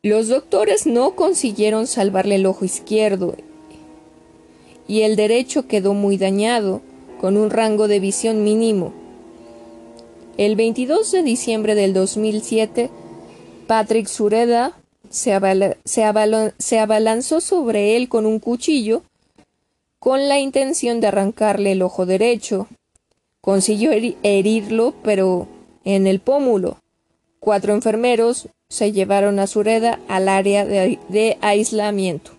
Los 0.02 0.30
doctores 0.30 0.86
no 0.88 1.16
consiguieron 1.16 1.86
salvarle 1.86 2.36
el 2.36 2.46
ojo 2.46 2.64
izquierdo 2.64 3.36
y 4.88 5.02
el 5.02 5.18
derecho 5.18 5.68
quedó 5.68 5.94
muy 5.94 6.18
dañado, 6.18 6.82
con 7.20 7.36
un 7.36 7.50
rango 7.50 7.90
de 7.90 8.00
visión 8.00 8.46
mínimo. 8.46 8.94
El 10.38 10.56
22 10.56 11.12
de 11.12 11.22
diciembre 11.22 11.76
del 11.76 11.94
2007, 11.94 12.90
Patrick 13.68 14.08
Sureda 14.08 14.80
se, 15.10 15.38
se 15.84 16.80
abalanzó 16.80 17.42
sobre 17.42 17.98
él 17.98 18.08
con 18.08 18.26
un 18.26 18.40
cuchillo 18.40 19.04
con 20.00 20.30
la 20.30 20.40
intención 20.40 21.02
de 21.02 21.08
arrancarle 21.08 21.74
el 21.74 21.82
ojo 21.82 22.06
derecho. 22.06 22.68
Consiguió 23.42 23.92
herirlo, 23.92 24.94
pero 25.04 25.48
en 25.84 26.08
el 26.08 26.22
pómulo. 26.22 26.78
Cuatro 27.42 27.74
enfermeros 27.74 28.48
se 28.72 28.92
llevaron 28.92 29.40
a 29.40 29.48
Sureda 29.48 30.00
al 30.08 30.30
área 30.30 30.64
de, 30.64 31.38
aislamiento. 31.42 32.34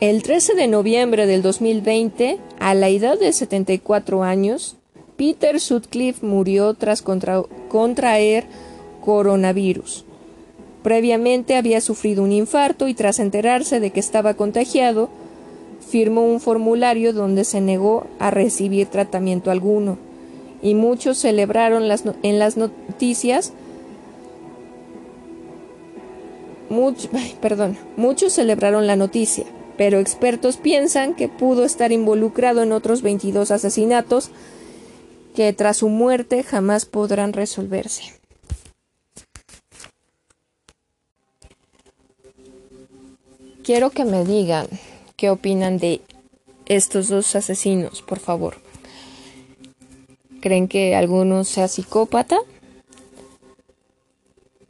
El 0.00 0.24
13 0.24 0.56
de 0.56 0.66
noviembre 0.66 1.26
del 1.26 1.42
2020, 1.42 2.38
a 2.58 2.74
la 2.74 2.88
edad 2.88 3.16
de 3.16 3.32
74 3.32 4.24
años, 4.24 4.76
Peter 5.16 5.60
Sutcliffe 5.60 6.26
murió 6.26 6.74
tras 6.74 7.02
contraer 7.02 8.46
coronavirus. 9.04 10.04
Previamente 10.82 11.54
había 11.54 11.80
sufrido 11.80 12.24
un 12.24 12.32
infarto 12.32 12.88
y 12.88 12.94
tras 12.94 13.20
enterarse 13.20 13.78
de 13.78 13.90
que 13.90 14.00
estaba 14.00 14.34
contagiado, 14.34 15.10
firmó 15.90 16.24
un 16.24 16.40
formulario 16.40 17.12
donde 17.12 17.44
se 17.44 17.60
negó 17.60 18.06
a 18.18 18.30
recibir 18.30 18.86
tratamiento 18.86 19.50
alguno, 19.50 19.98
y 20.62 20.74
muchos 20.74 21.18
celebraron 21.18 21.88
las 21.88 22.04
en 22.22 22.38
las 22.38 22.56
noticias 22.56 23.52
perdón, 27.40 27.76
muchos 27.96 28.32
celebraron 28.32 28.86
la 28.86 28.96
noticia, 28.96 29.44
pero 29.76 29.98
expertos 29.98 30.56
piensan 30.56 31.14
que 31.14 31.28
pudo 31.28 31.64
estar 31.64 31.92
involucrado 31.92 32.62
en 32.62 32.72
otros 32.72 33.02
22 33.02 33.50
asesinatos 33.50 34.30
que 35.34 35.52
tras 35.52 35.78
su 35.78 35.88
muerte 35.88 36.42
jamás 36.42 36.84
podrán 36.84 37.32
resolverse. 37.32 38.14
Quiero 43.62 43.90
que 43.90 44.04
me 44.04 44.24
digan 44.24 44.66
qué 45.20 45.28
opinan 45.28 45.76
de 45.76 46.00
estos 46.64 47.08
dos 47.08 47.36
asesinos, 47.36 48.00
por 48.00 48.20
favor. 48.20 48.56
¿Creen 50.40 50.66
que 50.66 50.96
alguno 50.96 51.44
sea 51.44 51.68
psicópata? 51.68 52.38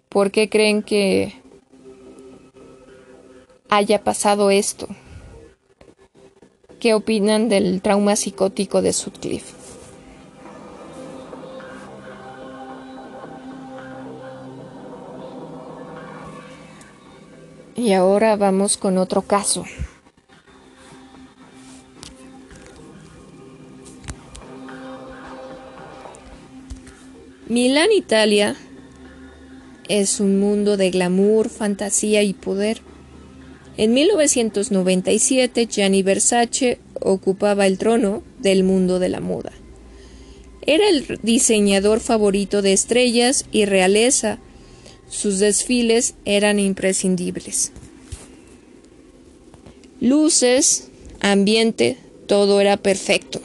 ¿Por 0.09 0.33
qué 0.33 0.49
creen 0.49 0.83
que 0.83 1.41
haya 3.69 4.03
pasado 4.03 4.51
esto? 4.51 4.89
¿Qué 6.81 6.95
opinan 6.95 7.49
del 7.49 7.81
trauma 7.81 8.17
psicótico 8.17 8.83
de 8.83 8.93
Sutcliffe? 8.93 9.55
Y 17.77 17.93
ahora 17.93 18.35
vamos 18.35 18.77
con 18.77 18.99
otro 18.99 19.23
caso. 19.23 19.65
Milán, 27.51 27.91
Italia, 27.91 28.55
es 29.89 30.21
un 30.21 30.39
mundo 30.39 30.77
de 30.77 30.93
glamour, 30.93 31.49
fantasía 31.49 32.23
y 32.23 32.33
poder. 32.33 32.81
En 33.77 33.93
1997, 33.93 35.67
Gianni 35.67 36.05
Versace 36.05 36.79
ocupaba 37.01 37.67
el 37.67 37.77
trono 37.77 38.23
del 38.39 38.63
mundo 38.63 39.01
de 39.01 39.09
la 39.09 39.19
moda. 39.19 39.51
Era 40.65 40.89
el 40.89 41.19
diseñador 41.25 41.99
favorito 41.99 42.63
de 42.63 42.73
estrellas 42.73 43.45
y 43.51 43.65
realeza. 43.65 44.39
Sus 45.09 45.41
desfiles 45.41 46.15
eran 46.25 46.61
imprescindibles. 46.61 47.73
Luces, 50.01 50.89
ambiente, 51.19 51.97
todo 52.29 52.61
era 52.61 52.77
perfecto. 52.77 53.43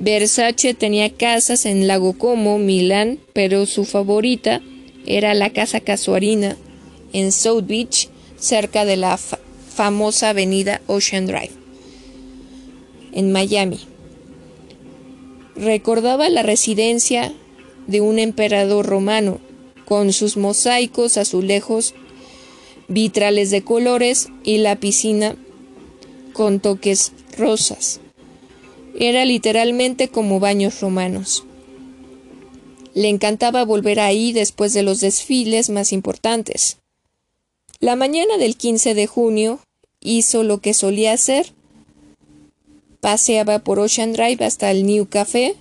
Versace 0.00 0.74
tenía 0.74 1.10
casas 1.10 1.66
en 1.66 1.86
Lago 1.86 2.14
Como, 2.14 2.58
Milán, 2.58 3.18
pero 3.32 3.66
su 3.66 3.84
favorita 3.84 4.60
era 5.06 5.34
la 5.34 5.50
casa 5.50 5.80
Casuarina 5.80 6.56
en 7.12 7.32
South 7.32 7.64
Beach, 7.66 8.08
cerca 8.38 8.84
de 8.84 8.96
la 8.96 9.18
famosa 9.18 10.30
avenida 10.30 10.80
Ocean 10.86 11.26
Drive, 11.26 11.52
en 13.12 13.32
Miami. 13.32 13.80
Recordaba 15.54 16.28
la 16.28 16.42
residencia 16.42 17.32
de 17.86 18.00
un 18.00 18.18
emperador 18.18 18.86
romano, 18.86 19.40
con 19.84 20.12
sus 20.12 20.36
mosaicos, 20.36 21.16
azulejos, 21.16 21.94
vitrales 22.88 23.50
de 23.50 23.62
colores 23.62 24.28
y 24.44 24.58
la 24.58 24.76
piscina 24.76 25.36
con 26.32 26.60
toques 26.60 27.12
rosas. 27.36 28.01
Era 28.98 29.24
literalmente 29.24 30.08
como 30.08 30.40
baños 30.40 30.80
romanos. 30.80 31.44
Le 32.94 33.08
encantaba 33.08 33.64
volver 33.64 34.00
ahí 34.00 34.32
después 34.32 34.74
de 34.74 34.82
los 34.82 35.00
desfiles 35.00 35.70
más 35.70 35.92
importantes. 35.92 36.78
La 37.80 37.96
mañana 37.96 38.36
del 38.36 38.56
15 38.56 38.94
de 38.94 39.06
junio 39.06 39.60
hizo 40.00 40.42
lo 40.42 40.58
que 40.58 40.74
solía 40.74 41.12
hacer. 41.12 41.52
Paseaba 43.00 43.60
por 43.60 43.80
Ocean 43.80 44.12
Drive 44.12 44.44
hasta 44.44 44.70
el 44.70 44.86
New 44.86 45.08
Café, 45.08 45.56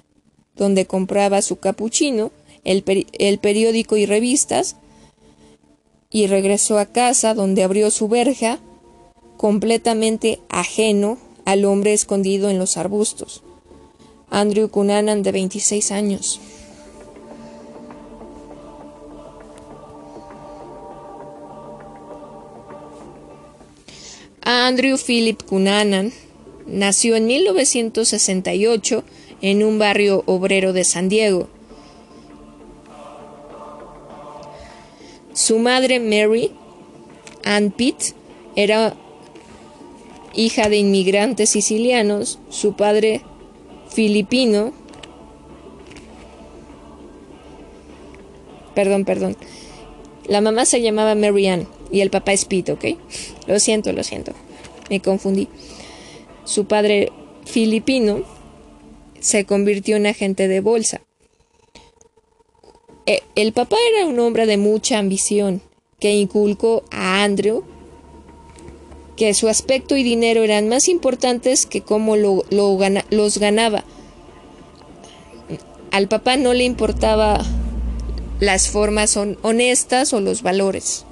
donde 0.55 0.85
compraba 0.85 1.41
su 1.41 1.55
capuchino, 1.55 2.31
el, 2.63 2.83
el 3.13 3.39
periódico 3.39 3.97
y 3.97 4.05
revistas, 4.05 4.75
y 6.11 6.27
regresó 6.27 6.77
a 6.77 6.85
casa 6.85 7.33
donde 7.33 7.63
abrió 7.63 7.89
su 7.89 8.09
verja, 8.09 8.59
completamente 9.37 10.39
ajeno 10.49 11.17
al 11.45 11.65
hombre 11.65 11.93
escondido 11.93 12.49
en 12.49 12.59
los 12.59 12.77
arbustos. 12.77 13.43
Andrew 14.29 14.69
Cunanan, 14.69 15.23
de 15.23 15.31
26 15.31 15.91
años. 15.91 16.39
Andrew 24.43 24.97
Philip 24.97 25.41
Cunanan 25.43 26.11
nació 26.65 27.15
en 27.15 27.27
1968 27.27 29.03
en 29.41 29.63
un 29.63 29.79
barrio 29.79 30.23
obrero 30.25 30.73
de 30.73 30.83
San 30.83 31.09
Diego. 31.09 31.47
Su 35.33 35.59
madre 35.59 35.99
Mary 35.99 36.51
Ann 37.43 37.71
Pitt 37.71 38.13
era 38.55 38.95
hija 40.33 40.69
de 40.69 40.77
inmigrantes 40.77 41.49
sicilianos, 41.49 42.39
su 42.49 42.73
padre 42.73 43.21
filipino, 43.89 44.73
perdón, 48.73 49.05
perdón, 49.05 49.35
la 50.27 50.41
mamá 50.41 50.65
se 50.65 50.81
llamaba 50.81 51.15
Mary 51.15 51.47
Ann 51.47 51.67
y 51.91 52.01
el 52.01 52.09
papá 52.09 52.33
es 52.33 52.45
Pete, 52.45 52.71
¿ok? 52.71 52.85
Lo 53.47 53.59
siento, 53.59 53.91
lo 53.91 54.03
siento, 54.03 54.33
me 54.89 55.01
confundí. 55.01 55.47
Su 56.45 56.65
padre 56.65 57.11
filipino 57.45 58.23
se 59.19 59.45
convirtió 59.45 59.97
en 59.97 60.07
agente 60.07 60.47
de 60.47 60.61
bolsa. 60.61 61.01
Eh, 63.05 63.21
el 63.35 63.51
papá 63.51 63.77
era 63.93 64.05
un 64.05 64.19
hombre 64.19 64.45
de 64.45 64.57
mucha 64.57 64.99
ambición 64.99 65.61
que 65.99 66.13
inculcó 66.13 66.83
a 66.91 67.23
Andrew 67.23 67.63
que 69.21 69.35
su 69.35 69.49
aspecto 69.49 69.95
y 69.95 70.01
dinero 70.01 70.41
eran 70.41 70.67
más 70.67 70.89
importantes 70.89 71.67
que 71.67 71.81
cómo 71.81 72.15
lo, 72.17 72.43
los 72.49 73.37
ganaba. 73.37 73.83
Al 75.91 76.07
papá 76.07 76.37
no 76.37 76.55
le 76.55 76.63
importaba 76.63 77.39
las 78.39 78.69
formas 78.69 79.15
honestas 79.17 80.13
o 80.13 80.21
los 80.21 80.41
valores. 80.41 81.05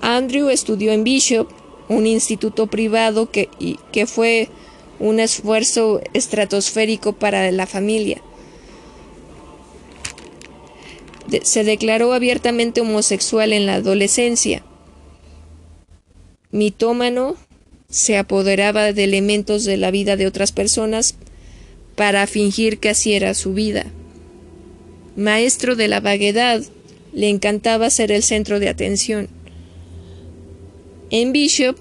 Andrew 0.00 0.48
estudió 0.48 0.90
en 0.90 1.04
Bishop, 1.04 1.46
un 1.88 2.08
instituto 2.08 2.66
privado 2.66 3.30
que, 3.30 3.48
que 3.92 4.06
fue 4.06 4.48
un 4.98 5.20
esfuerzo 5.20 6.00
estratosférico 6.14 7.12
para 7.12 7.52
la 7.52 7.68
familia. 7.68 8.20
se 11.44 11.62
declaró 11.62 12.12
abiertamente 12.12 12.80
homosexual 12.80 13.52
en 13.52 13.66
la 13.66 13.74
adolescencia 13.74 14.64
mitómano, 16.52 17.36
se 17.90 18.16
apoderaba 18.16 18.92
de 18.92 19.04
elementos 19.04 19.64
de 19.64 19.76
la 19.76 19.90
vida 19.90 20.16
de 20.16 20.26
otras 20.26 20.52
personas 20.52 21.16
para 21.96 22.26
fingir 22.26 22.78
que 22.78 22.90
así 22.90 23.14
era 23.14 23.34
su 23.34 23.52
vida. 23.52 23.86
Maestro 25.16 25.76
de 25.76 25.88
la 25.88 26.00
vaguedad, 26.00 26.62
le 27.12 27.28
encantaba 27.28 27.90
ser 27.90 28.12
el 28.12 28.22
centro 28.22 28.60
de 28.60 28.68
atención. 28.68 29.28
En 31.10 31.32
Bishop 31.32 31.76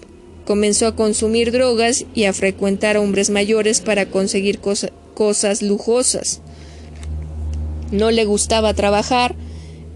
comenzó 0.45 0.87
a 0.87 0.95
consumir 0.95 1.53
drogas 1.53 2.05
y 2.13 2.25
a 2.25 2.33
frecuentar 2.33 2.97
hombres 2.97 3.29
mayores 3.29 3.79
para 3.79 4.07
conseguir 4.07 4.59
cosas 5.13 5.61
lujosas. 5.61 6.41
No 7.91 8.11
le 8.11 8.25
gustaba 8.25 8.73
trabajar, 8.73 9.35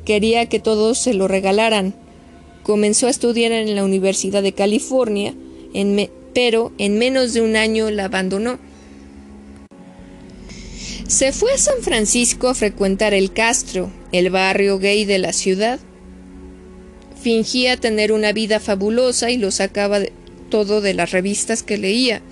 quería 0.05 0.47
que 0.47 0.59
todos 0.59 0.97
se 0.99 1.13
lo 1.13 1.27
regalaran 1.27 1.93
Comenzó 2.65 3.05
a 3.05 3.11
estudiar 3.11 3.51
en 3.51 3.75
la 3.75 3.83
Universidad 3.83 4.41
de 4.41 4.51
California, 4.51 5.35
pero 6.33 6.71
en 6.79 6.97
menos 6.97 7.35
de 7.35 7.41
un 7.41 7.55
año 7.55 7.91
la 7.91 8.05
abandonó. 8.05 8.57
Se 11.07 11.31
fue 11.31 11.51
a 11.51 11.59
San 11.59 11.83
Francisco 11.83 12.47
a 12.47 12.55
frecuentar 12.55 13.13
el 13.13 13.31
Castro, 13.31 13.91
el 14.11 14.31
barrio 14.31 14.79
gay 14.79 15.05
de 15.05 15.19
la 15.19 15.31
ciudad. 15.31 15.79
Fingía 17.21 17.77
tener 17.77 18.11
una 18.11 18.31
vida 18.33 18.59
fabulosa 18.59 19.29
y 19.29 19.37
lo 19.37 19.51
sacaba 19.51 19.99
todo 20.49 20.81
de 20.81 20.95
las 20.95 21.11
revistas 21.11 21.61
que 21.61 21.77
leía. 21.77 22.23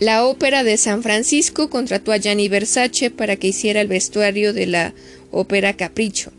La 0.00 0.24
ópera 0.24 0.64
de 0.64 0.78
San 0.78 1.02
Francisco 1.02 1.68
contrató 1.68 2.12
a 2.12 2.16
Gianni 2.16 2.48
Versace 2.48 3.10
para 3.10 3.36
que 3.36 3.48
hiciera 3.48 3.82
el 3.82 3.88
vestuario 3.88 4.54
de 4.54 4.66
la 4.68 4.94
ópera 5.30 5.76
Capricho 5.76 6.32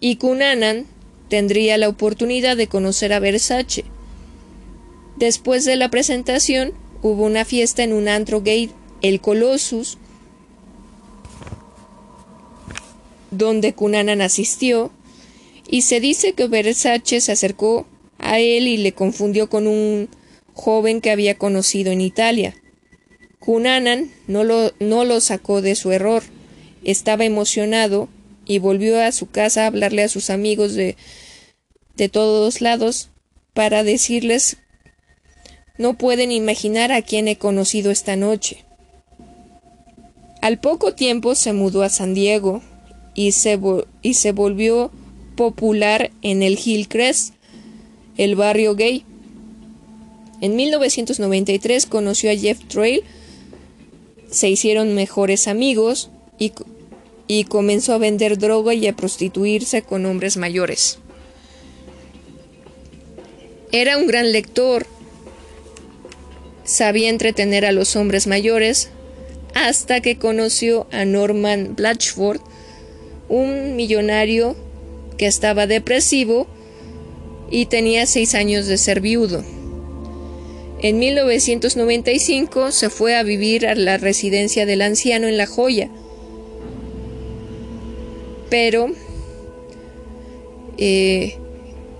y 0.00 0.16
Cunanan 0.16 0.86
tendría 1.28 1.78
la 1.78 1.88
oportunidad 1.88 2.56
de 2.56 2.66
conocer 2.66 3.12
a 3.12 3.20
Versace. 3.20 3.84
Después 5.16 5.64
de 5.66 5.76
la 5.76 5.90
presentación, 5.90 6.72
hubo 7.02 7.24
una 7.24 7.44
fiesta 7.44 7.82
en 7.84 7.92
un 7.92 8.08
antro 8.08 8.42
gay, 8.42 8.70
el 9.02 9.20
Colossus, 9.20 9.98
donde 13.30 13.74
Cunanan 13.74 14.22
asistió, 14.22 14.90
y 15.68 15.82
se 15.82 16.00
dice 16.00 16.32
que 16.32 16.48
Versace 16.48 17.20
se 17.20 17.32
acercó 17.32 17.86
a 18.18 18.40
él 18.40 18.66
y 18.66 18.78
le 18.78 18.92
confundió 18.92 19.48
con 19.48 19.66
un 19.66 20.08
joven 20.54 21.00
que 21.00 21.10
había 21.10 21.38
conocido 21.38 21.92
en 21.92 22.00
Italia. 22.00 22.56
Cunanan 23.38 24.10
no 24.26 24.44
lo, 24.44 24.72
no 24.80 25.04
lo 25.04 25.20
sacó 25.20 25.62
de 25.62 25.74
su 25.74 25.92
error. 25.92 26.22
Estaba 26.82 27.24
emocionado 27.24 28.08
y 28.50 28.58
volvió 28.58 29.00
a 29.00 29.12
su 29.12 29.30
casa 29.30 29.62
a 29.62 29.66
hablarle 29.68 30.02
a 30.02 30.08
sus 30.08 30.28
amigos 30.28 30.74
de, 30.74 30.96
de 31.94 32.08
todos 32.08 32.60
lados 32.60 33.08
para 33.54 33.84
decirles 33.84 34.56
no 35.78 35.96
pueden 35.96 36.32
imaginar 36.32 36.90
a 36.90 37.00
quién 37.00 37.28
he 37.28 37.36
conocido 37.36 37.92
esta 37.92 38.16
noche. 38.16 38.64
Al 40.42 40.58
poco 40.58 40.94
tiempo 40.94 41.36
se 41.36 41.52
mudó 41.52 41.84
a 41.84 41.90
San 41.90 42.12
Diego 42.12 42.60
y 43.14 43.30
se, 43.30 43.56
y 44.02 44.14
se 44.14 44.32
volvió 44.32 44.90
popular 45.36 46.10
en 46.20 46.42
el 46.42 46.58
Hillcrest, 46.58 47.34
el 48.16 48.34
barrio 48.34 48.74
gay. 48.74 49.04
En 50.40 50.56
1993 50.56 51.86
conoció 51.86 52.32
a 52.32 52.36
Jeff 52.36 52.58
Trail, 52.66 53.04
se 54.28 54.50
hicieron 54.50 54.96
mejores 54.96 55.46
amigos 55.46 56.10
y 56.36 56.52
y 57.32 57.44
comenzó 57.44 57.92
a 57.92 57.98
vender 57.98 58.38
droga 58.38 58.74
y 58.74 58.88
a 58.88 58.96
prostituirse 58.96 59.82
con 59.82 60.04
hombres 60.04 60.36
mayores. 60.36 60.98
Era 63.70 63.98
un 63.98 64.08
gran 64.08 64.32
lector, 64.32 64.84
sabía 66.64 67.08
entretener 67.08 67.64
a 67.64 67.70
los 67.70 67.94
hombres 67.94 68.26
mayores, 68.26 68.90
hasta 69.54 70.00
que 70.00 70.18
conoció 70.18 70.88
a 70.90 71.04
Norman 71.04 71.76
Blatchford, 71.76 72.40
un 73.28 73.76
millonario 73.76 74.56
que 75.16 75.28
estaba 75.28 75.68
depresivo 75.68 76.48
y 77.48 77.66
tenía 77.66 78.06
seis 78.06 78.34
años 78.34 78.66
de 78.66 78.76
ser 78.76 79.00
viudo. 79.00 79.44
En 80.82 80.98
1995 80.98 82.72
se 82.72 82.90
fue 82.90 83.14
a 83.14 83.22
vivir 83.22 83.68
a 83.68 83.76
la 83.76 83.98
residencia 83.98 84.66
del 84.66 84.82
anciano 84.82 85.28
en 85.28 85.36
La 85.36 85.46
Joya, 85.46 85.90
pero 88.50 88.90
eh, 90.76 91.36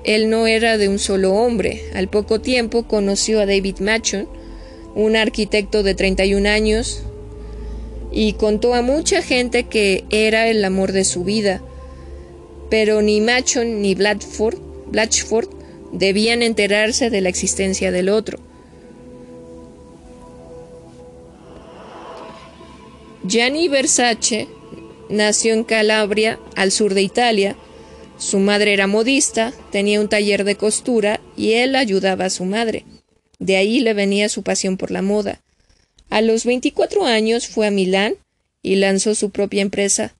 él 0.04 0.28
no 0.28 0.46
era 0.46 0.76
de 0.76 0.88
un 0.88 0.98
solo 0.98 1.32
hombre. 1.32 1.82
Al 1.94 2.08
poco 2.08 2.40
tiempo 2.40 2.82
conoció 2.82 3.40
a 3.40 3.46
David 3.46 3.78
Machon, 3.78 4.28
un 4.94 5.16
arquitecto 5.16 5.82
de 5.82 5.94
31 5.94 6.48
años, 6.48 7.04
y 8.12 8.32
contó 8.34 8.74
a 8.74 8.82
mucha 8.82 9.22
gente 9.22 9.64
que 9.64 10.04
era 10.10 10.48
el 10.48 10.64
amor 10.64 10.92
de 10.92 11.04
su 11.04 11.22
vida. 11.24 11.62
Pero 12.68 13.02
ni 13.02 13.20
Machon 13.20 13.80
ni 13.82 13.94
Blatchford, 13.94 14.58
Blatchford 14.90 15.48
debían 15.92 16.42
enterarse 16.42 17.10
de 17.10 17.20
la 17.20 17.28
existencia 17.28 17.92
del 17.92 18.08
otro. 18.08 18.38
Gianni 23.22 23.68
Versace 23.68 24.48
Nació 25.10 25.54
en 25.54 25.64
Calabria, 25.64 26.38
al 26.54 26.70
sur 26.70 26.94
de 26.94 27.02
Italia. 27.02 27.56
Su 28.16 28.38
madre 28.38 28.72
era 28.72 28.86
modista, 28.86 29.52
tenía 29.72 30.00
un 30.00 30.08
taller 30.08 30.44
de 30.44 30.54
costura 30.54 31.20
y 31.36 31.54
él 31.54 31.74
ayudaba 31.74 32.26
a 32.26 32.30
su 32.30 32.44
madre. 32.44 32.84
De 33.40 33.56
ahí 33.56 33.80
le 33.80 33.92
venía 33.92 34.28
su 34.28 34.44
pasión 34.44 34.76
por 34.76 34.92
la 34.92 35.02
moda. 35.02 35.40
A 36.10 36.20
los 36.20 36.44
24 36.44 37.06
años 37.06 37.48
fue 37.48 37.66
a 37.66 37.72
Milán 37.72 38.14
y 38.62 38.76
lanzó 38.76 39.16
su 39.16 39.30
propia 39.30 39.62
empresa. 39.62 40.14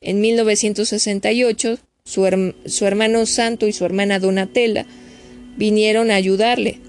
En 0.00 0.22
1968, 0.22 1.78
su, 2.04 2.54
su 2.64 2.86
hermano 2.86 3.26
Santo 3.26 3.66
y 3.66 3.74
su 3.74 3.84
hermana 3.84 4.20
Donatella 4.20 4.86
vinieron 5.58 6.10
a 6.10 6.14
ayudarle, 6.14 6.80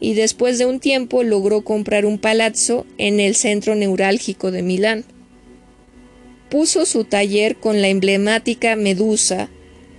y 0.00 0.14
después 0.14 0.58
de 0.58 0.64
un 0.64 0.80
tiempo 0.80 1.22
logró 1.22 1.64
comprar 1.64 2.06
un 2.06 2.18
palazzo 2.18 2.86
en 2.96 3.20
el 3.20 3.34
centro 3.34 3.74
neurálgico 3.74 4.50
de 4.50 4.62
Milán 4.62 5.04
puso 6.48 6.86
su 6.86 7.04
taller 7.04 7.56
con 7.56 7.80
la 7.80 7.88
emblemática 7.88 8.76
Medusa 8.76 9.48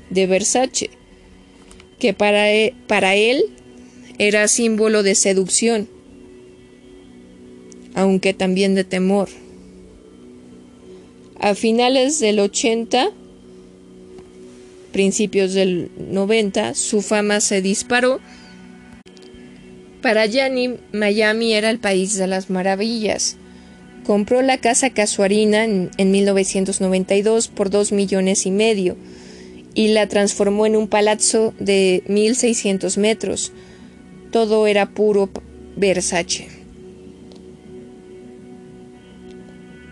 de 0.09 0.27
Versace, 0.27 0.89
que 1.99 2.13
para 2.13 2.51
él, 2.51 2.69
e, 2.69 2.75
para 2.87 3.15
él 3.15 3.43
era 4.17 4.47
símbolo 4.47 5.03
de 5.03 5.15
seducción, 5.15 5.87
aunque 7.93 8.33
también 8.33 8.75
de 8.75 8.83
temor. 8.83 9.29
A 11.39 11.53
finales 11.53 12.19
del 12.19 12.39
80, 12.39 13.11
principios 14.91 15.53
del 15.53 15.91
90, 15.97 16.73
su 16.73 17.01
fama 17.01 17.41
se 17.41 17.61
disparó. 17.61 18.19
Para 20.01 20.25
Gianni, 20.25 20.77
Miami 20.93 21.53
era 21.53 21.69
el 21.69 21.79
país 21.79 22.15
de 22.17 22.27
las 22.27 22.49
maravillas 22.49 23.37
compró 24.08 24.41
la 24.41 24.58
casa 24.58 24.91
Casuarina 24.91 25.66
en, 25.66 25.91
1992 25.97 27.49
por 27.49 27.70
dos 27.70 27.91
millones 27.91 28.45
y 28.45 28.51
medio 28.51 28.95
y 29.74 29.89
la 29.89 30.08
transformó 30.08 30.66
en 30.66 30.78
un 30.78 30.88
palazzo 30.88 31.53
de 31.60 32.03
1600 32.08 32.97
metros. 32.97 33.51
Todo 34.32 34.66
era 34.66 34.91
puro 34.91 35.30
Versace. 35.76 36.47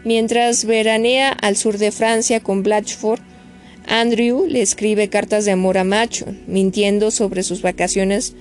Mientras 0.05 0.63
veranea 0.63 1.31
al 1.31 1.57
sur 1.57 1.77
de 1.77 1.91
Francia 1.91 2.39
con 2.39 2.63
Blatchford, 2.63 3.19
Andrew 3.85 4.45
le 4.47 4.61
escribe 4.61 5.09
cartas 5.09 5.43
de 5.43 5.51
amor 5.51 5.77
a 5.77 5.83
Macho, 5.83 6.25
mintiendo 6.47 7.11
sobre 7.11 7.43
sus 7.43 7.61
vacaciones 7.61 8.33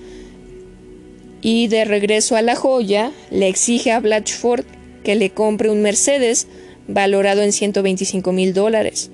y 1.41 1.67
de 1.67 1.83
regreso 1.83 2.37
a 2.37 2.41
la 2.41 2.55
joya 2.55 3.11
le 3.29 3.49
exige 3.49 3.91
a 3.91 3.99
Blatchford 3.99 4.63
que 5.05 5.15
le 5.15 5.29
compre 5.29 5.69
un 5.69 5.81
Mercedes 5.81 6.47
valorado 6.89 7.41
en 7.41 7.53
125 7.53 8.33
mil 8.33 8.53
dólares. 8.53 9.11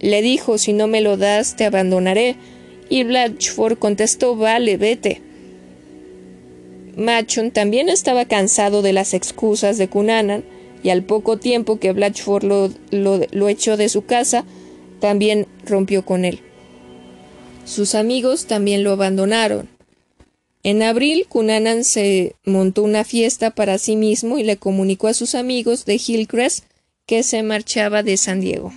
Le 0.00 0.22
dijo, 0.22 0.58
si 0.58 0.72
no 0.72 0.88
me 0.88 1.00
lo 1.00 1.16
das, 1.16 1.54
te 1.54 1.64
abandonaré. 1.64 2.34
Y 2.88 3.04
Blatchford 3.04 3.78
contestó, 3.78 4.34
vale, 4.34 4.76
vete. 4.76 5.20
Machon 6.96 7.52
también 7.52 7.88
estaba 7.88 8.24
cansado 8.24 8.82
de 8.82 8.92
las 8.92 9.14
excusas 9.14 9.78
de 9.78 9.88
Cunanan, 9.88 10.42
y 10.82 10.90
al 10.90 11.04
poco 11.04 11.36
tiempo 11.36 11.78
que 11.78 11.92
Blatchford 11.92 12.42
lo, 12.42 12.70
lo 12.90 13.48
echó 13.48 13.76
de 13.76 13.88
su 13.88 14.04
casa, 14.04 14.44
también 14.98 15.46
rompió 15.64 16.04
con 16.04 16.24
él. 16.24 16.40
Sus 17.64 17.94
amigos 17.94 18.46
también 18.46 18.82
lo 18.82 18.90
abandonaron. 18.90 19.68
En 20.64 20.82
abril, 20.82 21.26
Cunanan 21.28 21.82
se 21.82 22.36
montó 22.44 22.84
una 22.84 23.04
fiesta 23.04 23.50
para 23.50 23.78
sí 23.78 23.96
mismo 23.96 24.38
y 24.38 24.44
le 24.44 24.56
comunicó 24.56 25.08
a 25.08 25.14
sus 25.14 25.34
amigos 25.34 25.84
de 25.84 25.94
Hillcrest 25.94 26.64
que 27.06 27.24
se 27.24 27.42
marchaba 27.42 28.04
de 28.04 28.16
San 28.16 28.40
Diego. 28.40 28.72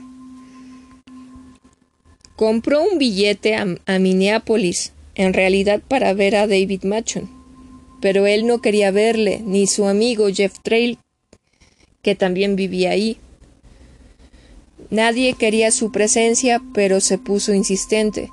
Compró 2.36 2.84
un 2.84 2.98
billete 2.98 3.56
a, 3.56 4.00
Minneapolis, 4.00 4.94
en 5.14 5.34
realidad 5.34 5.82
para 5.88 6.14
ver 6.14 6.36
a 6.36 6.48
David 6.48 6.84
Machon, 6.84 7.30
pero 8.02 8.26
él 8.26 8.48
no 8.48 8.62
quería 8.62 8.92
verle, 8.92 9.42
ni 9.46 9.68
su 9.68 9.86
amigo 9.86 10.28
Jeff 10.34 10.56
Trail, 10.62 10.98
que 12.02 12.16
también 12.16 12.56
vivía 12.56 12.92
ahí. 12.92 13.18
Nadie 14.90 15.36
quería 15.36 15.72
su 15.72 15.92
presencia, 15.92 16.62
pero 16.74 17.00
se 17.00 17.18
puso 17.18 17.54
insistente. 17.54 18.30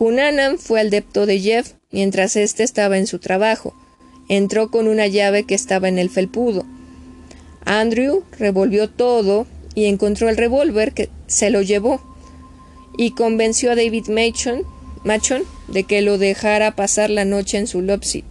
Cunanan 0.00 0.58
fue 0.58 0.80
al 0.80 0.88
depto 0.88 1.26
de 1.26 1.40
Jeff 1.40 1.74
mientras 1.90 2.34
éste 2.34 2.62
estaba 2.62 2.96
en 2.96 3.06
su 3.06 3.18
trabajo. 3.18 3.74
Entró 4.30 4.70
con 4.70 4.88
una 4.88 5.06
llave 5.06 5.44
que 5.44 5.54
estaba 5.54 5.90
en 5.90 5.98
el 5.98 6.08
felpudo. 6.08 6.64
Andrew 7.66 8.24
revolvió 8.38 8.88
todo 8.88 9.46
y 9.74 9.84
encontró 9.84 10.30
el 10.30 10.38
revólver 10.38 10.94
que 10.94 11.10
se 11.26 11.50
lo 11.50 11.60
llevó 11.60 12.00
y 12.96 13.10
convenció 13.10 13.72
a 13.72 13.76
David 13.76 14.06
Machon, 14.08 14.62
Machon 15.04 15.42
de 15.68 15.84
que 15.84 16.00
lo 16.00 16.16
dejara 16.16 16.74
pasar 16.74 17.10
la 17.10 17.26
noche 17.26 17.58
en 17.58 17.66
su 17.66 17.82
Lopsit. 17.82 18.24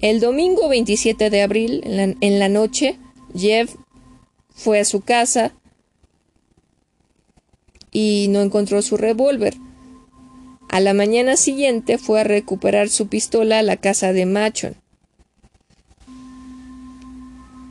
El 0.00 0.20
domingo 0.20 0.70
27 0.70 1.28
de 1.28 1.42
abril, 1.42 1.82
en 1.84 1.96
la, 1.98 2.16
en 2.18 2.38
la 2.38 2.48
noche, 2.48 2.98
Jeff 3.36 3.74
fue 4.54 4.80
a 4.80 4.86
su 4.86 5.02
casa 5.02 5.52
y 7.92 8.28
no 8.30 8.40
encontró 8.40 8.80
su 8.80 8.96
revólver. 8.96 9.52
A 10.70 10.78
la 10.78 10.94
mañana 10.94 11.36
siguiente 11.36 11.98
fue 11.98 12.20
a 12.20 12.24
recuperar 12.24 12.90
su 12.90 13.08
pistola 13.08 13.58
a 13.58 13.62
la 13.62 13.76
casa 13.76 14.12
de 14.12 14.24
Machon. 14.24 14.76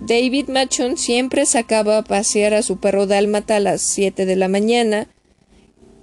David 0.01 0.49
Machon 0.49 0.97
siempre 0.97 1.45
sacaba 1.45 1.99
a 1.99 2.03
pasear 2.03 2.53
a 2.53 2.61
su 2.61 2.77
perro 2.81 3.07
dálmata 3.07 3.55
a 3.55 3.61
las 3.61 3.81
7 3.81 4.25
de 4.25 4.35
la 4.35 4.49
mañana 4.49 5.07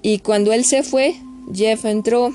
y 0.01 0.21
cuando 0.21 0.55
él 0.55 0.65
se 0.65 0.83
fue, 0.83 1.17
Jeff 1.53 1.85
entró. 1.85 2.33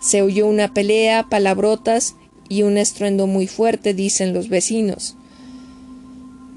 Se 0.00 0.22
oyó 0.22 0.48
una 0.48 0.74
pelea, 0.74 1.28
palabrotas 1.28 2.16
y 2.48 2.62
un 2.62 2.76
estruendo 2.78 3.28
muy 3.28 3.46
fuerte, 3.46 3.94
dicen 3.94 4.34
los 4.34 4.48
vecinos. 4.48 5.14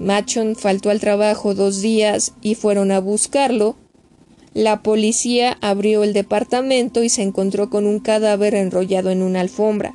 Machon 0.00 0.56
faltó 0.56 0.90
al 0.90 0.98
trabajo 0.98 1.54
dos 1.54 1.82
días 1.82 2.32
y 2.42 2.56
fueron 2.56 2.90
a 2.90 2.98
buscarlo. 2.98 3.76
La 4.54 4.82
policía 4.82 5.56
abrió 5.60 6.02
el 6.02 6.12
departamento 6.12 7.04
y 7.04 7.08
se 7.08 7.22
encontró 7.22 7.70
con 7.70 7.86
un 7.86 8.00
cadáver 8.00 8.54
enrollado 8.54 9.10
en 9.10 9.22
una 9.22 9.40
alfombra. 9.40 9.94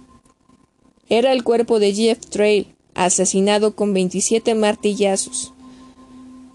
Era 1.10 1.34
el 1.34 1.44
cuerpo 1.44 1.80
de 1.80 1.94
Jeff 1.94 2.20
Trail, 2.20 2.74
asesinado 2.94 3.76
con 3.76 3.94
27 3.94 4.56
martillazos. 4.56 5.54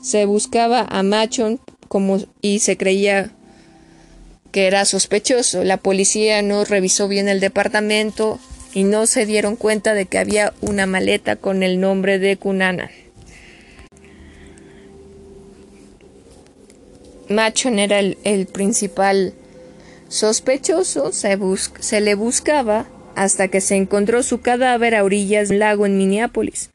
Se 0.03 0.25
buscaba 0.25 0.87
a 0.89 1.03
Machon 1.03 1.61
como 1.89 2.19
y 2.41 2.61
se 2.61 2.77
creía 2.77 3.33
que 4.51 4.67
era 4.67 4.85
sospechoso. 4.87 5.63
La 5.63 5.77
policía 5.77 6.41
no 6.43 6.65
revisó 6.65 7.07
bien 7.07 7.29
el 7.29 7.41
departamento 7.41 8.41
y 8.73 8.85
no 8.85 9.07
se 9.07 9.27
dieron 9.27 9.57
cuenta 9.57 9.95
de 9.95 10.07
que 10.07 10.19
había 10.19 10.55
una 10.61 10.87
maleta 10.87 11.37
con 11.37 11.63
el 11.63 11.81
nombre 11.81 12.19
de 12.19 12.37
Cunana. 12.37 12.91
Machon 17.31 17.79
era 17.79 18.01
el, 18.01 18.47
principal 18.47 19.35
sospechoso, 20.09 21.13
se, 21.13 22.01
le 22.01 22.15
buscaba 22.17 22.87
hasta 23.15 23.47
que 23.47 23.61
se 23.61 23.77
encontró 23.77 24.25
su 24.25 24.41
cadáver 24.41 24.97
a 24.97 25.05
orillas 25.05 25.49
del 25.49 25.61
lago 25.61 25.87
en 25.87 25.97
Minneapolis, 25.97 26.71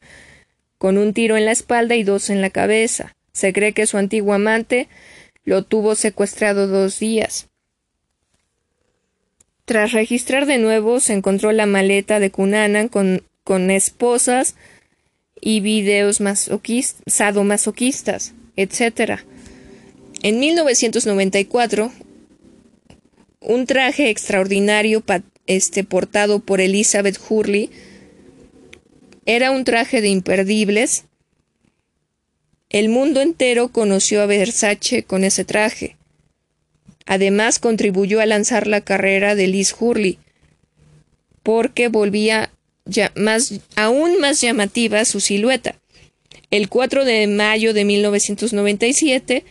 con 0.78 0.96
un 0.96 1.12
tiro 1.12 1.36
en 1.36 1.44
la 1.44 1.52
espalda 1.52 1.94
y 1.94 2.04
dos 2.04 2.30
en 2.30 2.40
la 2.40 2.48
cabeza. 2.48 3.14
Se 3.32 3.52
cree 3.52 3.74
que 3.74 3.86
su 3.86 3.98
antiguo 3.98 4.32
amante 4.32 4.88
lo 5.44 5.62
tuvo 5.62 5.94
secuestrado 5.94 6.66
dos 6.66 6.98
días. 6.98 7.48
Tras 9.66 9.92
registrar 9.92 10.46
de 10.46 10.56
nuevo, 10.56 11.00
se 11.00 11.12
encontró 11.12 11.52
la 11.52 11.66
maleta 11.66 12.18
de 12.18 12.30
Cunanan 12.30 12.88
con, 12.88 13.22
con 13.44 13.70
esposas 13.70 14.54
y 15.38 15.60
videos 15.60 16.22
sadomasoquistas, 17.06 18.32
etc. 18.56 19.20
En 20.22 20.40
1994, 20.40 21.92
un 23.40 23.66
traje 23.66 24.10
extraordinario 24.10 25.04
este, 25.46 25.84
portado 25.84 26.40
por 26.40 26.60
Elizabeth 26.60 27.18
Hurley 27.28 27.70
era 29.24 29.50
un 29.50 29.64
traje 29.64 30.00
de 30.00 30.08
imperdibles. 30.08 31.04
El 32.70 32.88
mundo 32.88 33.20
entero 33.20 33.68
conoció 33.68 34.22
a 34.22 34.26
Versace 34.26 35.02
con 35.02 35.24
ese 35.24 35.44
traje. 35.44 35.96
Además, 37.06 37.58
contribuyó 37.58 38.20
a 38.20 38.26
lanzar 38.26 38.66
la 38.66 38.80
carrera 38.80 39.34
de 39.34 39.46
Liz 39.46 39.74
Hurley, 39.78 40.18
porque 41.42 41.88
volvía 41.88 42.50
ya 42.84 43.12
más, 43.14 43.60
aún 43.76 44.18
más 44.18 44.40
llamativa 44.40 45.04
su 45.04 45.20
silueta. 45.20 45.76
El 46.50 46.68
4 46.68 47.04
de 47.04 47.26
mayo 47.28 47.74
de 47.74 47.84
1997, 47.84 49.44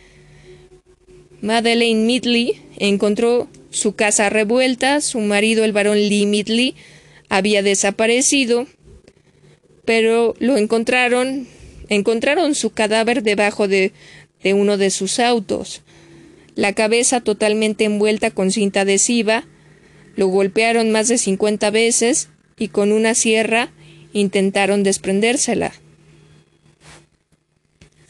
Madeleine 1.46 2.04
Midley 2.04 2.60
encontró 2.76 3.48
su 3.70 3.94
casa 3.94 4.28
revuelta, 4.28 5.00
su 5.00 5.20
marido, 5.20 5.64
el 5.64 5.72
varón 5.72 5.96
Lee 5.98 6.26
Midley, 6.26 6.74
había 7.28 7.62
desaparecido, 7.62 8.66
pero 9.84 10.34
lo 10.38 10.56
encontraron, 10.56 11.46
encontraron 11.88 12.54
su 12.54 12.70
cadáver 12.70 13.22
debajo 13.22 13.68
de, 13.68 13.92
de 14.42 14.54
uno 14.54 14.76
de 14.76 14.90
sus 14.90 15.18
autos 15.20 15.82
la 16.56 16.72
cabeza 16.72 17.20
totalmente 17.20 17.84
envuelta 17.84 18.32
con 18.32 18.50
cinta 18.50 18.80
adhesiva, 18.80 19.44
lo 20.16 20.26
golpearon 20.28 20.90
más 20.90 21.06
de 21.06 21.18
cincuenta 21.18 21.70
veces 21.70 22.30
y 22.58 22.68
con 22.68 22.92
una 22.92 23.14
sierra 23.14 23.70
intentaron 24.14 24.82
desprendérsela. 24.82 25.74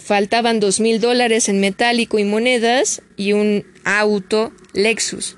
Faltaban 0.06 0.60
dos 0.60 0.78
mil 0.78 1.00
dólares 1.00 1.48
en 1.48 1.58
metálico 1.58 2.20
y 2.20 2.24
monedas 2.24 3.02
y 3.16 3.32
un 3.32 3.66
auto 3.82 4.52
Lexus. 4.72 5.36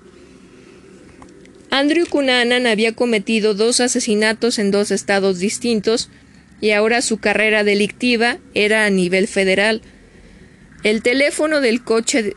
Andrew 1.71 2.05
Cunanan 2.07 2.67
había 2.67 2.93
cometido 2.93 3.55
dos 3.55 3.81
asesinatos 3.81 4.59
en 4.59 4.71
dos 4.71 4.91
estados 4.91 5.39
distintos 5.39 6.11
y 6.61 6.73
ahora 6.73 7.01
su 7.01 7.17
carrera 7.17 7.65
delictiva 7.65 8.41
era 8.53 8.85
a 8.85 8.91
nivel 8.91 9.27
federal. 9.27 9.81
El 10.83 11.03
teléfono 11.03 11.63
del 11.63 11.83
coche 11.83 12.35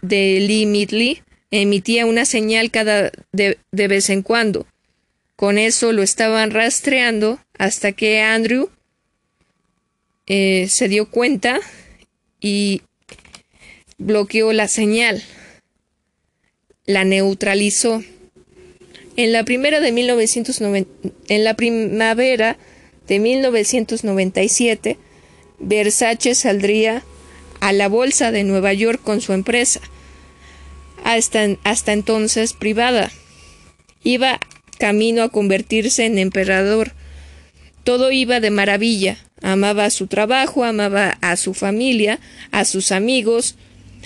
de 0.00 0.40
Lee 0.40 0.64
Midley 0.64 1.22
emitía 1.50 2.06
una 2.06 2.24
señal 2.24 2.70
cada 2.70 3.12
de, 3.32 3.58
vez 3.72 4.08
en 4.08 4.22
cuando. 4.22 4.66
Con 5.36 5.58
eso 5.58 5.92
lo 5.92 6.02
estaban 6.02 6.50
rastreando 6.50 7.40
hasta 7.58 7.92
que 7.92 8.22
Andrew 8.22 8.70
eh, 10.28 10.66
se 10.68 10.88
dio 10.88 11.10
cuenta 11.10 11.58
y 12.40 12.82
bloqueó 13.96 14.52
la 14.52 14.68
señal. 14.68 15.22
La 16.86 17.04
neutralizó. 17.04 18.02
En 19.16 19.32
la 19.32 19.44
primera 19.44 19.80
de 19.80 19.90
en 21.28 21.44
la 21.44 21.54
primavera 21.54 22.56
de 23.08 23.18
1997, 23.18 24.98
Versace 25.58 26.34
saldría 26.34 27.02
a 27.60 27.72
la 27.72 27.88
Bolsa 27.88 28.30
de 28.30 28.44
Nueva 28.44 28.72
York 28.72 29.00
con 29.02 29.20
su 29.20 29.32
empresa. 29.32 29.80
hasta, 31.04 31.48
hasta 31.64 31.92
entonces 31.92 32.52
privada. 32.52 33.10
Iba 34.04 34.38
camino 34.78 35.22
a 35.22 35.30
convertirse 35.30 36.04
en 36.04 36.18
emperador. 36.18 36.92
Todo 37.82 38.12
iba 38.12 38.40
de 38.40 38.50
maravilla. 38.50 39.18
Amaba 39.42 39.90
su 39.90 40.06
trabajo, 40.06 40.64
amaba 40.64 41.18
a 41.20 41.36
su 41.36 41.54
familia, 41.54 42.18
a 42.50 42.64
sus 42.64 42.92
amigos, 42.92 43.56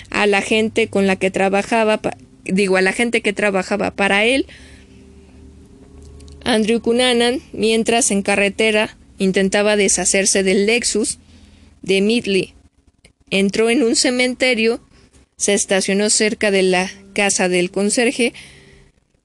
a 0.09 0.27
la 0.27 0.41
gente 0.41 0.87
con 0.87 1.07
la 1.07 1.15
que 1.15 1.31
trabajaba, 1.31 1.99
digo, 2.43 2.77
a 2.77 2.81
la 2.81 2.93
gente 2.93 3.21
que 3.21 3.33
trabajaba 3.33 3.91
para 3.91 4.25
él. 4.25 4.45
Andrew 6.43 6.81
Cunanan, 6.81 7.41
mientras 7.51 8.11
en 8.11 8.21
carretera 8.21 8.95
intentaba 9.17 9.75
deshacerse 9.75 10.43
del 10.43 10.65
Lexus 10.65 11.17
de 11.81 12.01
Midley, 12.01 12.53
entró 13.29 13.69
en 13.69 13.83
un 13.83 13.95
cementerio, 13.95 14.81
se 15.37 15.53
estacionó 15.53 16.09
cerca 16.09 16.51
de 16.51 16.63
la 16.63 16.91
casa 17.13 17.49
del 17.49 17.71
conserje, 17.71 18.33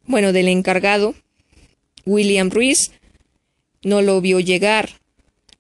bueno, 0.07 0.33
del 0.33 0.49
encargado, 0.49 1.15
William 2.07 2.51
Ruiz, 2.51 2.93
no 3.83 4.01
lo 4.01 4.21
vio 4.21 4.41
llegar, 4.41 5.01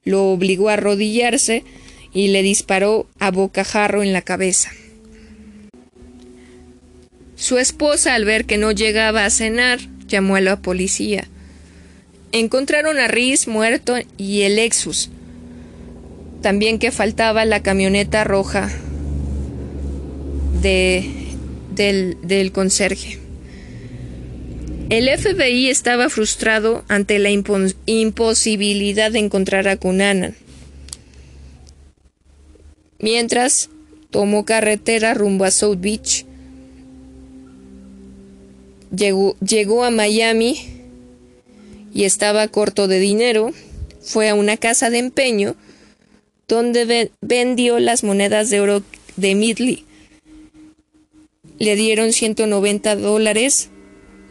lo 0.08 0.30
obligó 0.30 0.70
a 0.70 0.74
arrodillarse 0.74 1.64
y 2.14 2.28
le 2.28 2.42
disparó 2.42 3.06
a 3.18 3.30
bocajarro 3.30 4.02
en 4.02 4.14
la 4.14 4.22
cabeza. 4.22 4.72
Su 7.36 7.58
esposa, 7.58 8.14
al 8.14 8.24
ver 8.24 8.46
que 8.46 8.56
no 8.56 8.72
llegaba 8.72 9.26
a 9.26 9.30
cenar, 9.30 9.80
llamó 10.06 10.36
a 10.36 10.40
la 10.40 10.56
policía. 10.56 11.28
Encontraron 12.32 12.98
a 12.98 13.06
Riz 13.06 13.48
muerto 13.48 13.96
y 14.16 14.42
el 14.42 14.56
Lexus. 14.56 15.10
También 16.40 16.78
que 16.78 16.90
faltaba 16.90 17.44
la 17.44 17.62
camioneta 17.62 18.24
roja 18.24 18.70
de, 20.62 21.04
del, 21.74 22.16
del 22.22 22.50
conserje. 22.50 23.18
El 24.90 25.06
FBI 25.06 25.68
estaba 25.68 26.08
frustrado 26.08 26.82
ante 26.88 27.18
la 27.18 27.28
imposibilidad 27.30 29.12
de 29.12 29.18
encontrar 29.18 29.68
a 29.68 29.76
Cunanan. 29.76 30.34
Mientras 32.98 33.68
tomó 34.08 34.46
carretera 34.46 35.12
rumbo 35.12 35.44
a 35.44 35.50
South 35.50 35.76
Beach, 35.78 36.24
llegó, 38.90 39.36
llegó 39.40 39.84
a 39.84 39.90
Miami 39.90 40.56
y 41.92 42.04
estaba 42.04 42.48
corto 42.48 42.88
de 42.88 42.98
dinero, 42.98 43.52
fue 44.00 44.30
a 44.30 44.34
una 44.34 44.56
casa 44.56 44.88
de 44.88 45.00
empeño 45.00 45.54
donde 46.48 47.10
vendió 47.20 47.78
las 47.78 48.04
monedas 48.04 48.48
de 48.48 48.60
oro 48.62 48.82
de 49.16 49.34
Midley. 49.34 49.84
Le 51.58 51.76
dieron 51.76 52.14
190 52.14 52.96
dólares 52.96 53.68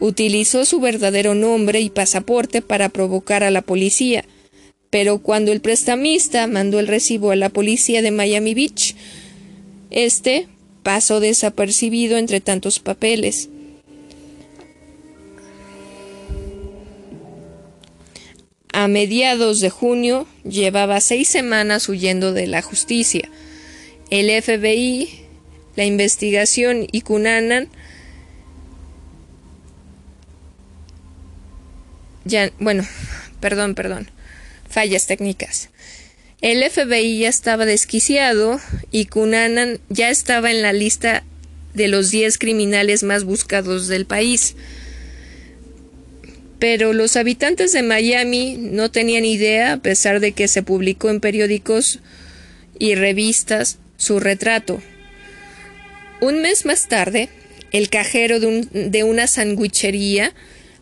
Utilizó 0.00 0.64
su 0.64 0.80
verdadero 0.80 1.34
nombre 1.34 1.80
y 1.80 1.90
pasaporte 1.90 2.62
para 2.62 2.88
provocar 2.88 3.42
a 3.42 3.50
la 3.50 3.62
policía, 3.62 4.24
pero 4.90 5.18
cuando 5.18 5.52
el 5.52 5.60
prestamista 5.60 6.46
mandó 6.46 6.78
el 6.78 6.86
recibo 6.86 7.32
a 7.32 7.36
la 7.36 7.48
policía 7.48 8.00
de 8.00 8.10
Miami 8.10 8.54
Beach, 8.54 8.94
este 9.90 10.46
pasó 10.82 11.20
desapercibido 11.20 12.16
entre 12.16 12.40
tantos 12.40 12.78
papeles. 12.78 13.48
A 18.72 18.86
mediados 18.86 19.58
de 19.60 19.70
junio 19.70 20.28
llevaba 20.44 21.00
seis 21.00 21.26
semanas 21.26 21.88
huyendo 21.88 22.32
de 22.32 22.46
la 22.46 22.62
justicia. 22.62 23.28
El 24.08 24.30
FBI, 24.40 25.08
la 25.74 25.84
investigación 25.84 26.86
y 26.92 27.00
Cunanan 27.00 27.68
Ya, 32.28 32.52
bueno, 32.60 32.86
perdón, 33.40 33.74
perdón. 33.74 34.10
Fallas 34.68 35.06
técnicas. 35.06 35.70
El 36.42 36.62
FBI 36.62 37.20
ya 37.20 37.28
estaba 37.30 37.64
desquiciado 37.64 38.60
y 38.92 39.06
Cunanan 39.06 39.80
ya 39.88 40.10
estaba 40.10 40.50
en 40.50 40.60
la 40.60 40.74
lista 40.74 41.24
de 41.72 41.88
los 41.88 42.10
10 42.10 42.36
criminales 42.36 43.02
más 43.02 43.24
buscados 43.24 43.88
del 43.88 44.04
país. 44.04 44.56
Pero 46.58 46.92
los 46.92 47.16
habitantes 47.16 47.72
de 47.72 47.82
Miami 47.82 48.58
no 48.58 48.90
tenían 48.90 49.24
idea, 49.24 49.72
a 49.72 49.78
pesar 49.78 50.20
de 50.20 50.32
que 50.32 50.48
se 50.48 50.62
publicó 50.62 51.08
en 51.08 51.20
periódicos 51.20 52.00
y 52.78 52.94
revistas 52.94 53.78
su 53.96 54.20
retrato. 54.20 54.82
Un 56.20 56.42
mes 56.42 56.66
más 56.66 56.88
tarde, 56.88 57.30
el 57.72 57.88
cajero 57.88 58.38
de, 58.38 58.68
de 58.70 59.02
una 59.02 59.26
sandwichería 59.28 60.34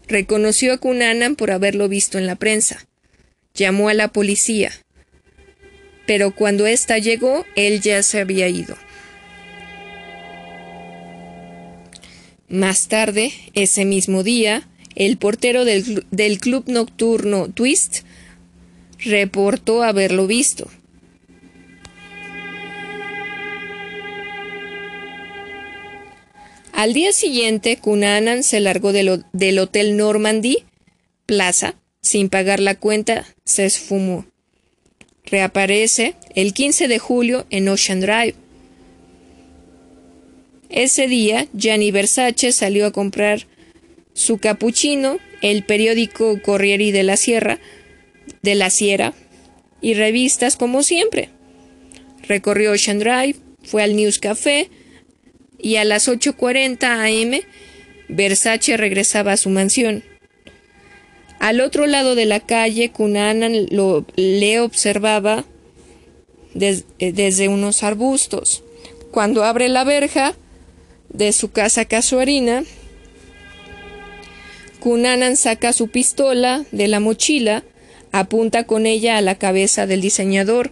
Reconoció 0.09 0.73
a 0.73 0.79
Cunanan 0.79 1.35
por 1.35 1.51
haberlo 1.51 1.89
visto 1.89 2.19
en 2.19 2.27
la 2.27 2.37
prensa. 2.37 2.87
Llamó 3.55 3.89
a 3.89 3.95
la 3.95 4.09
policía. 4.09 4.73
Pero 6.07 6.35
cuando 6.35 6.67
ésta 6.67 6.99
llegó, 6.99 7.45
él 7.57 7.81
ya 7.81 8.03
se 8.03 8.21
había 8.21 8.49
ido. 8.49 8.77
Más 12.49 12.87
tarde, 12.87 13.33
ese 13.55 13.85
mismo 13.85 14.23
día, 14.23 14.69
el 14.95 15.17
portero 15.17 15.65
del, 15.65 16.07
del 16.13 16.39
club 16.39 16.65
nocturno 16.69 17.49
Twist 17.49 18.03
reportó 19.01 19.83
haberlo 19.83 20.29
visto. 20.29 20.71
Al 26.77 26.93
día 26.93 27.15
siguiente, 27.15 27.79
Cunanan 27.79 28.43
se 28.43 28.61
largó 28.61 28.93
del 28.93 29.59
Hotel 29.59 29.97
Normandy 29.97 30.65
Plaza 31.25 31.75
sin 32.03 32.29
pagar 32.29 32.61
la 32.61 32.75
cuenta, 32.75 33.25
se 33.47 33.65
esfumó. 33.65 34.27
Reaparece 35.25 36.17
el 36.35 36.53
15 36.53 36.87
de 36.87 36.99
julio 36.99 37.47
en 37.49 37.71
Ocean 37.71 38.03
Drive. 38.03 38.35
Ese 40.69 41.09
día, 41.09 41.49
Gianni 41.55 41.93
Versace 41.93 42.53
salió 42.53 42.85
a 42.85 42.93
comprar 42.93 43.47
su 44.13 44.37
capuchino, 44.37 45.19
el 45.41 45.65
periódico 45.65 46.43
Corriere 46.43 46.93
de 46.93 47.05
la 47.05 47.17
Sierra, 47.17 47.59
de 48.43 48.55
la 48.55 48.69
Sierra, 48.69 49.15
y 49.81 49.95
revistas 49.95 50.57
como 50.57 50.83
siempre. 50.83 51.31
Recorrió 52.29 52.73
Ocean 52.73 52.99
Drive, 52.99 53.37
fue 53.63 53.83
al 53.83 53.97
News 53.97 54.19
Café, 54.19 54.69
y 55.59 55.77
a 55.77 55.85
las 55.85 56.09
8.40 56.09 56.85
am 56.85 57.41
Versace 58.09 58.77
regresaba 58.77 59.33
a 59.33 59.37
su 59.37 59.51
mansión. 59.51 60.05
Al 61.39 61.61
otro 61.61 61.87
lado 61.87 62.15
de 62.15 62.25
la 62.25 62.41
calle, 62.41 62.91
Cunanan 62.91 63.67
lo, 63.71 64.07
le 64.17 64.61
observaba 64.61 65.45
eh, 66.59 66.83
desde 67.13 67.49
unos 67.49 67.83
arbustos. 67.83 68.63
Cuando 69.11 69.45
abre 69.45 69.69
la 69.69 69.85
verja 69.85 70.35
de 71.09 71.33
su 71.33 71.51
casa 71.51 71.85
casuarina, 71.85 72.65
Cunanan 74.81 75.37
saca 75.37 75.73
su 75.73 75.89
pistola 75.89 76.65
de 76.71 76.89
la 76.89 77.01
mochila, 77.01 77.65
apunta 78.13 78.65
con 78.65 78.87
ella 78.87 79.19
a 79.19 79.21
la 79.21 79.37
cabeza 79.37 79.87
del 79.87 80.01
diseñador 80.01 80.71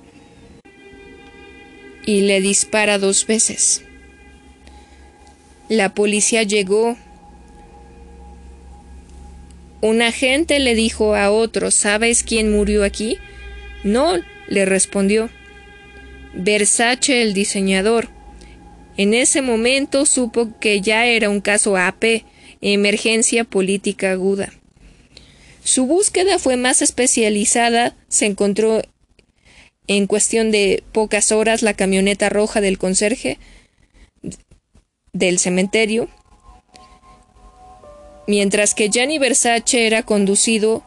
y 2.07 2.23
le 2.23 2.41
dispara 2.41 2.99
dos 2.99 3.27
veces. 3.27 3.83
La 5.69 5.95
policía 5.95 6.43
llegó. 6.43 6.97
Un 9.81 10.03
agente 10.03 10.59
le 10.59 10.75
dijo 10.75 11.15
a 11.15 11.31
otro, 11.31 11.71
¿sabes 11.71 12.23
quién 12.23 12.53
murió 12.53 12.85
aquí? 12.85 13.19
No, 13.83 14.15
le 14.49 14.65
respondió. 14.65 15.31
Versace, 16.35 17.23
el 17.23 17.35
diseñador. 17.35 18.09
En 18.97 19.15
ese 19.15 19.43
momento 19.43 20.07
supo 20.07 20.59
que 20.61 20.81
ya 20.81 21.07
era 21.07 21.29
un 21.29 21.41
caso 21.41 21.77
AP, 21.77 22.25
emergencia 22.61 23.45
política 23.45 24.13
aguda. 24.13 24.53
Su 25.65 25.87
búsqueda 25.87 26.39
fue 26.39 26.57
más 26.57 26.83
especializada, 26.83 27.97
se 28.09 28.27
encontró 28.27 28.83
en 29.87 30.07
cuestión 30.07 30.51
de 30.51 30.83
pocas 30.93 31.33
horas 31.33 31.63
la 31.63 31.75
camioneta 31.75 32.29
roja 32.29 32.61
del 32.61 32.79
conserje, 32.79 33.39
del 35.15 35.39
cementerio, 35.39 36.09
mientras 38.27 38.75
que 38.75 38.91
Gianni 38.91 39.19
Versace 39.19 39.87
era 39.87 40.03
conducido 40.03 40.83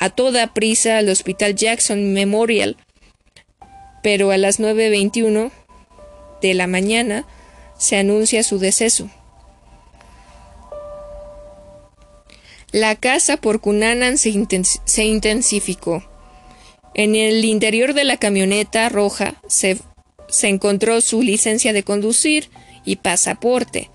a 0.00 0.08
toda 0.08 0.54
prisa 0.54 0.98
al 0.98 1.10
Hospital 1.10 1.54
Jackson 1.54 2.14
Memorial, 2.14 2.78
pero 4.02 4.30
a 4.30 4.38
las 4.38 4.58
9.21 4.58 5.50
de 6.40 6.54
la 6.54 6.66
mañana 6.66 7.26
se 7.76 7.96
anuncia 7.96 8.42
su 8.42 8.58
deceso. 8.58 9.10
La 12.70 12.96
caza 12.96 13.36
por 13.36 13.60
Cunanan 13.60 14.16
se, 14.16 14.32
se, 14.84 15.04
intensificó. 15.04 16.02
En 16.94 17.14
el 17.14 17.44
interior 17.44 17.92
de 17.92 18.04
la 18.04 18.16
camioneta 18.16 18.88
roja 18.88 19.34
se, 19.46 19.78
se 20.28 20.48
encontró 20.48 21.00
su 21.00 21.22
licencia 21.22 21.72
de 21.72 21.82
conducir 21.82 22.48
y 22.84 22.96
pasaporte. 22.96 23.90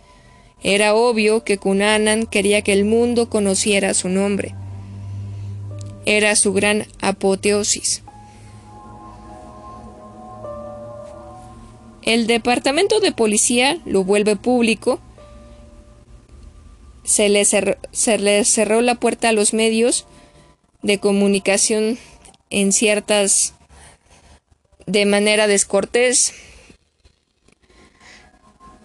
Era 0.63 0.95
obvio 0.95 1.43
que 1.43 1.57
Cunanan 1.57 2.25
quería 2.25 2.61
que 2.61 2.73
el 2.73 2.85
mundo 2.85 3.29
conociera 3.29 3.93
su 3.93 4.09
nombre. 4.09 4.55
Era 6.05 6.35
su 6.35 6.53
gran 6.53 6.87
apoteosis. 6.99 8.03
El 12.01 12.25
departamento 12.25 13.01
de 13.01 13.11
policía 13.11 13.79
lo 13.85 14.03
vuelve 14.03 14.37
público. 14.37 14.99
Se 17.03 17.27
le, 17.29 17.43
cerró, 17.43 17.75
se 17.91 18.17
le 18.17 18.43
cerró 18.45 18.81
la 18.81 18.95
puerta 18.95 19.29
a 19.29 19.33
los 19.33 19.53
medios 19.53 20.05
de 20.81 20.99
comunicación 20.99 21.97
en 22.49 22.71
ciertas 22.71 23.53
de 24.85 25.05
manera 25.05 25.47
descortés 25.47 26.33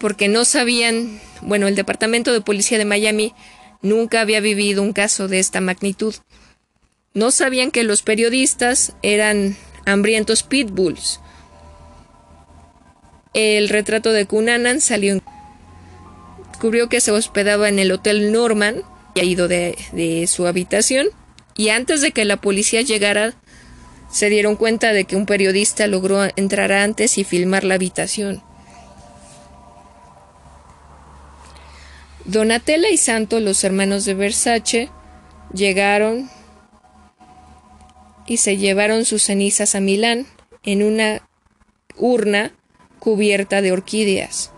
porque 0.02 0.26
no 0.26 0.44
sabían, 0.44 1.20
bueno, 1.42 1.68
el 1.68 1.76
Departamento 1.76 2.32
de 2.32 2.40
Policía 2.40 2.76
de 2.76 2.84
Miami 2.84 3.34
nunca 3.82 4.20
había 4.20 4.40
vivido 4.40 4.82
un 4.82 4.92
caso 4.92 5.28
de 5.28 5.38
esta 5.38 5.60
magnitud. 5.60 6.12
No 7.14 7.30
sabían 7.30 7.70
que 7.70 7.84
los 7.84 8.02
periodistas 8.02 8.94
eran 9.02 9.56
hambrientos 9.86 10.42
pitbulls. 10.42 11.20
El 13.32 13.68
retrato 13.68 14.10
de 14.12 14.26
Cunanan 14.26 14.80
salió. 14.80 15.20
Descubrió 16.50 16.88
que 16.88 17.00
se 17.00 17.12
hospedaba 17.12 17.68
en 17.68 17.78
el 17.78 17.92
Hotel 17.92 18.32
Norman, 18.32 18.82
y 19.14 19.20
ha 19.20 19.24
ido 19.24 19.46
de 19.46 20.26
su 20.26 20.48
habitación, 20.48 21.10
y 21.56 21.68
antes 21.68 22.00
de 22.00 22.10
que 22.10 22.24
la 22.24 22.38
policía 22.38 22.82
llegara, 22.82 23.34
se 24.10 24.30
dieron 24.30 24.56
cuenta 24.56 24.92
de 24.92 25.04
que 25.04 25.14
un 25.14 25.26
periodista 25.26 25.86
logró 25.86 26.24
entrar 26.34 26.72
antes 26.72 27.18
y 27.18 27.24
filmar 27.24 27.62
la 27.62 27.74
habitación. 27.74 28.42
Donatella 32.24 32.88
y 32.90 32.96
Santo, 32.96 33.40
los 33.40 33.64
hermanos 33.64 34.04
de 34.04 34.14
Versace, 34.14 34.88
llegaron 35.52 36.30
y 38.26 38.36
se 38.36 38.56
llevaron 38.56 39.04
sus 39.04 39.24
cenizas 39.24 39.74
a 39.74 39.80
Milán 39.80 40.26
en 40.62 40.84
una 40.84 41.28
urna 41.96 42.52
cubierta 43.00 43.60
de 43.60 43.72
orquídeas. 43.72 44.52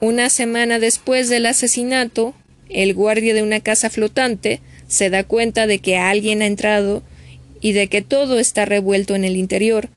Una 0.00 0.28
semana 0.28 0.78
después 0.78 1.30
del 1.30 1.46
asesinato, 1.46 2.34
el 2.68 2.92
guardia 2.92 3.32
de 3.32 3.42
una 3.42 3.60
casa 3.60 3.88
flotante 3.88 4.60
se 4.86 5.08
da 5.08 5.24
cuenta 5.24 5.66
de 5.66 5.78
que 5.78 5.96
alguien 5.96 6.42
ha 6.42 6.46
entrado 6.46 7.02
y 7.62 7.72
de 7.72 7.88
que 7.88 8.02
todo 8.02 8.38
está 8.38 8.66
revuelto 8.66 9.14
en 9.14 9.24
el 9.24 9.36
interior 9.36 9.88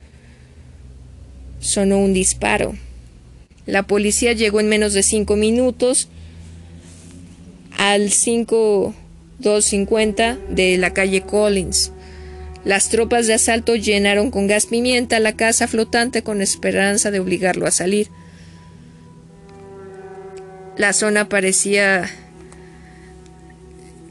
sonó 1.68 2.00
un 2.00 2.14
disparo. 2.14 2.76
La 3.66 3.84
policía 3.84 4.32
llegó 4.32 4.62
en 4.62 4.70
menos 4.70 4.94
de 4.94 5.04
cinco 5.04 5.36
minutos 5.36 6.08
al 7.78 8.10
5250 8.10 10.38
de 10.50 10.78
la 10.78 10.94
calle 10.94 11.20
Collins. 11.22 11.92
Las 12.64 12.88
tropas 12.90 13.28
de 13.28 13.34
asalto 13.34 13.76
llenaron 13.76 14.32
con 14.32 14.48
gas 14.48 14.68
pimienta 14.68 15.20
la 15.20 15.36
casa 15.36 15.68
flotante 15.68 16.24
con 16.24 16.42
esperanza 16.42 17.12
de 17.12 17.20
obligarlo 17.20 17.68
a 17.68 17.72
salir. 17.72 18.08
La 20.78 20.94
zona 20.94 21.28
parecía 21.28 22.10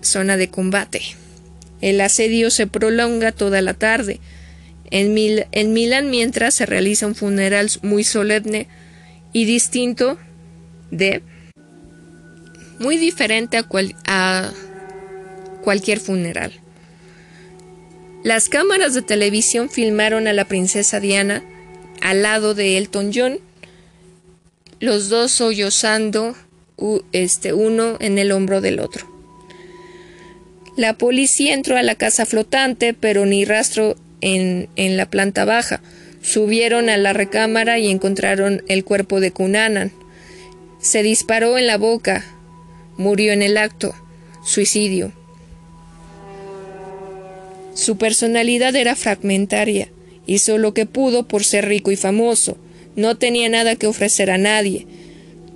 zona 0.03 0.37
de 0.37 0.51
combate. 0.51 1.01
El 1.81 2.03
asedio 2.03 2.51
se 2.51 2.67
prolonga 2.67 3.33
toda 3.33 3.63
la 3.63 3.73
tarde. 3.75 4.21
En, 4.91 5.73
Milán 5.73 6.11
mientras 6.11 6.55
se 6.55 6.67
realiza 6.67 7.07
un 7.07 7.15
funeral 7.15 7.71
muy 7.83 8.05
solemne 8.05 8.69
y 9.33 9.45
distinto 9.45 10.19
de 10.91 11.23
muy 12.79 12.97
diferente 12.97 13.57
a, 13.57 13.65
a 14.07 14.53
cualquier 15.63 15.99
funeral. 15.99 16.53
Las 18.23 18.49
cámaras 18.49 18.95
de 18.95 19.03
televisión 19.03 19.71
filmaron 19.71 20.27
a 20.27 20.33
la 20.33 20.45
princesa 20.45 21.01
Diana 21.01 21.43
al 22.03 22.23
lado 22.23 22.55
de 22.55 22.77
Elton 22.77 23.13
John, 23.15 23.39
los 24.81 25.09
dos 25.09 25.33
sollozando 25.33 26.37
este, 27.13 27.53
uno 27.53 27.97
en 28.01 28.19
el 28.19 28.33
hombro 28.33 28.61
del 28.61 28.81
otro. 28.81 29.11
La 30.77 30.99
policía 30.99 31.55
entró 31.55 31.77
a 31.77 31.83
la 31.83 31.95
casa 31.95 32.27
flotante, 32.27 32.93
pero 32.93 33.25
ni 33.25 33.45
rastro 33.45 33.97
en, 34.21 34.69
la 34.97 35.11
planta 35.11 35.45
baja. 35.45 35.83
Subieron 36.23 36.89
a 36.89 36.97
la 36.97 37.13
recámara 37.13 37.79
y 37.79 37.91
encontraron 37.91 38.63
el 38.69 38.85
cuerpo 38.85 39.21
de 39.21 39.31
Cunanan. 39.31 39.93
Se 40.81 41.03
disparó 41.03 41.59
en 41.59 41.67
la 41.67 41.79
boca. 41.79 42.25
Murió 42.97 43.33
en 43.33 43.43
el 43.43 43.57
acto. 43.57 43.95
Suicidio. 44.45 45.13
Su 47.75 47.99
personalidad 47.99 48.75
era 48.75 48.97
fragmentaria. 48.97 49.89
Hizo 50.27 50.59
lo 50.59 50.75
que 50.75 50.87
pudo 50.87 51.29
por 51.29 51.45
ser 51.45 51.67
rico 51.67 51.93
y 51.93 51.97
famoso. 51.97 52.57
No 52.97 53.17
tenía 53.17 53.49
nada 53.49 53.77
que 53.77 53.87
ofrecer 53.87 54.31
a 54.31 54.39
nadie. 54.39 54.87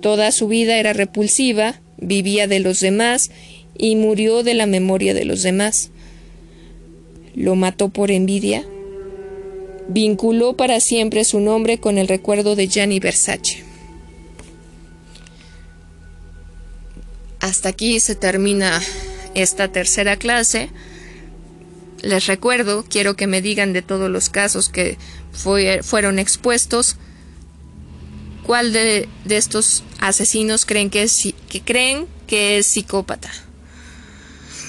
Toda 0.01 0.31
su 0.31 0.47
vida 0.47 0.77
era 0.77 0.93
repulsiva, 0.93 1.81
vivía 1.97 2.47
de 2.47 2.59
los 2.59 2.79
demás 2.79 3.31
y 3.77 3.95
murió 3.95 4.43
de 4.43 4.53
la 4.53 4.65
memoria 4.65 5.13
de 5.13 5.25
los 5.25 5.43
demás 5.43 5.91
lo 7.35 7.55
mató 7.55 7.89
por 7.89 8.11
envidia, 8.11 8.65
vinculó 9.87 10.55
para 10.55 10.79
siempre 10.79 11.23
su 11.23 11.39
nombre 11.39 11.79
con 11.79 11.97
el 11.97 12.07
recuerdo 12.07 12.55
de 12.55 12.67
Gianni 12.67 12.99
Versace. 12.99 13.63
Hasta 17.39 17.69
aquí 17.69 17.99
se 17.99 18.15
termina 18.15 18.81
esta 19.33 19.67
tercera 19.67 20.15
clase. 20.15 20.69
Les 22.01 22.27
recuerdo, 22.27 22.85
quiero 22.87 23.15
que 23.15 23.27
me 23.27 23.41
digan 23.41 23.73
de 23.73 23.81
todos 23.81 24.09
los 24.09 24.29
casos 24.29 24.69
que 24.69 24.97
fueron 25.31 26.19
expuestos, 26.19 26.97
cuál 28.45 28.73
de, 28.73 29.07
estos 29.29 29.83
asesinos 29.99 30.65
creen 30.65 30.89
que, 30.89 31.03
es, 31.03 31.33
que 31.49 31.61
creen 31.61 32.07
que 32.27 32.57
es 32.57 32.67
psicópata. 32.67 33.31